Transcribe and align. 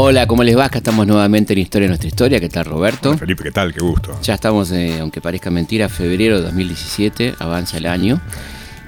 Hola, 0.00 0.28
¿cómo 0.28 0.44
les 0.44 0.56
va? 0.56 0.66
Acá 0.66 0.78
estamos 0.78 1.06
nuevamente 1.08 1.54
en 1.54 1.58
Historia 1.58 1.86
de 1.86 1.88
Nuestra 1.88 2.06
Historia. 2.06 2.38
¿Qué 2.38 2.48
tal, 2.48 2.66
Roberto? 2.66 3.08
Hola, 3.10 3.18
Felipe, 3.18 3.42
¿qué 3.42 3.50
tal? 3.50 3.74
Qué 3.74 3.80
gusto. 3.80 4.16
Ya 4.22 4.34
estamos, 4.34 4.70
eh, 4.70 4.98
aunque 5.00 5.20
parezca 5.20 5.50
mentira, 5.50 5.88
febrero 5.88 6.36
de 6.36 6.42
2017, 6.42 7.34
avanza 7.40 7.78
el 7.78 7.86
año. 7.86 8.20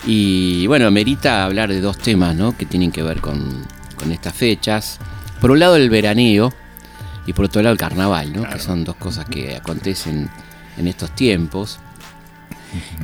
Y 0.07 0.69
bueno, 0.69 0.89
merita 0.93 1.45
hablar 1.45 1.69
de 1.71 1.81
dos 1.81 1.99
temas 1.99 2.37
¿no? 2.37 2.57
que 2.57 2.65
tienen 2.65 2.93
que 2.93 3.03
ver 3.03 3.21
con, 3.21 3.67
con 3.97 4.13
estas 4.13 4.35
fechas. 4.35 5.01
Por 5.41 5.51
un 5.51 5.59
lado, 5.59 5.75
el 5.75 5.91
veraneo 5.91 6.53
y 7.27 7.33
por 7.33 7.47
otro 7.47 7.61
lado, 7.61 7.73
el 7.73 7.79
carnaval, 7.79 8.33
¿no? 8.33 8.49
que 8.49 8.61
son 8.61 8.85
dos 8.85 8.95
cosas 8.95 9.25
que 9.29 9.57
acontecen 9.57 10.31
en 10.79 10.87
estos 10.87 11.11
tiempos. 11.17 11.81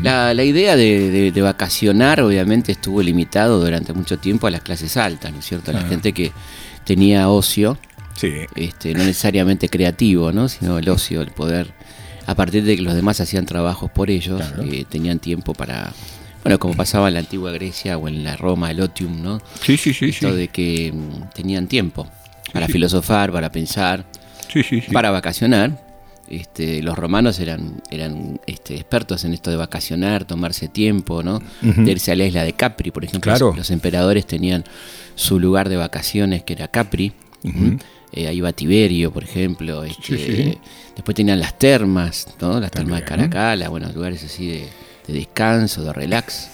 La, 0.01 0.33
la 0.33 0.45
idea 0.45 0.77
de, 0.77 1.11
de- 1.11 1.33
de 1.33 1.43
vacacionar 1.43 2.21
obviamente 2.21 2.71
estuvo 2.71 3.03
limitado 3.03 3.59
durante 3.59 3.93
mucho 3.93 4.17
tiempo 4.17 4.47
a 4.47 4.51
las 4.53 4.61
clases 4.61 4.97
altas, 4.97 5.33
¿no 5.33 5.41
es 5.41 5.45
cierto? 5.45 5.73
A 5.73 5.75
la 5.75 5.81
Claro. 5.81 5.91
gente 5.91 6.13
que 6.13 6.31
tenía 6.85 7.29
ocio, 7.29 7.77
Sí, 8.17 8.33
este, 8.55 8.95
no 8.95 9.01
necesariamente 9.05 9.69
creativo, 9.69 10.33
¿no? 10.33 10.49
sino 10.49 10.79
el 10.79 10.89
ocio, 10.89 11.21
el 11.23 11.31
poder, 11.31 11.73
a 12.27 12.35
partir 12.35 12.65
de 12.65 12.77
que 12.77 12.83
los 12.83 12.95
demás 12.95 13.21
hacían 13.21 13.47
trabajos 13.47 13.91
por 13.91 14.11
ellos, 14.11 14.41
Claro. 14.41 14.63
eh, 14.63 14.85
tenían 14.89 15.19
tiempo 15.19 15.53
para, 15.53 15.93
bueno, 16.43 16.59
como 16.59 16.75
pasaba 16.75 17.09
en 17.09 17.15
la 17.15 17.21
antigua 17.21 17.53
Grecia 17.53 17.99
o 17.99 18.09
en 18.09 18.25
la 18.25 18.37
Roma, 18.37 18.71
el 18.71 18.81
otium, 18.81 19.23
¿no? 19.23 19.41
sí, 19.63 19.77
sí, 19.77 19.93
sí. 19.93 20.07
Esto 20.07 20.31
Sí, 20.31 20.37
de 20.37 20.49
que 20.49 20.93
mm, 20.95 21.35
tenían 21.35 21.67
tiempo 21.69 22.09
para 22.53 22.67
sí. 22.67 22.73
filosofar, 22.73 23.31
para 23.33 23.53
pensar, 23.53 24.05
para 24.93 25.11
vacacionar. 25.11 25.85
Este, 26.29 26.83
los 26.83 26.99
romanos 26.99 27.39
eran, 27.39 27.81
eran 27.91 28.41
este, 28.49 28.75
expertos 28.75 29.25
en 29.25 29.33
esto 29.35 29.51
de 29.51 29.57
vacacionar, 29.57 30.25
tomarse 30.25 30.67
tiempo, 30.67 31.23
¿no? 31.23 31.41
De 31.61 31.93
irse 31.93 32.11
a 32.11 32.17
la 32.17 32.25
isla 32.25 32.43
de 32.43 32.53
Capri, 32.53 32.91
por 32.91 33.05
ejemplo. 33.05 33.31
Claro. 33.31 33.49
Los, 33.49 33.59
los 33.59 33.71
emperadores 33.71 34.27
tenían 34.27 34.65
su 35.15 35.39
lugar 35.39 35.69
de 35.69 35.77
vacaciones 35.77 36.43
que 36.43 36.55
era 36.55 36.67
Capri. 36.67 37.13
Ujú. 37.45 37.79
Eh, 38.17 38.27
ahí 38.29 38.39
iba 38.39 38.53
Tiberio, 38.53 39.13
por 39.13 39.23
ejemplo. 39.23 39.85
este, 39.85 40.03
Sí, 40.03 40.19
sí. 40.19 40.59
Después 40.95 41.15
tenían 41.15 41.39
las 41.39 41.59
termas, 41.59 42.27
¿no? 42.41 42.59
Las 42.59 42.71
termas 42.71 43.01
de. 43.01 43.07
Caracala, 43.07 43.69
bueno, 43.69 43.89
lugares 43.95 44.25
así 44.25 44.49
de, 44.49 44.69
de 45.07 45.13
descanso, 45.15 45.85
de 45.85 45.93
relax. 45.93 46.49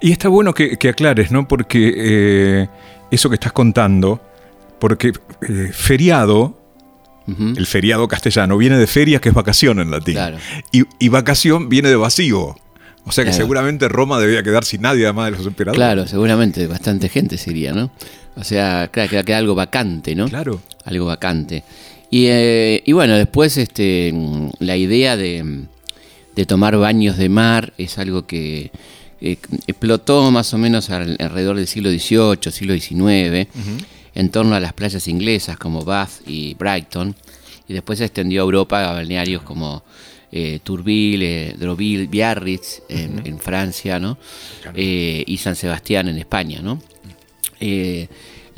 Y 0.00 0.12
está 0.12 0.28
bueno 0.28 0.52
que, 0.52 0.76
que 0.76 0.88
aclares, 0.88 1.30
¿no? 1.30 1.46
Porque 1.48 1.92
eh, 1.96 2.68
eso 3.10 3.28
que 3.28 3.34
estás 3.34 3.52
contando, 3.52 4.20
porque 4.80 5.12
eh, 5.48 5.70
feriado, 5.72 6.58
el 7.56 7.66
feriado 7.66 8.08
castellano, 8.08 8.56
viene 8.58 8.76
de 8.76 8.88
ferias, 8.88 9.20
que 9.20 9.28
es 9.28 9.34
vacación 9.34 9.78
en 9.78 9.92
latín. 9.92 10.14
Claro. 10.14 10.38
Y, 10.72 10.82
y 10.98 11.08
vacación 11.10 11.68
viene 11.68 11.88
de 11.88 11.94
vacío. 11.94 12.56
O 13.04 13.12
sea 13.12 13.24
que 13.24 13.30
Claro. 13.30 13.44
seguramente 13.44 13.88
Roma 13.88 14.18
debía 14.18 14.42
quedar 14.42 14.64
sin 14.64 14.82
nadie, 14.82 15.04
además 15.04 15.26
de 15.30 15.38
los 15.38 15.46
emperadores. 15.46 15.76
Claro, 15.78 16.06
seguramente 16.08 16.66
bastante 16.66 17.08
gente 17.08 17.38
sería, 17.38 17.72
¿no? 17.72 17.92
O 18.36 18.42
sea, 18.44 18.88
claro, 18.92 19.10
queda, 19.10 19.22
queda 19.22 19.38
algo 19.38 19.54
vacante, 19.54 20.14
¿no? 20.16 20.28
Claro. 20.28 20.60
Algo 20.84 21.06
vacante. 21.06 21.62
Y, 22.10 22.26
eh, 22.26 22.82
y 22.84 22.92
bueno, 22.92 23.16
después 23.16 23.56
este, 23.56 24.12
la 24.58 24.76
idea 24.76 25.16
de, 25.16 25.64
de 26.34 26.46
tomar 26.46 26.76
baños 26.76 27.16
de 27.16 27.28
mar 27.28 27.72
es 27.78 27.98
algo 27.98 28.26
que 28.26 28.70
eh, 29.20 29.36
explotó 29.66 30.30
más 30.30 30.52
o 30.54 30.58
menos 30.58 30.90
al- 30.90 31.16
alrededor 31.20 31.56
del 31.56 31.66
siglo 31.66 31.90
XVIII, 31.90 32.50
siglo 32.50 32.74
XIX, 32.74 33.48
en 34.14 34.28
torno 34.30 34.54
a 34.56 34.60
las 34.60 34.72
playas 34.72 35.06
inglesas 35.06 35.56
como 35.56 35.84
Bath 35.84 36.26
y 36.26 36.54
Brighton, 36.54 37.14
y 37.68 37.74
después 37.74 37.98
se 38.00 38.06
extendió 38.06 38.40
a 38.40 38.44
Europa 38.44 38.90
a 38.90 38.94
balnearios 38.94 39.42
como 39.42 39.84
eh, 40.32 40.58
Tourville, 40.64 41.50
eh, 41.50 41.54
Deauville, 41.58 42.06
Biarritz 42.08 42.82
en, 42.88 43.22
en 43.24 43.38
Francia, 43.38 44.00
¿no? 44.00 44.16
Eh, 44.74 45.22
y 45.26 45.36
San 45.36 45.54
Sebastián 45.54 46.08
en 46.08 46.18
España, 46.18 46.60
¿no? 46.62 46.80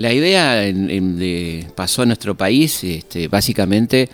La 0.02 0.12
idea 0.12 0.66
en- 0.66 0.90
en 0.90 1.18
de- 1.18 1.66
pasó 1.74 2.02
a 2.02 2.06
nuestro 2.06 2.36
país 2.36 2.82
este, 2.84 3.28
básicamente 3.28 4.08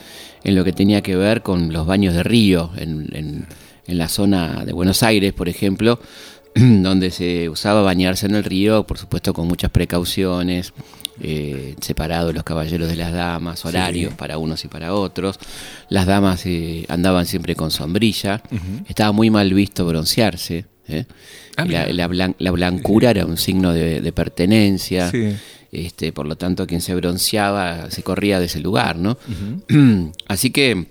en 0.45 0.55
lo 0.55 0.63
que 0.65 0.73
tenía 0.73 1.01
que 1.03 1.17
ver 1.17 1.43
con 1.43 1.73
los 1.73 1.87
baños 1.87 2.15
de 2.15 2.23
río, 2.23 2.71
en, 2.77 3.09
en- 3.13 3.47
la 3.99 4.09
zona 4.09 4.65
de 4.67 4.73
Buenos 4.75 5.03
Aires, 5.03 5.33
por 5.33 5.49
ejemplo, 5.49 5.99
donde 6.55 7.11
se 7.11 7.49
usaba 7.49 7.81
bañarse 7.83 8.27
en 8.27 8.35
el 8.35 8.45
río, 8.45 8.87
por 8.87 8.99
supuesto 8.99 9.33
con 9.33 9.49
muchas 9.49 9.71
precauciones, 9.71 10.75
eh, 11.23 11.75
separados 11.81 12.35
los 12.35 12.45
caballeros 12.45 12.87
de 12.89 12.97
las 12.97 13.13
damas, 13.15 13.65
horarios 13.65 14.13
para 14.15 14.37
unos 14.37 14.63
y 14.65 14.69
para 14.69 14.93
otros. 14.95 15.39
Las 15.89 16.05
damas 16.07 16.45
eh, 16.45 16.85
andaban 16.89 17.25
siempre 17.25 17.55
con 17.57 17.71
sombrilla, 17.71 18.43
estaba 18.87 19.11
muy 19.13 19.31
mal 19.31 19.53
visto 19.55 19.87
broncearse. 19.87 20.67
¿eh? 20.87 21.07
Ah, 21.57 21.65
la, 21.93 22.09
blan- 22.09 22.37
la 22.39 22.51
blancura 22.51 23.11
era 23.11 23.25
un 23.27 23.37
signo 23.39 23.73
de, 23.73 24.01
de 24.03 24.13
pertenencia. 24.13 25.11
Sí. 25.11 25.35
Este, 25.71 26.13
por 26.13 26.27
lo 26.27 26.37
tanto, 26.37 26.67
quien 26.67 26.81
se 26.81 26.95
bronceaba 26.95 27.91
se 27.91 28.03
corría 28.03 28.41
de 28.41 28.47
ese 28.47 28.61
lugar, 28.61 28.97
¿no? 28.97 29.19
Así 30.29 30.51
que 30.51 30.87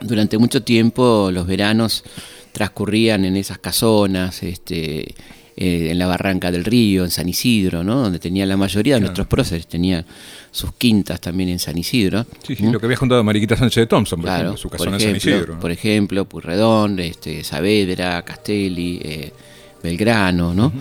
durante 0.00 0.38
mucho 0.38 0.62
tiempo 0.62 1.30
los 1.32 1.46
veranos 1.46 2.04
transcurrían 2.52 3.24
en 3.24 3.36
esas 3.36 3.58
casonas, 3.58 4.42
este, 4.44 5.14
eh, 5.56 5.88
en 5.90 5.98
la 5.98 6.06
barranca 6.06 6.52
del 6.52 6.64
río, 6.64 7.02
en 7.04 7.10
San 7.10 7.28
Isidro, 7.28 7.82
¿no? 7.82 8.00
Donde 8.02 8.20
tenía 8.20 8.46
la 8.46 8.56
mayoría 8.56 8.94
de 8.94 9.00
nuestros 9.00 9.26
próceres, 9.26 9.66
tenían 9.66 10.04
sus 10.52 10.72
quintas 10.74 11.20
también 11.20 11.48
en 11.48 11.58
San 11.58 11.76
Isidro. 11.76 12.24
Sí, 12.46 12.54
sí, 12.54 12.62
lo 12.70 12.78
que 12.78 12.86
había 12.86 12.96
contado 12.96 13.24
Mariquita 13.24 13.56
Sánchez 13.56 13.82
de 13.82 13.86
Thompson, 13.88 14.20
por 14.20 14.26
Claro, 14.26 14.40
ejemplo, 14.50 14.56
su 14.58 14.70
casona 14.70 14.96
en 14.96 15.02
San 15.02 15.16
Isidro. 15.16 15.54
¿no? 15.54 15.60
por 15.60 15.72
ejemplo, 15.72 16.24
Purredón, 16.24 17.00
este, 17.00 17.42
Saavedra, 17.42 18.22
Castelli, 18.22 19.00
eh, 19.02 19.32
Belgrano, 19.82 20.54
¿no? 20.54 20.72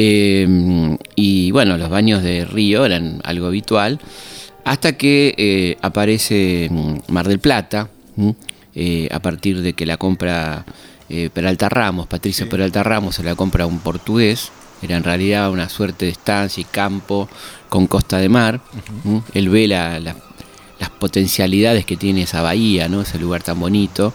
Eh, 0.00 0.96
y 1.16 1.50
bueno, 1.50 1.76
los 1.76 1.90
baños 1.90 2.22
de 2.22 2.44
río 2.44 2.86
eran 2.86 3.20
algo 3.24 3.46
habitual, 3.48 3.98
hasta 4.64 4.96
que 4.96 5.34
eh, 5.36 5.76
aparece 5.82 6.68
mm, 6.70 7.12
Mar 7.12 7.26
del 7.26 7.40
Plata. 7.40 7.88
Eh, 8.76 9.08
a 9.10 9.18
partir 9.20 9.60
de 9.60 9.72
que 9.72 9.86
la 9.86 9.96
compra 9.96 10.64
eh, 11.08 11.30
Peralta 11.34 11.68
Ramos, 11.68 12.06
Patricia 12.06 12.48
Peralta 12.48 12.84
Ramos 12.84 13.16
se 13.16 13.24
la 13.24 13.34
compra 13.34 13.64
a 13.64 13.66
un 13.66 13.80
portugués, 13.80 14.52
era 14.82 14.96
en 14.96 15.02
realidad 15.02 15.50
una 15.50 15.68
suerte 15.68 16.04
de 16.04 16.12
estancia 16.12 16.60
y 16.60 16.64
campo 16.64 17.28
con 17.68 17.88
costa 17.88 18.18
de 18.18 18.28
mar, 18.28 18.60
él 19.34 19.48
ve 19.48 19.66
la- 19.66 19.98
la- 19.98 20.14
las 20.78 20.90
potencialidades 20.90 21.84
que 21.84 21.96
tiene 21.96 22.22
esa 22.22 22.40
bahía, 22.40 22.88
¿no? 22.88 23.00
ese 23.02 23.18
lugar 23.18 23.42
tan 23.42 23.58
bonito, 23.58 24.12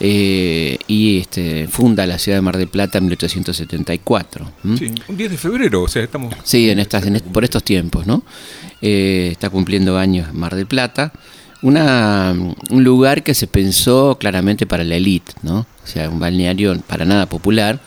eh, 0.00 0.78
y 0.86 1.18
este, 1.20 1.68
funda 1.68 2.06
la 2.06 2.18
ciudad 2.18 2.38
de 2.38 2.42
Mar 2.42 2.56
del 2.56 2.68
Plata 2.68 2.98
en 2.98 3.04
1874. 3.06 4.52
¿m? 4.64 4.76
Sí, 4.78 4.92
un 5.08 5.16
10 5.16 5.30
de 5.30 5.36
febrero, 5.38 5.82
o 5.82 5.88
sea, 5.88 6.02
estamos... 6.04 6.34
Sí, 6.44 6.68
en 6.70 6.78
estas, 6.78 7.06
en 7.06 7.16
est- 7.16 7.26
por 7.26 7.44
estos 7.44 7.62
tiempos, 7.64 8.06
¿no? 8.06 8.22
Eh, 8.82 9.28
está 9.32 9.48
cumpliendo 9.50 9.96
años 9.98 10.32
Mar 10.34 10.54
del 10.54 10.66
Plata. 10.66 11.12
Una, 11.62 12.34
un 12.70 12.84
lugar 12.84 13.22
que 13.22 13.32
se 13.34 13.46
pensó 13.46 14.18
claramente 14.20 14.66
para 14.66 14.84
la 14.84 14.96
élite, 14.96 15.32
¿no? 15.42 15.60
O 15.60 15.86
sea, 15.86 16.10
un 16.10 16.20
balneario 16.20 16.78
para 16.86 17.04
nada 17.06 17.26
popular. 17.26 17.80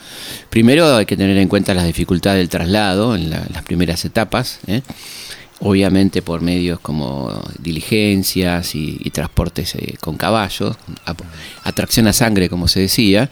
Primero 0.50 0.96
hay 0.96 1.06
que 1.06 1.16
tener 1.16 1.38
en 1.38 1.48
cuenta 1.48 1.74
las 1.76 1.86
dificultades 1.86 2.40
del 2.40 2.50
traslado 2.50 3.16
en 3.16 3.30
la- 3.30 3.46
las 3.54 3.64
primeras 3.64 4.04
etapas, 4.06 4.60
¿eh? 4.68 4.82
Obviamente 5.62 6.22
por 6.22 6.42
medios 6.42 6.80
como 6.80 7.42
diligencias 7.60 8.76
y, 8.76 8.98
y 9.04 9.10
transportes 9.10 9.76
eh, 9.76 9.96
con 10.00 10.16
caballos, 10.18 10.78
atracción 11.64 12.08
a 12.08 12.14
sangre, 12.14 12.50
como 12.50 12.68
se 12.68 12.82
decía. 12.82 13.30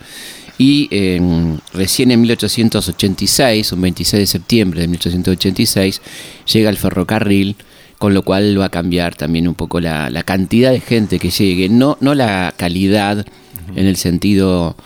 Y 0.58 0.88
eh, 0.90 1.20
recién 1.72 2.10
en 2.10 2.20
1886, 2.22 3.72
un 3.72 3.80
26 3.80 4.20
de 4.20 4.26
septiembre 4.26 4.80
de 4.80 4.88
1886, 4.88 6.00
llega 6.52 6.68
el 6.70 6.76
ferrocarril, 6.76 7.56
con 7.98 8.12
lo 8.14 8.22
cual 8.22 8.60
va 8.60 8.66
a 8.66 8.70
cambiar 8.70 9.14
también 9.14 9.46
un 9.48 9.54
poco 9.54 9.80
la, 9.80 10.10
la 10.10 10.22
cantidad 10.24 10.70
de 10.72 10.80
gente 10.80 11.18
que 11.18 11.30
llegue, 11.30 11.68
no, 11.68 11.96
no 12.00 12.14
la 12.14 12.52
calidad 12.56 13.24
en 13.76 13.86
el 13.86 13.96
sentido 13.96 14.76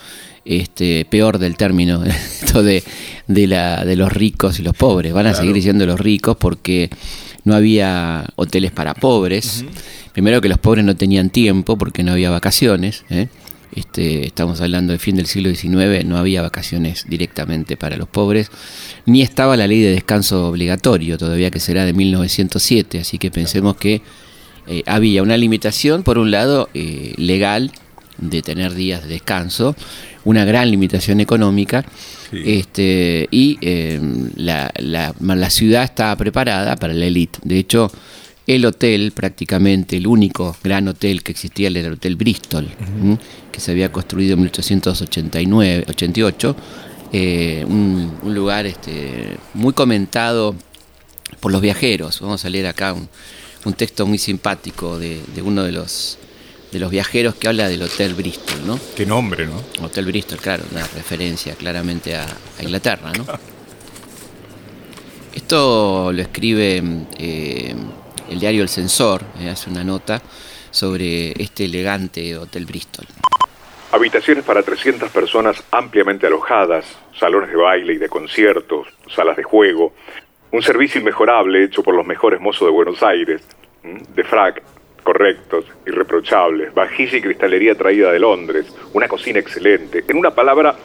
este, 0.44 1.04
peor 1.06 1.38
del 1.38 1.56
término, 1.56 2.04
esto 2.42 2.62
de, 2.62 2.82
de, 3.26 3.46
la, 3.46 3.84
de 3.84 3.96
los 3.96 4.12
ricos 4.12 4.58
y 4.58 4.62
los 4.62 4.74
pobres. 4.76 5.12
Van 5.12 5.26
a 5.26 5.30
Claro. 5.30 5.46
seguir 5.46 5.62
siendo 5.62 5.86
los 5.86 5.98
ricos 6.00 6.36
porque 6.36 6.90
no 7.44 7.54
había 7.54 8.26
hoteles 8.36 8.70
para 8.70 8.94
pobres. 8.94 9.64
Primero 10.12 10.40
que 10.40 10.48
los 10.48 10.58
pobres 10.58 10.84
no 10.84 10.96
tenían 10.96 11.30
tiempo 11.30 11.76
porque 11.76 12.02
no 12.02 12.12
había 12.12 12.30
vacaciones. 12.30 13.04
¿eh? 13.10 13.28
Este, 13.74 14.26
estamos 14.26 14.60
hablando 14.60 14.92
del 14.92 15.00
fin 15.00 15.16
del 15.16 15.26
siglo 15.26 15.48
XIX, 15.48 16.04
no 16.04 16.18
había 16.18 16.42
vacaciones 16.42 17.06
directamente 17.08 17.78
para 17.78 17.96
los 17.96 18.06
pobres, 18.06 18.50
ni 19.06 19.22
estaba 19.22 19.56
la 19.56 19.66
ley 19.66 19.80
de 19.80 19.92
descanso 19.92 20.48
obligatorio, 20.48 21.16
todavía 21.16 21.50
que 21.50 21.58
será 21.58 21.86
de 21.86 21.94
1907, 21.94 23.00
así 23.00 23.16
que 23.16 23.30
pensemos 23.30 23.76
que 23.76 24.02
eh, 24.66 24.82
había 24.84 25.22
una 25.22 25.38
limitación, 25.38 26.02
por 26.02 26.18
un 26.18 26.30
lado, 26.30 26.68
eh, 26.74 27.14
legal, 27.16 27.72
de 28.18 28.42
tener 28.42 28.74
días 28.74 29.02
de 29.04 29.08
descanso, 29.08 29.74
una 30.24 30.44
gran 30.44 30.70
limitación 30.70 31.20
económica. 31.20 31.84
Este, 32.32 33.28
y 33.30 33.58
eh, 33.60 34.00
la, 34.36 34.72
la, 34.78 35.50
ciudad 35.50 35.84
estaba 35.84 36.16
preparada 36.16 36.76
para 36.76 36.94
la 36.94 37.04
élite. 37.04 37.38
De 37.42 37.58
hecho, 37.58 37.92
el 38.46 38.64
hotel, 38.64 39.12
prácticamente 39.12 39.96
el 39.96 40.06
único 40.06 40.56
gran 40.64 40.88
hotel 40.88 41.22
que 41.22 41.32
existía, 41.32 41.68
era 41.68 41.88
el 41.88 41.92
Hotel 41.92 42.16
Bristol, 42.16 42.68
que 43.52 43.60
se 43.60 43.70
había 43.70 43.92
construido 43.92 44.34
en 44.34 44.40
1889, 44.40 45.84
88, 45.88 46.56
eh, 47.12 47.64
un, 47.68 48.12
lugar 48.24 48.66
este, 48.66 49.36
muy 49.54 49.72
comentado 49.74 50.56
por 51.40 51.52
los 51.52 51.60
viajeros. 51.60 52.20
Vamos 52.20 52.44
a 52.44 52.50
leer 52.50 52.66
acá 52.66 52.94
un, 52.94 53.08
texto 53.74 54.06
muy 54.06 54.18
simpático 54.18 54.98
de, 54.98 55.20
uno 55.44 55.62
de 55.62 55.72
los 55.72 56.18
de 56.72 56.80
los 56.80 56.90
viajeros 56.90 57.34
que 57.34 57.48
habla 57.48 57.68
del 57.68 57.82
Hotel 57.82 58.14
Bristol, 58.14 58.66
¿no? 58.66 58.80
Qué 58.96 59.04
nombre, 59.04 59.46
¿no? 59.46 59.62
Hotel 59.84 60.06
Bristol, 60.06 60.38
claro, 60.38 60.64
una 60.72 60.86
referencia 60.86 61.54
claramente 61.54 62.16
a, 62.16 62.26
Inglaterra, 62.60 63.12
¿no? 63.16 63.26
Esto 65.34 66.12
lo 66.12 66.22
escribe 66.22 66.82
eh, 67.18 67.74
el 68.30 68.40
diario 68.40 68.62
El 68.62 68.70
Censor, 68.70 69.22
eh, 69.40 69.50
hace 69.50 69.68
una 69.68 69.84
nota 69.84 70.22
sobre 70.70 71.32
este 71.42 71.66
elegante 71.66 72.38
Hotel 72.38 72.64
Bristol. 72.64 73.04
Habitaciones 73.92 74.42
para 74.42 74.62
300 74.62 75.10
personas 75.10 75.62
ampliamente 75.70 76.26
alojadas, 76.26 76.86
salones 77.18 77.50
de 77.50 77.56
baile 77.56 77.92
y 77.92 77.98
de 77.98 78.08
conciertos, 78.08 78.88
salas 79.14 79.36
de 79.36 79.42
juego, 79.42 79.92
un 80.50 80.62
servicio 80.62 81.00
inmejorable 81.00 81.64
hecho 81.64 81.82
por 81.82 81.94
los 81.94 82.06
mejores 82.06 82.40
mozos 82.40 82.66
de 82.66 82.72
Buenos 82.72 83.02
Aires, 83.02 83.42
de 83.82 84.24
frac, 84.24 84.62
correctos, 85.02 85.64
irreprochables, 85.86 86.72
vajilla 86.74 87.18
y 87.18 87.22
cristalería 87.22 87.74
traída 87.74 88.12
de 88.12 88.18
Londres, 88.18 88.74
una 88.92 89.08
cocina 89.08 89.38
excelente, 89.38 90.04
en 90.06 90.16
una 90.16 90.30
palabra, 90.30 90.76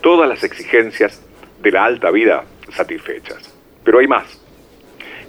todas 0.00 0.28
las 0.28 0.44
exigencias 0.44 1.24
de 1.60 1.72
la 1.72 1.84
alta 1.84 2.10
vida 2.10 2.44
satisfechas. 2.72 3.54
Pero 3.82 3.98
hay 3.98 4.06
más. 4.06 4.40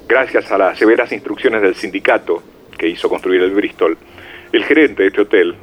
Gracias 0.07 0.51
a 0.51 0.57
las 0.57 0.77
severas 0.77 1.11
instrucciones 1.11 1.61
del 1.61 1.75
sindicato 1.75 2.43
que 2.77 2.87
hizo 2.87 3.09
construir 3.09 3.41
el 3.41 3.51
Bristol, 3.51 3.97
el 4.51 4.63
gerente 4.63 5.03
de 5.03 5.09
este 5.09 5.21
hotel, 5.21 5.55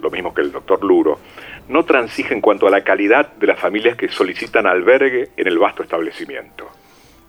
lo 0.00 0.10
mismo 0.10 0.34
que 0.34 0.42
el 0.42 0.52
doctor 0.52 0.82
Luro, 0.82 1.18
no 1.68 1.84
transige 1.84 2.34
en 2.34 2.40
cuanto 2.40 2.66
a 2.66 2.70
la 2.70 2.82
calidad 2.82 3.32
de 3.34 3.46
las 3.46 3.58
familias 3.58 3.96
que 3.96 4.08
solicitan 4.08 4.66
albergue 4.66 5.30
en 5.36 5.46
el 5.46 5.58
vasto 5.58 5.82
establecimiento. 5.82 6.68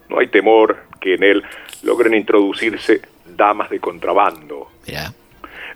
No 0.10 0.20
hay 0.20 0.28
temor 0.28 0.78
que 1.00 1.16
en 1.16 1.24
él 1.24 1.44
logren 1.84 2.14
introducirse 2.14 3.02
damas 3.36 3.70
de 3.70 3.80
contrabando. 3.80 4.72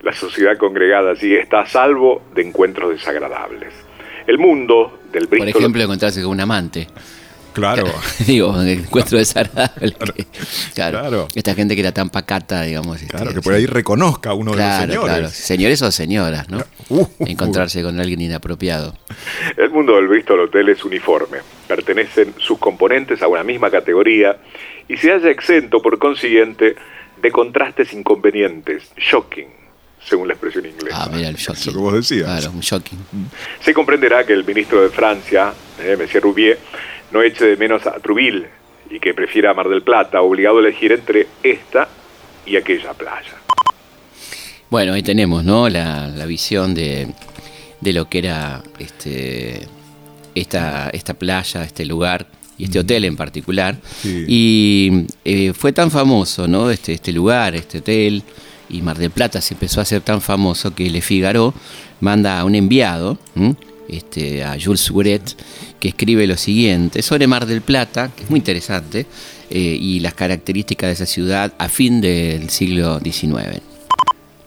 La 0.02 0.14
sociedad 0.14 0.58
congregada 0.58 1.12
allí 1.12 1.36
está 1.36 1.62
a 1.62 1.66
salvo 1.66 2.22
de 2.34 2.42
encuentros 2.44 2.92
desagradables. 2.92 3.74
El 4.28 4.38
mundo 4.38 5.00
del 5.12 5.28
Bristol... 5.28 5.52
Por 5.52 5.62
ejemplo, 5.62 5.84
encontrarse 5.84 6.22
con 6.22 6.32
un 6.32 6.40
amante. 6.40 6.88
Claro. 7.54 7.86
Digo, 8.28 8.62
encuentro 8.62 9.18
desagradable. 9.18 9.96
Claro. 10.74 11.28
Esta 11.36 11.54
gente 11.56 11.76
que 11.76 11.82
era 11.82 11.92
tan 11.92 12.10
pacata, 12.10 12.64
digamos. 12.64 13.02
Este, 13.02 13.12
claro, 13.16 13.34
que 13.34 13.42
por 13.42 13.54
ahí 13.54 13.66
reconozca 13.66 14.32
a 14.32 14.34
uno 14.34 14.52
de 14.52 14.58
los 14.58 14.76
señores. 14.76 15.00
Claro. 15.00 15.30
Señores 15.30 15.82
o 15.82 15.92
señoras, 15.92 16.50
¿no? 16.50 16.60
Uh, 16.90 17.02
uh, 17.02 17.10
uh. 17.20 17.26
Encontrarse 17.28 17.84
con 17.84 18.00
alguien 18.00 18.20
inapropiado. 18.20 18.96
El 19.58 19.70
mundo 19.70 19.96
del 19.96 20.08
Bristol 20.08 20.40
Hotel 20.40 20.70
es 20.70 20.84
uniforme. 20.84 21.38
Pertenecen 21.68 22.34
sus 22.40 22.58
componentes 22.58 23.22
a 23.22 23.28
una 23.28 23.44
misma 23.44 23.70
categoría 23.70 24.38
y 24.88 24.98
se 24.98 25.12
halla 25.12 25.30
exento, 25.30 25.84
por 25.84 26.00
consiguiente, 26.00 26.76
de 27.22 27.32
contrastes 27.32 27.94
inconvenientes, 27.94 28.92
shocking, 28.98 29.48
según 30.04 30.28
la 30.28 30.34
expresión 30.34 30.66
inglesa. 30.66 31.04
Ah, 31.04 31.10
mira, 31.14 31.30
el 31.30 31.36
shocking. 31.36 31.62
Eso 31.62 31.72
que 31.72 31.78
vos 31.78 31.94
decías. 31.94 32.26
Claro, 32.26 32.52
un 32.52 32.62
shocking. 32.62 33.00
Se 33.60 33.74
comprenderá 33.74 34.26
que 34.26 34.34
el 34.34 34.46
ministro 34.46 34.82
de 34.82 34.90
Francia, 34.90 35.54
eh, 35.82 35.96
Monsieur 35.98 36.24
Roubier, 36.24 36.58
no 37.12 37.22
eche 37.22 37.46
de 37.46 37.58
menos 37.58 37.86
a 37.88 38.00
Trouville 38.00 38.48
y 38.90 39.00
que 39.00 39.14
prefiera 39.14 39.54
Mar 39.54 39.70
del 39.70 39.84
Plata, 39.84 40.22
obligado 40.22 40.58
a 40.58 40.62
elegir 40.62 40.92
entre 40.92 41.28
esta 41.44 41.88
y 42.46 42.56
aquella 42.58 42.94
playa. 42.94 43.34
Bueno, 44.70 44.94
ahí 44.94 45.04
tenemos, 45.04 45.44
¿no? 45.44 45.68
La, 45.70 46.26
visión 46.28 46.74
de, 46.76 47.14
de, 47.82 47.94
lo 47.94 48.08
que 48.08 48.20
era 48.20 48.62
este, 48.78 49.68
esta, 50.36 50.90
esta 50.92 51.16
playa, 51.16 51.64
este 51.64 51.86
lugar 51.86 52.28
y 52.60 52.66
este 52.66 52.80
hotel 52.80 53.06
en 53.06 53.16
particular. 53.16 53.78
Y 54.04 55.08
eh, 55.26 55.54
fue 55.54 55.72
tan 55.72 55.90
famoso, 55.90 56.48
¿no? 56.48 56.70
Este, 56.70 56.94
este 56.94 57.12
lugar, 57.12 57.56
este 57.56 57.80
hotel, 57.80 58.22
y 58.70 58.82
Mar 58.84 58.98
del 58.98 59.10
Plata 59.10 59.42
se 59.42 59.56
empezó 59.56 59.80
a 59.80 59.84
hacer 59.84 60.02
tan 60.02 60.22
famoso 60.22 60.76
que 60.76 60.90
Le 60.90 61.02
Figaro 61.02 61.54
manda 62.02 62.40
a 62.40 62.46
un 62.46 62.54
enviado, 62.54 63.18
este, 63.88 64.44
a 64.44 64.58
Jules 64.62 64.82
Souret, 64.82 65.24
que 65.80 65.88
escribe 65.88 66.28
lo 66.28 66.36
siguiente 66.36 67.02
sobre 67.02 67.26
Mar 67.26 67.46
del 67.46 67.62
Plata, 67.62 68.12
que 68.16 68.26
es 68.26 68.30
muy 68.30 68.38
interesante, 68.38 69.08
eh, 69.50 69.58
y 69.58 70.02
las 70.02 70.14
características 70.14 70.90
de 70.90 70.94
esa 70.94 71.06
ciudad 71.08 71.54
a 71.58 71.70
fin 71.70 72.02
del 72.02 72.50
siglo 72.50 73.00
XIX. 73.00 73.62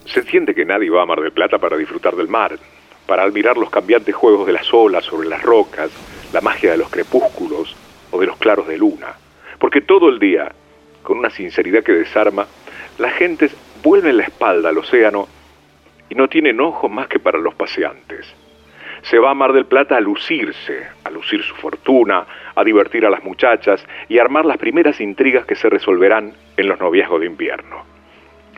Se 0.04 0.22
siente 0.24 0.54
que 0.54 0.64
nadie 0.66 0.90
va 0.90 1.02
a 1.02 1.06
Mar 1.06 1.20
del 1.20 1.32
Plata 1.32 1.58
para 1.58 1.76
disfrutar 1.76 2.14
del 2.14 2.28
mar, 2.28 2.58
para 3.06 3.24
admirar 3.24 3.56
los 3.56 3.70
cambiantes 3.70 4.14
juegos 4.14 4.46
de 4.46 4.52
las 4.52 4.72
olas 4.72 5.04
sobre 5.04 5.28
las 5.28 5.42
rocas, 5.42 5.90
la 6.32 6.42
magia 6.42 6.72
de 6.72 6.76
los 6.76 6.90
crepúsculos 6.90 7.74
o 8.12 8.20
de 8.20 8.26
los 8.26 8.36
claros 8.36 8.68
de 8.68 8.78
luna. 8.78 9.08
Porque 9.58 9.80
todo 9.80 10.08
el 10.08 10.20
día, 10.20 10.52
con 11.02 11.18
una 11.18 11.30
sinceridad 11.30 11.82
que 11.82 11.92
desarma, 11.92 12.46
las 12.98 13.12
gentes 13.14 13.52
vuelven 13.82 14.18
la 14.18 14.22
espalda 14.22 14.68
al 14.68 14.78
océano 14.78 15.26
y 16.08 16.14
no 16.14 16.28
tienen 16.28 16.60
ojos 16.60 16.88
más 16.88 17.08
que 17.08 17.18
para 17.18 17.38
los 17.38 17.54
paseantes 17.54 18.32
se 19.02 19.18
va 19.18 19.30
a 19.30 19.34
Mar 19.34 19.52
del 19.52 19.66
Plata 19.66 19.96
a 19.96 20.00
lucirse, 20.00 20.86
a 21.04 21.10
lucir 21.10 21.42
su 21.42 21.54
fortuna, 21.56 22.24
a 22.54 22.64
divertir 22.64 23.04
a 23.04 23.10
las 23.10 23.22
muchachas 23.22 23.84
y 24.08 24.18
a 24.18 24.22
armar 24.22 24.44
las 24.44 24.58
primeras 24.58 25.00
intrigas 25.00 25.44
que 25.44 25.56
se 25.56 25.68
resolverán 25.68 26.32
en 26.56 26.68
los 26.68 26.78
noviazgos 26.78 27.20
de 27.20 27.26
invierno. 27.26 27.84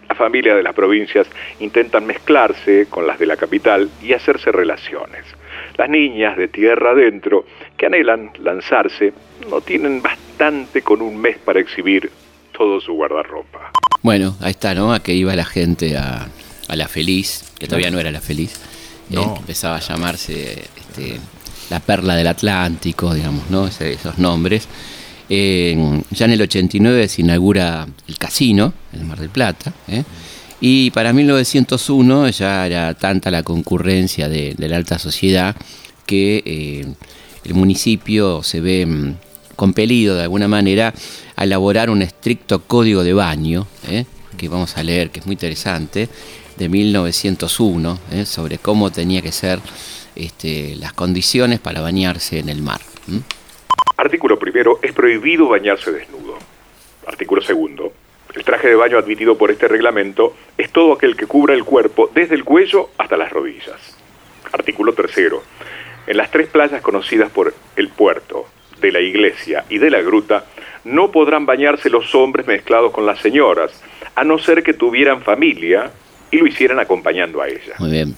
Las 0.08 0.18
familias 0.18 0.56
de 0.56 0.62
las 0.62 0.74
provincias 0.74 1.30
intentan 1.60 2.06
mezclarse 2.06 2.86
con 2.90 3.06
las 3.06 3.18
de 3.18 3.26
la 3.26 3.38
capital 3.38 3.88
y 4.02 4.12
hacerse 4.12 4.52
relaciones. 4.52 5.24
Las 5.76 5.88
niñas 5.88 6.36
de 6.36 6.48
tierra 6.48 6.90
adentro, 6.90 7.44
que 7.76 7.86
anhelan 7.86 8.30
lanzarse, 8.40 9.12
no 9.50 9.60
tienen 9.60 10.00
bastante 10.00 10.82
con 10.82 11.02
un 11.02 11.16
mes 11.20 11.38
para 11.38 11.60
exhibir 11.60 12.10
todo 12.52 12.80
su 12.80 12.92
guardarropa. 12.94 13.72
Bueno, 14.02 14.36
ahí 14.40 14.50
está, 14.50 14.74
¿no? 14.74 14.92
A 14.92 15.02
que 15.02 15.14
iba 15.14 15.34
la 15.34 15.44
gente 15.44 15.96
a, 15.96 16.28
a 16.68 16.76
la 16.76 16.88
feliz, 16.88 17.52
que 17.58 17.66
todavía 17.66 17.90
no 17.90 17.98
era 17.98 18.10
la 18.10 18.20
feliz 18.20 18.60
eh, 19.10 19.34
empezaba 19.36 19.76
a 19.76 19.80
llamarse 19.80 20.64
este, 20.76 21.18
la 21.70 21.80
perla 21.80 22.16
del 22.16 22.26
Atlántico, 22.26 23.12
digamos, 23.14 23.50
¿no? 23.50 23.66
esos 23.66 24.18
nombres. 24.18 24.68
Eh, 25.28 26.02
ya 26.10 26.26
en 26.26 26.32
el 26.32 26.42
89 26.42 27.08
se 27.08 27.22
inaugura 27.22 27.86
el 28.06 28.18
casino 28.18 28.72
en 28.92 29.00
el 29.00 29.06
Mar 29.06 29.18
del 29.18 29.30
Plata. 29.30 29.72
¿eh? 29.88 30.04
Y 30.60 30.90
para 30.92 31.12
1901 31.12 32.28
ya 32.30 32.66
era 32.66 32.94
tanta 32.94 33.30
la 33.30 33.42
concurrencia 33.42 34.28
de, 34.28 34.54
la 34.58 34.76
alta 34.76 34.98
sociedad 34.98 35.56
que 36.06 36.86
el 37.44 37.54
municipio 37.54 38.42
se 38.42 38.60
ve 38.60 38.86
mm, 38.86 39.14
compelido 39.56 40.16
de 40.16 40.22
alguna 40.22 40.48
manera 40.48 40.92
a 41.36 41.44
elaborar 41.44 41.90
un 41.90 42.02
estricto 42.02 42.62
código 42.62 43.04
de 43.04 43.12
baño, 43.12 43.66
que 44.36 44.48
vamos 44.48 44.76
a 44.76 44.82
leer, 44.82 45.10
que 45.10 45.20
es 45.20 45.26
muy 45.26 45.34
interesante, 45.34 46.08
de 46.56 46.68
1901 46.68 47.98
¿eh? 48.12 48.26
sobre 48.26 48.58
cómo 48.58 48.90
tenía 48.90 49.22
que 49.22 49.32
ser 49.32 49.60
este, 50.14 50.76
las 50.76 50.92
condiciones 50.92 51.60
para 51.60 51.80
bañarse 51.80 52.38
en 52.38 52.48
el 52.48 52.62
mar. 52.62 52.80
Artículo 53.96 54.38
primero, 54.38 54.78
es 54.82 54.92
prohibido 54.92 55.48
bañarse 55.48 55.90
desnudo. 55.90 56.38
Artículo 57.06 57.42
segundo, 57.42 57.92
el 58.34 58.44
traje 58.44 58.68
de 58.68 58.74
baño 58.74 58.98
admitido 58.98 59.38
por 59.38 59.50
este 59.50 59.68
reglamento 59.68 60.36
es 60.58 60.70
todo 60.70 60.92
aquel 60.92 61.16
que 61.16 61.26
cubra 61.26 61.54
el 61.54 61.64
cuerpo 61.64 62.10
desde 62.14 62.34
el 62.34 62.44
cuello 62.44 62.90
hasta 62.98 63.16
las 63.16 63.30
rodillas. 63.30 63.96
Artículo 64.52 64.92
tercero, 64.92 65.42
en 66.06 66.16
las 66.16 66.30
tres 66.30 66.48
playas 66.48 66.82
conocidas 66.82 67.30
por 67.30 67.54
el 67.76 67.88
puerto, 67.88 68.46
de 68.80 68.92
la 68.92 69.00
iglesia 69.00 69.64
y 69.68 69.78
de 69.78 69.90
la 69.90 70.02
gruta, 70.02 70.44
no 70.84 71.10
podrán 71.10 71.46
bañarse 71.46 71.88
los 71.88 72.14
hombres 72.14 72.46
mezclados 72.46 72.92
con 72.92 73.06
las 73.06 73.18
señoras, 73.20 73.82
a 74.14 74.24
no 74.24 74.38
ser 74.38 74.62
que 74.62 74.74
tuvieran 74.74 75.22
familia 75.22 75.90
y 76.30 76.38
lo 76.38 76.46
hicieran 76.46 76.78
acompañando 76.78 77.40
a 77.40 77.48
ella. 77.48 77.74
Muy 77.78 77.90
bien. 77.90 78.14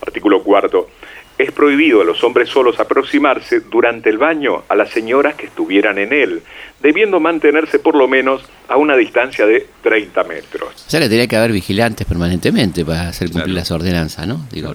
Artículo 0.00 0.42
cuarto. 0.42 0.88
Es 1.36 1.50
prohibido 1.50 2.00
a 2.00 2.04
los 2.04 2.22
hombres 2.22 2.48
solos 2.48 2.78
aproximarse 2.78 3.60
durante 3.60 4.08
el 4.08 4.18
baño 4.18 4.62
a 4.68 4.76
las 4.76 4.90
señoras 4.90 5.34
que 5.34 5.46
estuvieran 5.46 5.98
en 5.98 6.12
él, 6.12 6.42
debiendo 6.80 7.18
mantenerse 7.18 7.80
por 7.80 7.96
lo 7.96 8.06
menos 8.06 8.42
a 8.68 8.76
una 8.76 8.96
distancia 8.96 9.44
de 9.44 9.66
30 9.82 10.24
metros. 10.24 10.68
O 10.86 10.90
sea 10.90 11.00
que 11.00 11.08
tenía 11.08 11.26
que 11.26 11.36
haber 11.36 11.50
vigilantes 11.52 12.06
permanentemente 12.06 12.84
para 12.84 13.08
hacer 13.08 13.30
cumplir 13.30 13.54
las 13.54 13.70
ordenanzas, 13.72 14.28
¿no? 14.28 14.46
Digo, 14.52 14.72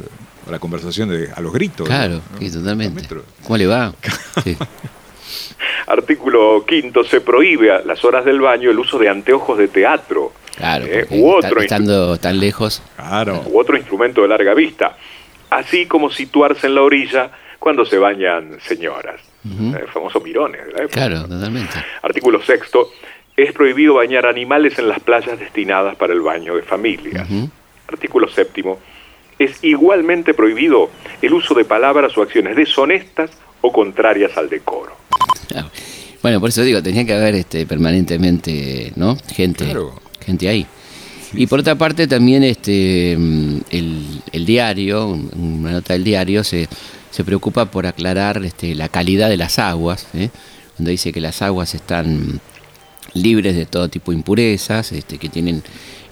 La 0.49 0.59
conversación 0.59 1.09
de, 1.09 1.29
a 1.33 1.39
los 1.39 1.53
gritos. 1.53 1.87
Claro, 1.87 2.21
sí, 2.39 2.51
totalmente. 2.51 3.07
¿Cómo 3.43 3.57
le 3.57 3.67
va? 3.67 3.93
Artículo 5.87 6.65
quinto. 6.67 7.03
Se 7.03 7.21
prohíbe 7.21 7.71
a 7.71 7.81
las 7.81 8.03
horas 8.03 8.25
del 8.25 8.41
baño 8.41 8.69
el 8.69 8.79
uso 8.79 8.97
de 8.97 9.09
anteojos 9.09 9.57
de 9.57 9.69
teatro 9.69 10.33
Claro, 10.59 10.85
¿eh? 10.87 11.07
u, 11.11 11.29
otro 11.29 11.61
estando 11.61 12.17
tan 12.17 12.37
lejos. 12.37 12.81
Claro. 12.97 13.43
u 13.47 13.57
otro 13.57 13.77
instrumento 13.77 14.21
de 14.21 14.27
larga 14.27 14.53
vista, 14.53 14.97
así 15.49 15.85
como 15.85 16.09
situarse 16.09 16.67
en 16.67 16.75
la 16.75 16.81
orilla 16.81 17.31
cuando 17.59 17.85
se 17.85 17.97
bañan 17.97 18.59
señoras. 18.61 19.21
El 19.45 19.87
famoso 19.87 20.19
mirones 20.19 20.65
de 20.67 20.73
la 20.73 20.79
época. 20.79 20.93
Claro, 21.07 21.27
totalmente. 21.27 21.73
Artículo 22.01 22.41
sexto. 22.41 22.91
Es 23.37 23.53
prohibido 23.53 23.93
bañar 23.95 24.25
animales 24.25 24.77
en 24.79 24.89
las 24.89 24.99
playas 24.99 25.39
destinadas 25.39 25.95
para 25.95 26.11
el 26.13 26.19
baño 26.21 26.55
de 26.55 26.61
familias. 26.61 27.27
Artículo 27.87 28.27
séptimo. 28.27 28.79
Es 29.39 29.63
igualmente 29.63 30.33
prohibido 30.33 30.89
el 31.21 31.33
uso 31.33 31.53
de 31.53 31.63
palabras 31.63 32.17
o 32.17 32.21
acciones 32.21 32.55
deshonestas 32.57 33.31
o 33.61 33.71
contrarias 33.71 34.35
al 34.37 34.49
decoro. 34.49 34.91
Claro. 35.47 35.69
Bueno, 36.21 36.41
por 36.41 36.49
eso 36.49 36.61
digo, 36.63 36.83
tenía 36.83 37.05
que 37.05 37.13
haber 37.13 37.35
este, 37.35 37.65
permanentemente, 37.65 38.91
¿no? 38.97 39.15
Gente, 39.33 39.63
Claro. 39.65 39.93
gente 40.19 40.49
ahí. 40.49 40.67
Y 41.33 41.47
por 41.47 41.59
otra 41.59 41.75
parte 41.75 42.07
también 42.07 42.43
este 42.43 43.15
mm, 43.17 43.57
el, 43.71 44.21
el 44.31 44.45
diario, 44.45 45.07
un- 45.07 45.29
una 45.61 45.71
nota 45.71 45.93
del 45.93 46.03
diario, 46.03 46.43
se, 46.43 46.67
se 47.11 47.23
preocupa 47.23 47.65
por 47.65 47.85
aclarar 47.87 48.43
este, 48.45 48.75
la 48.75 48.89
calidad 48.89 49.29
de 49.29 49.37
las 49.37 49.59
aguas, 49.59 50.07
¿eh? 50.13 50.29
donde 50.77 50.91
dice 50.91 51.11
que 51.11 51.21
las 51.21 51.41
aguas 51.41 51.75
están 51.75 52.39
libres 53.13 53.55
de 53.55 53.65
todo 53.65 53.89
tipo 53.89 54.11
de 54.11 54.17
impurezas, 54.17 54.91
este, 54.91 55.17
que 55.17 55.29
tienen 55.29 55.63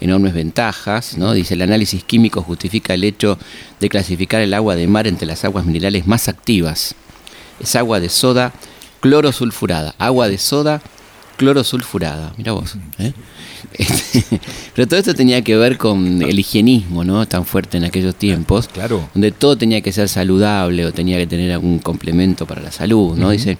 enormes 0.01 0.33
ventajas, 0.33 1.17
¿no? 1.17 1.33
Dice 1.33 1.53
el 1.53 1.61
análisis 1.61 2.03
químico 2.03 2.41
justifica 2.41 2.93
el 2.95 3.03
hecho 3.03 3.37
de 3.79 3.89
clasificar 3.89 4.41
el 4.41 4.53
agua 4.53 4.75
de 4.75 4.87
mar 4.87 5.07
entre 5.07 5.27
las 5.27 5.45
aguas 5.45 5.65
minerales 5.65 6.05
más 6.07 6.27
activas. 6.27 6.95
Es 7.59 7.75
agua 7.75 7.99
de 7.99 8.09
soda 8.09 8.51
clorosulfurada, 8.99 9.95
agua 9.99 10.27
de 10.27 10.37
soda 10.37 10.81
clorosulfurada, 11.37 12.33
mira 12.37 12.51
vos. 12.53 12.75
¿eh? 12.99 13.13
Este, 13.73 14.39
Pero 14.75 14.87
todo 14.87 14.99
esto 14.99 15.13
tenía 15.13 15.41
que 15.41 15.55
ver 15.55 15.77
con 15.77 16.21
el 16.21 16.39
higienismo, 16.39 17.03
¿no? 17.03 17.27
Tan 17.27 17.45
fuerte 17.45 17.77
en 17.77 17.83
aquellos 17.83 18.15
tiempos, 18.15 18.67
Claro. 18.67 19.09
donde 19.13 19.31
todo 19.31 19.57
tenía 19.57 19.81
que 19.81 19.91
ser 19.91 20.09
saludable 20.09 20.85
o 20.85 20.93
tenía 20.93 21.17
que 21.17 21.27
tener 21.27 21.51
algún 21.51 21.79
complemento 21.79 22.45
para 22.45 22.61
la 22.61 22.71
salud, 22.71 23.17
¿no? 23.17 23.29
Dice, 23.31 23.57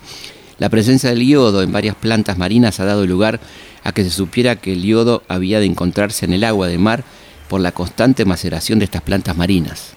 la 0.60 0.70
presencia 0.70 1.10
del 1.10 1.26
yodo 1.26 1.62
en 1.62 1.72
varias 1.72 1.96
plantas 1.96 2.38
marinas 2.38 2.80
ha 2.80 2.86
dado 2.86 3.06
lugar 3.06 3.40
a 3.84 3.92
que 3.92 4.04
se 4.04 4.10
supiera 4.10 4.56
que 4.56 4.74
el 4.74 4.84
yodo 4.84 5.24
había 5.28 5.60
de 5.60 5.66
encontrarse 5.66 6.26
en 6.26 6.34
el 6.34 6.44
agua 6.44 6.68
de 6.68 6.78
mar 6.78 7.04
por 7.48 7.62
la 7.62 7.72
constante 7.72 8.26
maceración 8.26 8.80
de 8.80 8.86
estas 8.86 9.02
plantas 9.02 9.38
marinas. 9.38 9.94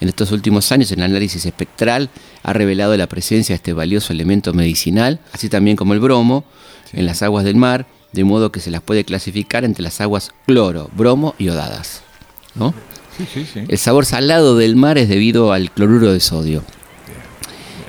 En 0.00 0.08
estos 0.08 0.32
últimos 0.32 0.70
años 0.70 0.92
el 0.92 1.02
análisis 1.02 1.46
espectral 1.46 2.10
ha 2.42 2.52
revelado 2.52 2.94
la 2.96 3.06
presencia 3.06 3.54
de 3.54 3.56
este 3.56 3.72
valioso 3.72 4.12
elemento 4.12 4.52
medicinal, 4.52 5.18
así 5.32 5.48
también 5.48 5.76
como 5.78 5.94
el 5.94 6.00
bromo, 6.00 6.44
en 6.92 7.06
las 7.06 7.22
aguas 7.22 7.44
del 7.44 7.56
mar, 7.56 7.86
de 8.14 8.24
modo 8.24 8.52
que 8.52 8.60
se 8.60 8.70
las 8.70 8.80
puede 8.80 9.04
clasificar 9.04 9.64
entre 9.64 9.82
las 9.82 10.00
aguas 10.00 10.32
cloro, 10.46 10.88
bromo 10.96 11.34
y 11.36 11.48
odadas. 11.48 12.02
¿no? 12.54 12.72
Sí, 13.16 13.26
sí, 13.32 13.46
sí. 13.52 13.60
El 13.68 13.78
sabor 13.78 14.06
salado 14.06 14.56
del 14.56 14.76
mar 14.76 14.98
es 14.98 15.08
debido 15.08 15.52
al 15.52 15.70
cloruro 15.70 16.12
de 16.12 16.20
sodio. 16.20 16.62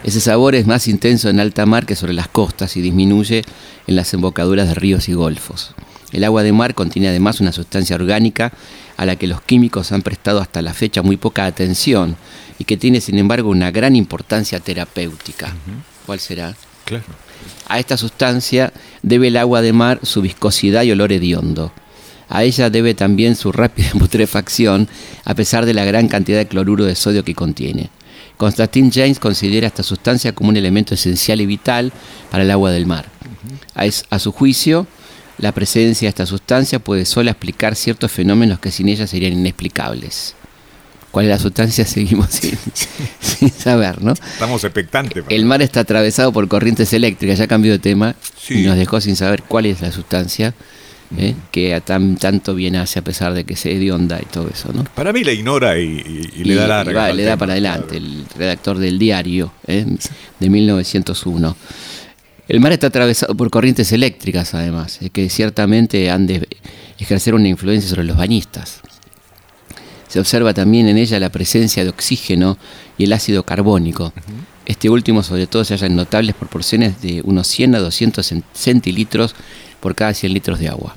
Ese 0.03 0.19
sabor 0.19 0.55
es 0.55 0.67
más 0.67 0.87
intenso 0.87 1.29
en 1.29 1.39
alta 1.39 1.65
mar 1.65 1.85
que 1.85 1.95
sobre 1.95 2.13
las 2.13 2.27
costas 2.27 2.75
y 2.75 2.81
disminuye 2.81 3.43
en 3.87 3.95
las 3.95 4.13
embocaduras 4.13 4.67
de 4.67 4.75
ríos 4.75 5.09
y 5.09 5.13
golfos. 5.13 5.73
El 6.11 6.23
agua 6.23 6.43
de 6.43 6.51
mar 6.51 6.75
contiene 6.75 7.09
además 7.09 7.39
una 7.39 7.51
sustancia 7.51 7.95
orgánica 7.95 8.51
a 8.97 9.05
la 9.05 9.15
que 9.15 9.27
los 9.27 9.41
químicos 9.41 9.91
han 9.91 10.01
prestado 10.01 10.41
hasta 10.41 10.61
la 10.61 10.73
fecha 10.73 11.01
muy 11.01 11.17
poca 11.17 11.45
atención 11.45 12.15
y 12.59 12.65
que 12.65 12.77
tiene 12.77 13.01
sin 13.01 13.17
embargo 13.17 13.49
una 13.49 13.71
gran 13.71 13.95
importancia 13.95 14.59
terapéutica. 14.59 15.53
¿Cuál 16.05 16.19
será? 16.19 16.55
Claro. 16.85 17.03
A 17.67 17.79
esta 17.79 17.97
sustancia 17.97 18.71
debe 19.01 19.27
el 19.29 19.37
agua 19.37 19.61
de 19.61 19.73
mar 19.73 19.99
su 20.03 20.21
viscosidad 20.21 20.83
y 20.83 20.91
olor 20.91 21.11
hediondo. 21.11 21.71
A 22.29 22.43
ella 22.43 22.69
debe 22.69 22.93
también 22.93 23.35
su 23.35 23.51
rápida 23.51 23.89
putrefacción, 23.99 24.87
a 25.23 25.33
pesar 25.35 25.65
de 25.65 25.73
la 25.73 25.85
gran 25.85 26.07
cantidad 26.07 26.37
de 26.39 26.47
cloruro 26.47 26.85
de 26.85 26.95
sodio 26.95 27.23
que 27.23 27.35
contiene. 27.35 27.89
Constantin 28.37 28.91
James 28.91 29.19
considera 29.19 29.67
esta 29.67 29.83
sustancia 29.83 30.33
como 30.33 30.49
un 30.49 30.57
elemento 30.57 30.93
esencial 30.93 31.39
y 31.41 31.45
vital 31.45 31.93
para 32.31 32.43
el 32.43 32.51
agua 32.51 32.71
del 32.71 32.85
mar. 32.85 33.05
A, 33.73 33.85
es- 33.85 34.03
a 34.09 34.19
su 34.19 34.31
juicio, 34.31 34.87
la 35.37 35.51
presencia 35.53 36.05
de 36.07 36.09
esta 36.09 36.25
sustancia 36.25 36.79
puede 36.79 37.05
sola 37.05 37.31
explicar 37.31 37.75
ciertos 37.75 38.11
fenómenos 38.11 38.59
que 38.59 38.71
sin 38.71 38.89
ella 38.89 39.07
serían 39.07 39.33
inexplicables. 39.33 40.35
¿Cuál 41.15 41.27
es 41.27 41.31
la 41.31 41.39
sustancia? 41.39 41.85
Seguimos 41.85 42.27
sin, 42.29 42.57
sin 43.21 43.49
saber, 43.49 44.01
¿no? 44.01 44.11
Estamos 44.11 44.65
expectantes. 44.65 45.23
El 45.29 45.45
mar 45.45 45.61
está 45.61 45.79
atravesado 45.79 46.33
por 46.33 46.45
corrientes 46.49 46.91
eléctricas, 46.91 47.39
ya 47.39 47.47
cambió 47.47 47.71
de 47.71 47.79
tema 47.79 48.15
Sí. 48.37 48.55
y 48.59 48.63
nos 48.65 48.75
dejó 48.75 48.99
sin 48.99 49.15
saber 49.15 49.43
cuál 49.43 49.65
es 49.65 49.79
la 49.79 49.93
sustancia 49.93 50.53
¿eh? 51.17 51.33
que 51.53 51.73
a 51.73 51.79
tan, 51.79 52.17
tanto 52.17 52.53
bien 52.53 52.75
hace 52.75 52.99
a 52.99 53.01
pesar 53.01 53.33
de 53.33 53.45
que 53.45 53.55
se 53.55 53.71
hedionda 53.71 54.19
y 54.21 54.25
todo 54.25 54.49
eso, 54.53 54.73
¿no? 54.73 54.83
Para 54.93 55.13
mí 55.13 55.23
la 55.23 55.31
ignora 55.31 55.79
y, 55.79 55.85
y- 56.35 56.41
y 56.41 56.43
le 56.43 56.55
da 56.55 56.67
larga. 56.67 56.93
va, 56.99 57.05
al 57.05 57.15
le 57.15 57.23
da 57.23 57.29
tema, 57.31 57.37
para 57.39 57.51
adelante, 57.53 57.97
claro. 57.97 58.05
el 58.05 58.25
redactor 58.37 58.77
del 58.79 58.99
diario 58.99 59.53
¿eh? 59.67 59.85
de 60.41 60.49
1901. 60.49 61.55
El 62.49 62.59
mar 62.59 62.73
está 62.73 62.87
atravesado 62.87 63.35
por 63.35 63.49
corrientes 63.49 63.89
eléctricas, 63.93 64.53
además, 64.53 64.99
eh, 65.01 65.09
que 65.11 65.29
ciertamente 65.29 66.11
han 66.11 66.27
de 66.27 66.45
ejercer 66.99 67.33
una 67.35 67.47
influencia 67.47 67.89
sobre 67.89 68.03
los 68.03 68.17
bañistas. 68.17 68.81
Se 70.15 70.19
observa 70.21 70.53
también 70.53 70.87
en 70.87 70.97
ella 70.97 71.19
la 71.19 71.29
presencia 71.29 71.83
de 71.83 71.89
oxígeno 71.89 72.57
y 72.97 73.03
el 73.03 73.11
ácido 73.11 73.43
carbónico. 73.43 74.13
Este 74.65 74.89
último, 74.89 75.23
sobre 75.23 75.45
todo, 75.45 75.65
se 75.65 75.73
halla 75.73 75.87
en 75.87 75.97
notables 75.97 76.33
proporciones 76.35 77.01
de 77.01 77.21
unos 77.25 77.47
100 77.47 77.75
a 77.75 77.79
200 77.79 78.31
cen- 78.31 78.43
centilitros 78.53 79.35
por 79.81 79.93
cada 79.93 80.13
100 80.13 80.33
litros 80.33 80.59
de 80.59 80.69
agua. 80.69 80.95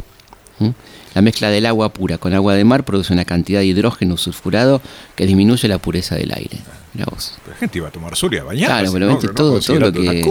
¿Mm? 0.60 0.68
La 1.16 1.22
mezcla 1.22 1.50
del 1.50 1.66
agua 1.66 1.92
pura 1.92 2.18
con 2.18 2.32
agua 2.32 2.54
de 2.54 2.62
mar 2.62 2.84
produce 2.84 3.12
una 3.12 3.24
cantidad 3.24 3.58
de 3.58 3.66
hidrógeno 3.66 4.16
sulfurado 4.16 4.80
que 5.16 5.26
disminuye 5.26 5.66
la 5.66 5.78
pureza 5.78 6.14
del 6.14 6.30
aire. 6.32 6.58
La 7.48 7.56
gente 7.56 7.78
iba 7.78 7.88
a 7.88 7.90
tomar 7.90 8.14
sol 8.14 8.32
y 8.34 8.38
a 8.38 8.44
bañarse. 8.44 8.66
Claro, 8.66 8.92
pero 8.92 9.18
todo, 9.34 9.58
todo 9.58 9.80
lo 9.80 9.92
que 9.92 10.22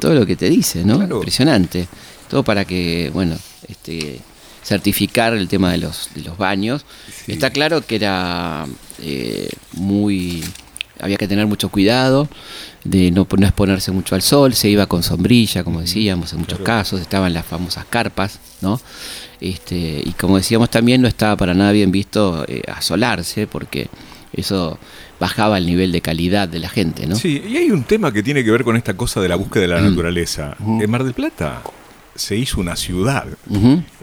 todo 0.00 0.14
lo 0.14 0.24
que 0.24 0.36
te 0.36 0.48
dice, 0.48 0.86
¿no? 0.86 0.96
Claro. 0.96 1.16
Impresionante. 1.16 1.86
Todo 2.30 2.42
para 2.42 2.64
que, 2.64 3.10
bueno, 3.12 3.36
este 3.68 4.20
certificar 4.64 5.34
el 5.34 5.48
tema 5.48 5.72
de 5.72 5.78
los 5.78 6.10
de 6.14 6.22
los 6.22 6.36
baños. 6.38 6.84
Sí. 7.24 7.32
Está 7.32 7.50
claro 7.50 7.84
que 7.84 7.96
era 7.96 8.66
eh, 9.00 9.48
muy 9.72 10.44
había 11.00 11.16
que 11.16 11.26
tener 11.26 11.46
mucho 11.46 11.68
cuidado 11.68 12.28
de 12.84 13.10
no, 13.10 13.26
no 13.36 13.46
exponerse 13.46 13.90
mucho 13.90 14.14
al 14.14 14.22
sol, 14.22 14.54
se 14.54 14.68
iba 14.68 14.86
con 14.86 15.02
sombrilla, 15.02 15.64
como 15.64 15.80
decíamos, 15.80 16.32
en 16.32 16.38
muchos 16.40 16.58
Claro. 16.58 16.78
casos, 16.80 17.00
estaban 17.00 17.32
las 17.34 17.44
famosas 17.44 17.84
carpas, 17.90 18.38
¿no? 18.60 18.80
Este, 19.40 20.00
y 20.04 20.12
como 20.12 20.36
decíamos 20.36 20.70
también, 20.70 21.02
no 21.02 21.08
estaba 21.08 21.36
para 21.36 21.54
nada 21.54 21.72
bien 21.72 21.90
visto 21.90 22.44
eh, 22.46 22.62
asolarse, 22.72 23.48
porque 23.48 23.88
eso 24.32 24.78
bajaba 25.18 25.58
el 25.58 25.66
nivel 25.66 25.90
de 25.90 26.00
calidad 26.00 26.46
de 26.48 26.60
la 26.60 26.68
gente, 26.68 27.06
¿no? 27.08 27.16
Sí, 27.16 27.42
y 27.48 27.56
hay 27.56 27.70
un 27.72 27.82
tema 27.82 28.12
que 28.12 28.22
tiene 28.22 28.44
que 28.44 28.50
ver 28.52 28.62
con 28.62 28.76
esta 28.76 28.94
cosa 28.96 29.20
de 29.20 29.28
la 29.28 29.34
búsqueda 29.36 29.62
de 29.62 29.68
la 29.68 29.80
naturaleza. 29.80 30.56
En 30.60 30.88
Mar 30.90 31.02
del 31.02 31.14
Plata 31.14 31.62
se 32.14 32.36
hizo 32.36 32.60
una 32.60 32.76
ciudad 32.76 33.26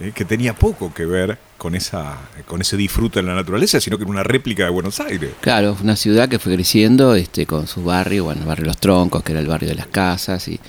eh, 0.01 0.11
que 0.15 0.25
tenía 0.25 0.55
poco 0.55 0.93
que 0.93 1.05
ver 1.05 1.37
con 1.57 1.75
esa 1.75 2.17
con 2.47 2.61
ese 2.61 2.77
disfrute 2.77 3.19
de 3.21 3.27
la 3.27 3.35
naturaleza, 3.35 3.79
sino 3.81 3.97
que 3.97 4.03
era 4.03 4.11
una 4.11 4.23
réplica 4.23 4.63
de 4.63 4.69
Buenos 4.71 4.99
Aires. 4.99 5.31
Claro, 5.41 5.77
una 5.83 5.95
ciudad 5.95 6.27
que 6.29 6.39
fue 6.39 6.53
creciendo 6.55 7.15
este, 7.15 7.45
con 7.45 7.67
su 7.67 7.83
barrio, 7.83 8.23
bueno, 8.25 8.41
el 8.41 8.47
barrio 8.47 8.65
Los 8.67 8.77
Troncos, 8.77 9.23
que 9.23 9.33
era 9.33 9.41
el 9.41 9.47
barrio 9.47 9.69
de 9.69 9.75
las 9.75 9.87
casas 9.87 10.47
y, 10.47 10.59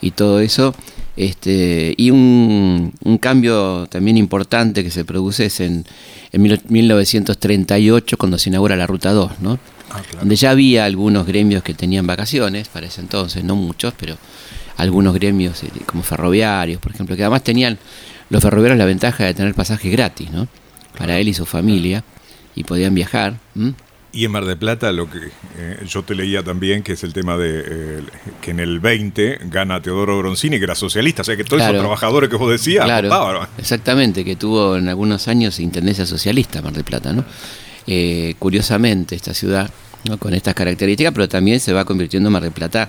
y 0.00 0.10
todo 0.12 0.40
eso. 0.40 0.74
Este, 1.16 1.92
y 1.98 2.10
un, 2.10 2.92
un 3.04 3.18
cambio 3.18 3.86
también 3.90 4.16
importante 4.16 4.82
que 4.82 4.90
se 4.90 5.04
produce 5.04 5.46
es 5.46 5.60
en, 5.60 5.84
en 6.32 6.42
mil- 6.42 6.62
1938 6.68 8.16
cuando 8.16 8.38
se 8.38 8.48
inaugura 8.48 8.76
la 8.76 8.86
Ruta 8.86 9.12
2, 9.12 9.40
¿no? 9.40 9.58
Ah, 9.92 10.00
claro. 10.02 10.20
donde 10.20 10.36
ya 10.36 10.50
había 10.52 10.84
algunos 10.84 11.26
gremios 11.26 11.64
que 11.64 11.74
tenían 11.74 12.06
vacaciones 12.06 12.68
para 12.68 12.86
ese 12.86 13.00
entonces, 13.00 13.42
no 13.42 13.56
muchos, 13.56 13.92
pero 13.98 14.16
algunos 14.80 15.14
gremios 15.14 15.62
eh, 15.62 15.68
como 15.86 16.02
ferroviarios, 16.02 16.80
por 16.80 16.92
ejemplo, 16.92 17.16
que 17.16 17.22
además 17.22 17.44
tenían 17.44 17.78
los 18.30 18.42
ferroviarios 18.42 18.78
la 18.78 18.84
ventaja 18.86 19.24
de 19.24 19.34
tener 19.34 19.54
pasajes 19.54 19.90
gratis, 19.92 20.30
¿no? 20.30 20.48
Para 20.96 21.18
él 21.18 21.28
y 21.28 21.34
su 21.34 21.46
familia, 21.46 22.04
y 22.54 22.64
podían 22.64 22.94
viajar. 22.94 23.34
Y 24.12 24.24
en 24.24 24.32
Mar 24.32 24.44
del 24.44 24.56
Plata, 24.56 24.90
lo 24.92 25.08
que 25.08 25.18
eh, 25.56 25.78
yo 25.86 26.02
te 26.02 26.14
leía 26.16 26.42
también, 26.42 26.82
que 26.82 26.92
es 26.94 27.04
el 27.04 27.12
tema 27.12 27.36
de 27.36 27.62
eh, 27.64 28.00
que 28.40 28.50
en 28.50 28.58
el 28.60 28.80
20 28.80 29.38
gana 29.44 29.80
Teodoro 29.80 30.18
Bronzini, 30.18 30.58
que 30.58 30.64
era 30.64 30.74
socialista, 30.74 31.22
o 31.22 31.24
sea 31.24 31.36
que 31.36 31.44
todos 31.44 31.58
Claro. 31.58 31.74
esos 31.74 31.82
trabajadores 31.82 32.28
que 32.28 32.36
vos 32.36 32.50
decías 32.50 32.84
Claro, 32.84 33.46
exactamente, 33.56 34.24
que 34.24 34.34
tuvo 34.36 34.76
en 34.76 34.88
algunos 34.88 35.28
años 35.28 35.60
intendencia 35.60 36.06
socialista 36.06 36.60
Mar 36.60 36.72
del 36.72 36.84
Plata, 36.84 37.12
¿no? 37.12 37.24
Eh, 37.86 38.34
curiosamente, 38.38 39.14
esta 39.14 39.32
ciudad, 39.32 39.70
¿no? 40.04 40.18
con 40.18 40.34
estas 40.34 40.54
características, 40.54 41.12
pero 41.12 41.28
también 41.28 41.60
se 41.60 41.72
va 41.72 41.84
convirtiendo 41.84 42.30
Mar 42.30 42.42
del 42.42 42.52
Plata 42.52 42.88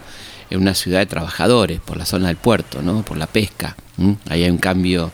en 0.52 0.62
una 0.62 0.76
ciudad 0.76 1.00
de 1.00 1.06
trabajadores 1.08 1.80
por 1.80 1.98
la 1.98 2.06
zona 2.06 2.28
del 2.28 2.38
puerto, 2.38 2.82
¿no? 2.82 3.04
Por 3.04 3.18
la 3.18 3.28
pesca. 3.28 3.76
¿m? 3.98 4.18
Ahí 4.30 4.44
hay 4.44 4.52
un 4.52 4.58
cambio 4.58 5.12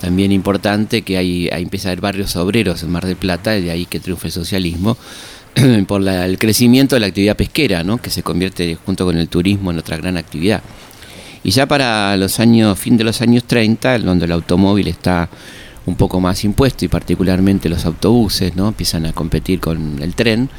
también 0.00 0.32
importante 0.32 1.02
que 1.02 1.16
hay, 1.16 1.48
ahí 1.52 1.62
empieza 1.62 1.88
a 1.88 1.92
haber 1.92 2.00
barrios 2.00 2.34
obreros 2.36 2.82
en 2.82 2.90
Mar 2.90 3.06
del 3.06 3.16
Plata, 3.16 3.56
y 3.56 3.62
de 3.62 3.70
ahí 3.70 3.86
que 3.86 4.00
triunfa 4.00 4.26
el 4.28 4.32
socialismo 4.32 4.96
por 5.86 6.06
el 6.06 6.38
crecimiento 6.38 6.96
de 6.96 7.00
la 7.00 7.06
actividad 7.06 7.36
pesquera, 7.36 7.84
¿no? 7.84 7.98
que 7.98 8.10
se 8.10 8.22
convierte 8.22 8.76
junto 8.84 9.04
con 9.04 9.16
el 9.16 9.28
turismo 9.28 9.70
en 9.70 9.78
otra 9.78 9.96
gran 9.96 10.16
actividad. 10.16 10.62
Y 11.44 11.50
ya 11.50 11.66
para 11.66 12.16
los 12.16 12.40
años, 12.40 12.78
fin 12.78 12.96
de 12.96 13.04
los 13.04 13.20
años 13.22 13.44
30, 13.44 14.00
donde 14.00 14.24
el 14.24 14.32
automóvil 14.32 14.88
está 14.88 15.28
un 15.86 15.96
poco 15.96 16.20
más 16.20 16.44
impuesto 16.44 16.84
y 16.84 16.88
particularmente 16.88 17.68
los 17.68 17.84
autobuses, 17.86 18.54
¿no? 18.56 18.68
Empiezan 18.68 19.06
a 19.06 19.12
competir 19.12 19.58
con 19.60 20.02
el 20.02 20.14
tren. 20.14 20.50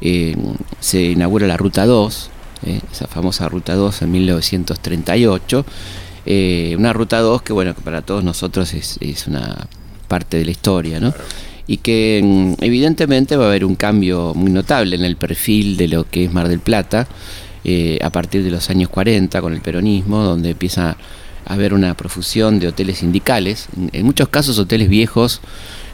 Eh, 0.00 0.36
se 0.80 1.02
inaugura 1.02 1.46
la 1.46 1.56
Ruta 1.56 1.86
2, 1.86 2.30
¿eh? 2.66 2.80
esa 2.90 3.06
famosa 3.06 3.48
Ruta 3.48 3.74
2 3.74 4.02
en 4.02 4.12
1938. 4.12 5.64
Eh, 6.24 6.74
una 6.78 6.92
Ruta 6.92 7.20
2 7.20 7.42
que, 7.42 7.52
bueno, 7.52 7.74
que 7.74 7.80
para 7.80 8.02
todos 8.02 8.24
nosotros 8.24 8.74
es, 8.74 8.98
es 9.00 9.26
una 9.26 9.66
parte 10.08 10.36
de 10.36 10.44
la 10.44 10.50
historia, 10.50 11.00
¿no? 11.00 11.12
Y 11.66 11.78
que 11.78 12.20
mm, 12.22 12.62
evidentemente 12.62 13.36
va 13.36 13.44
a 13.44 13.48
haber 13.48 13.64
un 13.64 13.76
cambio 13.76 14.34
muy 14.34 14.50
notable 14.50 14.96
en 14.96 15.04
el 15.04 15.16
perfil 15.16 15.76
de 15.76 15.88
lo 15.88 16.08
que 16.08 16.24
es 16.24 16.32
Mar 16.32 16.48
del 16.48 16.60
Plata 16.60 17.06
a 18.02 18.10
partir 18.10 18.42
de 18.42 18.50
los 18.50 18.70
años 18.70 18.88
40 18.88 19.40
con 19.40 19.52
el 19.52 19.60
peronismo, 19.60 20.24
donde 20.24 20.50
empieza 20.50 20.96
a 21.46 21.54
haber 21.54 21.74
una 21.74 21.94
profusión 21.94 22.58
de 22.58 22.66
hoteles 22.66 22.98
sindicales, 22.98 23.68
en 23.92 24.04
muchos 24.04 24.28
casos 24.28 24.58
hoteles 24.58 24.88
viejos 24.88 25.40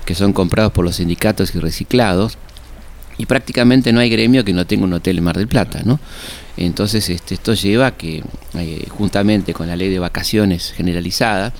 que 0.08 0.14
son 0.14 0.32
comprados 0.32 0.72
por 0.72 0.86
los 0.86 0.96
sindicatos 0.96 1.54
y 1.54 1.58
reciclados, 1.58 2.38
y 3.18 3.26
prácticamente 3.26 3.92
no 3.92 4.00
hay 4.00 4.08
gremio 4.08 4.44
que 4.44 4.52
no 4.52 4.66
tenga 4.66 4.84
un 4.84 4.92
hotel 4.92 5.18
en 5.18 5.24
Mar 5.24 5.36
del 5.36 5.48
Plata, 5.48 5.82
¿no? 5.84 5.98
Entonces 6.56 7.08
este, 7.10 7.34
esto 7.34 7.52
lleva 7.54 7.88
a 7.88 7.96
que, 7.96 8.22
eh, 8.54 8.86
juntamente 8.88 9.52
con 9.52 9.66
la 9.66 9.76
ley 9.76 9.90
de 9.90 9.98
vacaciones 9.98 10.72
generalizada, 10.72 11.52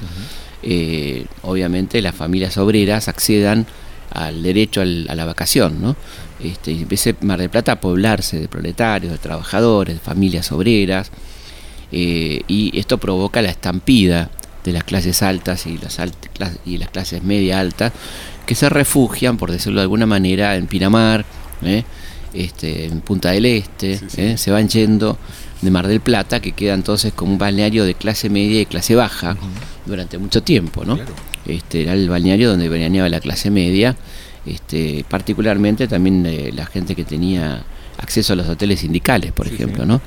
eh, 0.62 1.27
obviamente 1.43 2.00
las 2.00 2.15
familias 2.15 2.57
obreras 2.57 3.09
accedan 3.09 3.67
al 4.11 4.43
derecho 4.43 4.81
a 4.81 4.85
la 4.85 5.25
vacación, 5.25 5.83
¿no? 5.83 5.97
Este, 6.43 6.73
y 6.73 6.83
empiece 6.83 7.17
Mar 7.21 7.41
del 7.41 7.50
Plata 7.50 7.73
a 7.73 7.81
poblarse 7.81 8.38
de 8.38 8.49
proletarios, 8.49 9.12
de 9.12 9.19
trabajadores, 9.19 9.95
de 9.95 10.00
familias 10.00 10.50
obreras, 10.53 11.11
eh, 11.91 12.43
y 12.47 12.79
esto 12.79 12.99
provoca 12.99 13.43
la 13.43 13.50
estampida 13.50 14.31
de 14.65 14.73
las 14.73 14.85
clases 14.85 15.23
altas 15.23 15.67
y 15.67 15.79
las, 15.79 15.99
y 16.67 16.79
las 16.79 16.91
clases 16.91 17.23
media 17.23 17.59
altas 17.59 17.93
que 18.47 18.55
se 18.55 18.69
refugian, 18.69 19.37
por 19.37 19.50
decirlo 19.50 19.81
de 19.81 19.83
alguna 19.83 20.07
manera, 20.07 20.57
en 20.57 20.67
Pinamar, 20.67 21.25
¿eh? 21.62 21.85
este, 22.33 22.87
en 22.87 23.00
Punta 23.00 23.31
del 23.31 23.47
Este, 23.47 24.00
¿eh? 24.17 24.37
se 24.37 24.50
van 24.50 24.69
yendo 24.69 25.19
de 25.62 25.71
Mar 25.71 25.88
del 25.88 26.00
Plata, 26.00 26.41
que 26.41 26.53
queda 26.53 26.75
entonces 26.75 27.12
como 27.12 27.33
un 27.33 27.38
balneario 27.38 27.85
de 27.85 27.95
clase 27.95 28.31
media 28.31 28.61
y 28.61 28.67
clase 28.67 28.95
baja 28.95 29.37
durante 29.87 30.19
mucho 30.19 30.43
tiempo, 30.43 30.85
¿no? 30.85 30.99
Este, 31.47 31.83
era 31.83 31.95
el 31.95 32.09
balneario 32.09 32.50
donde 32.50 32.69
veraneaba 32.69 33.09
la 33.09 33.21
clase 33.21 33.50
media, 33.50 33.97
este, 34.47 35.05
particularmente 35.09 35.88
también 35.88 36.25
eh, 36.27 36.50
la 36.55 36.67
gente 36.67 36.95
que 36.95 37.05
tenía 37.05 37.65
acceso 37.99 38.35
a 38.35 38.37
los 38.37 38.49
hoteles 38.49 38.81
sindicales, 38.81 39.33
por 39.33 39.49
ejemplo, 39.49 39.85
¿no? 39.85 40.00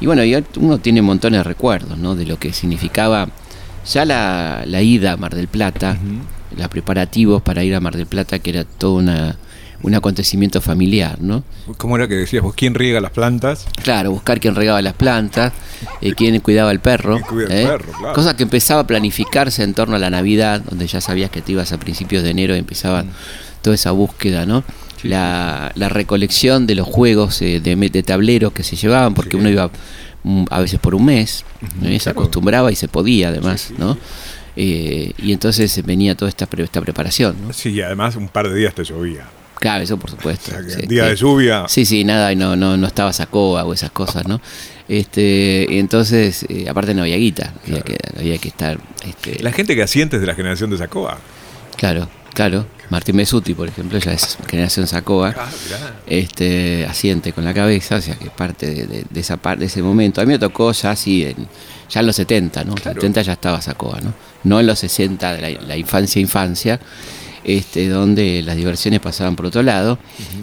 Y 0.00 0.06
bueno, 0.06 0.22
uno 0.56 0.78
tiene 0.78 1.02
montones 1.02 1.40
de 1.40 1.44
recuerdos, 1.44 1.98
¿no? 1.98 2.14
De 2.14 2.24
lo 2.24 2.38
que 2.38 2.52
significaba 2.52 3.28
ya 3.84 4.04
la, 4.04 4.82
ida 4.82 5.12
a 5.12 5.16
Mar 5.16 5.34
del 5.34 5.48
Plata, 5.48 5.98
los 6.56 6.68
preparativos 6.68 7.42
para 7.42 7.64
ir 7.64 7.74
a 7.74 7.80
Mar 7.80 7.96
del 7.96 8.06
Plata, 8.06 8.38
que 8.38 8.50
era 8.50 8.64
toda 8.64 8.92
una 8.92 9.36
un 9.82 9.94
acontecimiento 9.94 10.60
familiar, 10.60 11.20
¿no? 11.20 11.42
¿Cómo 11.76 11.96
era 11.96 12.06
que 12.08 12.14
decías 12.14 12.42
vos? 12.42 12.54
¿Quién 12.54 12.74
riega 12.74 13.00
las 13.00 13.10
plantas? 13.10 13.66
Claro, 13.82 14.12
buscar 14.12 14.40
quién 14.40 14.54
regaba 14.54 14.80
las 14.80 14.94
plantas, 14.94 15.52
eh, 16.00 16.14
quién 16.14 16.38
cuidaba 16.40 16.70
el 16.70 16.80
perro. 16.80 17.18
¿eh? 17.50 17.68
Cosa 18.14 18.36
que 18.36 18.44
empezaba 18.44 18.82
a 18.82 18.86
planificarse 18.86 19.62
en 19.62 19.74
torno 19.74 19.96
a 19.96 19.98
la 19.98 20.10
Navidad, 20.10 20.62
donde 20.62 20.86
ya 20.86 21.00
sabías 21.00 21.30
que 21.30 21.42
te 21.42 21.52
ibas 21.52 21.72
a 21.72 21.78
principios 21.78 22.22
de 22.22 22.30
enero 22.30 22.54
y 22.54 22.58
empezaba 22.58 23.02
mm. 23.02 23.10
toda 23.60 23.74
esa 23.74 23.90
búsqueda, 23.90 24.46
¿no? 24.46 24.64
la, 25.02 25.72
recolección 25.74 26.66
de 26.68 26.76
los 26.76 26.86
juegos 26.86 27.42
eh, 27.42 27.58
de, 27.60 27.74
de, 27.74 28.02
tableros 28.04 28.52
que 28.52 28.62
se 28.62 28.76
llevaban, 28.76 29.14
porque 29.14 29.36
uno 29.36 29.48
iba 29.48 29.68
mm, 30.22 30.44
a 30.48 30.60
veces 30.60 30.78
por 30.78 30.94
un 30.94 31.06
mes, 31.06 31.44
se 31.98 32.10
acostumbraba 32.10 32.70
y 32.70 32.76
se 32.76 32.86
podía 32.86 33.28
además, 33.28 33.72
¿no? 33.78 33.98
y 34.54 35.32
entonces 35.32 35.82
venía 35.84 36.14
toda 36.14 36.28
esta, 36.28 36.46
esta 36.58 36.80
preparación. 36.80 37.34
¿no? 37.48 37.52
Sí, 37.52 37.70
y 37.70 37.80
además 37.80 38.14
un 38.14 38.28
par 38.28 38.48
de 38.48 38.54
días 38.54 38.74
te 38.74 38.84
llovía. 38.84 39.26
Claro, 39.62 39.84
eso 39.84 39.96
por 39.96 40.10
supuesto. 40.10 40.50
día 40.88 41.04
de 41.04 41.14
lluvia. 41.14 41.66
Sí, 41.68 41.86
sí, 41.86 42.02
nada, 42.02 42.34
no, 42.34 42.56
no, 42.56 42.76
no 42.76 42.84
estaba 42.84 43.12
Sacoa 43.12 43.62
o 43.62 43.72
esas 43.72 43.92
cosas, 43.92 44.26
¿no? 44.26 44.40
Este, 44.88 45.78
entonces, 45.78 46.44
eh, 46.48 46.66
aparte 46.68 46.94
no 46.94 47.02
había 47.02 47.16
guita, 47.16 47.54
había, 48.18 48.38
que, 48.38 48.48
estar. 48.48 48.80
Este, 49.06 49.40
la 49.40 49.52
gente 49.52 49.76
que 49.76 49.84
asiente 49.84 50.16
es 50.16 50.20
de 50.20 50.26
la 50.26 50.34
generación 50.34 50.68
de 50.68 50.78
Sacoa. 50.78 51.16
Claro, 51.76 52.08
claro. 52.34 52.66
Martín 52.90 53.14
Mesuti, 53.14 53.54
por 53.54 53.68
ejemplo, 53.68 54.00
ya 54.00 54.12
es 54.14 54.36
generación 54.50 54.88
Sacoa. 54.88 55.32
Ah, 55.38 55.48
este, 56.08 56.84
asiente 56.84 57.32
con 57.32 57.44
la 57.44 57.54
cabeza, 57.54 57.96
o 57.96 58.00
sea 58.00 58.16
que 58.16 58.30
parte 58.30 58.66
de, 58.68 59.20
esa 59.20 59.36
parte, 59.36 59.60
de 59.60 59.66
ese 59.66 59.80
momento. 59.80 60.20
A 60.20 60.24
mí 60.24 60.32
me 60.32 60.40
tocó 60.40 60.72
ya 60.72 60.90
así, 60.90 61.22
en, 61.22 61.46
ya 61.88 62.00
en 62.00 62.06
los 62.06 62.16
70, 62.16 62.64
¿no? 62.64 62.72
En 62.72 62.74
los 62.74 62.82
70 62.82 63.22
ya 63.22 63.34
estaba 63.34 63.62
Sacoa, 63.62 64.00
¿no? 64.00 64.12
No 64.42 64.58
en 64.58 64.66
los 64.66 64.80
60 64.80 65.34
de 65.36 65.40
la, 65.40 65.60
la 65.68 65.76
infancia, 65.76 66.20
infancia 66.20 66.80
este, 67.44 67.88
donde 67.88 68.42
las 68.42 68.56
diversiones 68.56 69.00
pasaban 69.00 69.36
por 69.36 69.46
otro 69.46 69.62
lado. 69.62 69.98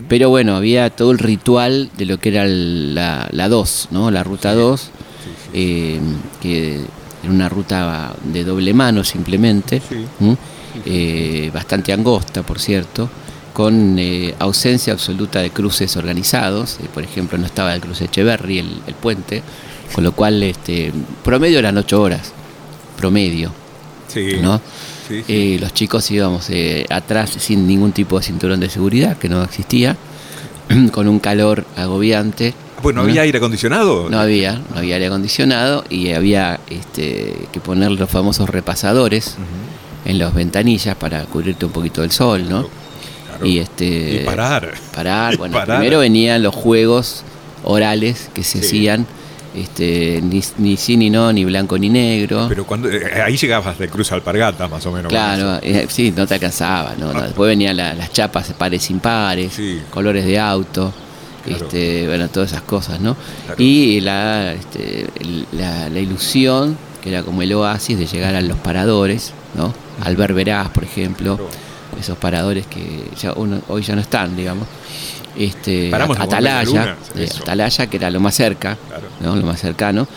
Pero 0.08 0.30
bueno, 0.30 0.56
había 0.56 0.90
todo 0.90 1.12
el 1.12 1.20
ritual 1.20 1.90
de 1.98 2.06
lo 2.06 2.20
que 2.20 2.30
era 2.30 2.46
la, 2.46 3.28
la 3.32 3.50
2, 3.50 3.90
¿no? 3.92 4.12
la 4.12 4.24
ruta 4.24 4.54
2, 4.54 4.90
eh, 5.54 6.00
que 6.42 6.76
era 7.24 7.32
una 7.32 7.50
ruta 7.50 8.14
de 8.24 8.44
doble 8.44 8.74
mano 8.74 9.04
simplemente, 9.04 9.82
eh, 10.86 11.52
bastante 11.54 11.94
angosta, 11.94 12.44
por 12.44 12.60
cierto 12.60 13.10
con 13.60 13.98
eh, 14.00 14.34
ausencia 14.40 14.94
absoluta 14.94 15.42
de 15.42 15.50
cruces 15.50 15.98
organizados, 15.98 16.78
por 16.94 17.04
ejemplo 17.04 17.38
no 17.38 17.46
estaba 17.46 17.74
el 17.74 17.82
cruce 17.82 18.06
Echeverry, 18.06 18.60
el, 18.60 18.82
el 18.88 18.94
puente, 18.94 19.44
con 19.94 20.06
lo 20.06 20.14
cual 20.14 20.42
este, 20.44 20.94
promedio 21.26 21.60
eran 21.60 21.78
8 21.78 22.02
horas, 22.02 22.32
promedio, 22.96 23.52
¿no? 24.42 24.62
Eh, 25.10 25.58
los 25.60 25.74
chicos 25.74 26.10
íbamos 26.12 26.50
eh, 26.50 26.86
atrás 26.90 27.32
sin 27.38 27.68
ningún 27.68 27.92
tipo 27.92 28.20
de 28.20 28.26
cinturón 28.26 28.60
de 28.60 28.70
seguridad, 28.70 29.18
que 29.18 29.30
no 29.30 29.44
existía, 29.44 29.98
con 30.92 31.08
un 31.08 31.20
calor 31.20 31.66
agobiante. 31.76 32.54
Bueno, 32.82 33.02
¿había 33.02 33.24
aire 33.24 33.40
acondicionado? 33.40 34.10
No 34.10 34.20
había, 34.20 34.62
no 34.72 34.78
había 34.78 34.96
aire 34.96 35.08
acondicionado 35.08 35.84
y 35.90 36.12
había 36.12 36.60
este, 36.70 37.34
que 37.52 37.60
poner 37.60 37.92
los 37.92 38.10
famosos 38.10 38.50
repasadores 38.50 39.36
en 40.06 40.18
las 40.18 40.34
ventanillas 40.34 40.96
para 40.96 41.26
cubrirte 41.26 41.66
un 41.66 41.72
poquito 41.72 42.02
del 42.02 42.12
sol, 42.12 42.48
¿no? 42.48 42.70
Y, 43.44 43.60
este, 43.60 44.24
parar. 44.26 44.74
Parar, 44.94 45.38
bueno, 45.38 45.60
primero 45.66 46.00
venían 46.00 46.42
los 46.42 46.56
juegos 46.56 47.24
orales 47.64 48.30
que 48.34 48.44
se 48.44 48.60
hacían 48.60 49.06
este, 49.60 50.22
ni, 50.22 50.42
ni, 50.58 50.78
sí 50.78 50.96
ni 50.96 51.10
no, 51.10 51.34
ni 51.34 51.44
blanco 51.44 51.78
ni 51.78 51.90
negro. 51.90 52.46
Pero 52.48 52.66
cuando 52.66 52.90
eh, 52.90 53.22
ahí 53.22 53.36
llegabas 53.36 53.78
de 53.78 53.90
Cruz 53.90 54.12
Alpargata, 54.12 54.68
más 54.68 54.86
o 54.86 54.92
menos. 54.92 55.10
Claro, 55.10 55.60
eh, 55.62 55.86
sí, 55.90 56.14
no 56.16 56.26
te 56.26 56.36
alcanzaba. 56.36 56.96
¿no? 56.98 57.10
Ah. 57.10 57.24
Después 57.24 57.50
venían 57.50 57.76
las 57.76 58.12
chapas 58.14 58.54
pares 58.58 58.90
impares, 58.90 59.60
colores 59.90 60.26
de 60.26 60.40
auto, 60.40 60.94
este, 61.46 62.08
bueno, 62.08 62.30
todas 62.30 62.52
esas 62.52 62.64
cosas, 62.64 63.00
¿no? 63.00 63.18
Y 63.58 64.00
la, 64.02 64.54
este, 64.54 65.08
la, 65.52 66.00
ilusión, 66.00 66.78
que 67.02 67.10
era 67.10 67.24
como 67.24 67.42
el 67.42 67.52
oasis 67.54 67.98
de 67.98 68.06
llegar 68.06 68.36
a 68.36 68.42
los 68.42 68.58
paradores, 68.58 69.34
¿no? 69.56 69.74
Al 70.04 70.16
Verás, 70.16 70.70
por 70.70 70.84
ejemplo, 70.84 71.40
esos 72.00 72.18
paradores 72.18 72.66
que 72.68 73.04
ya 73.20 73.34
uno, 73.34 73.62
hoy 73.68 73.82
ya 73.82 73.96
no 73.96 74.02
están, 74.02 74.36
digamos 74.36 74.68
este, 75.38 75.94
Atalaya, 75.94 76.98
eh, 77.16 77.30
Atalaya, 77.42 77.88
que 77.88 77.98
era 77.98 78.12
lo 78.12 78.20
más 78.20 78.36
cerca, 78.36 78.78
¿no? 79.22 79.36
lo 79.36 79.46
más 79.46 79.60
cercano, 79.60 80.08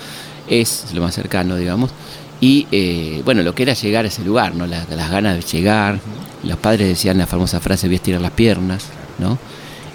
es 0.49 0.87
lo 0.93 1.01
más 1.03 1.15
cercano, 1.15 1.57
digamos. 1.57 1.91
Y 2.41 2.67
eh, 2.73 3.23
bueno, 3.25 3.43
lo 3.43 3.55
que 3.55 3.63
era 3.63 3.75
llegar 3.75 4.05
a 4.05 4.09
ese 4.09 4.25
lugar, 4.25 4.55
¿no? 4.55 4.67
las, 4.67 4.89
ganas 4.89 5.37
de 5.37 5.43
llegar. 5.43 6.01
Los 6.43 6.59
padres 6.59 6.89
decían 6.89 7.17
la 7.19 7.27
famosa 7.29 7.61
frase, 7.61 7.87
voy 7.87 7.95
a 7.95 7.97
estirar 7.97 8.21
las 8.21 8.33
piernas, 8.33 8.87
¿no? 9.21 9.39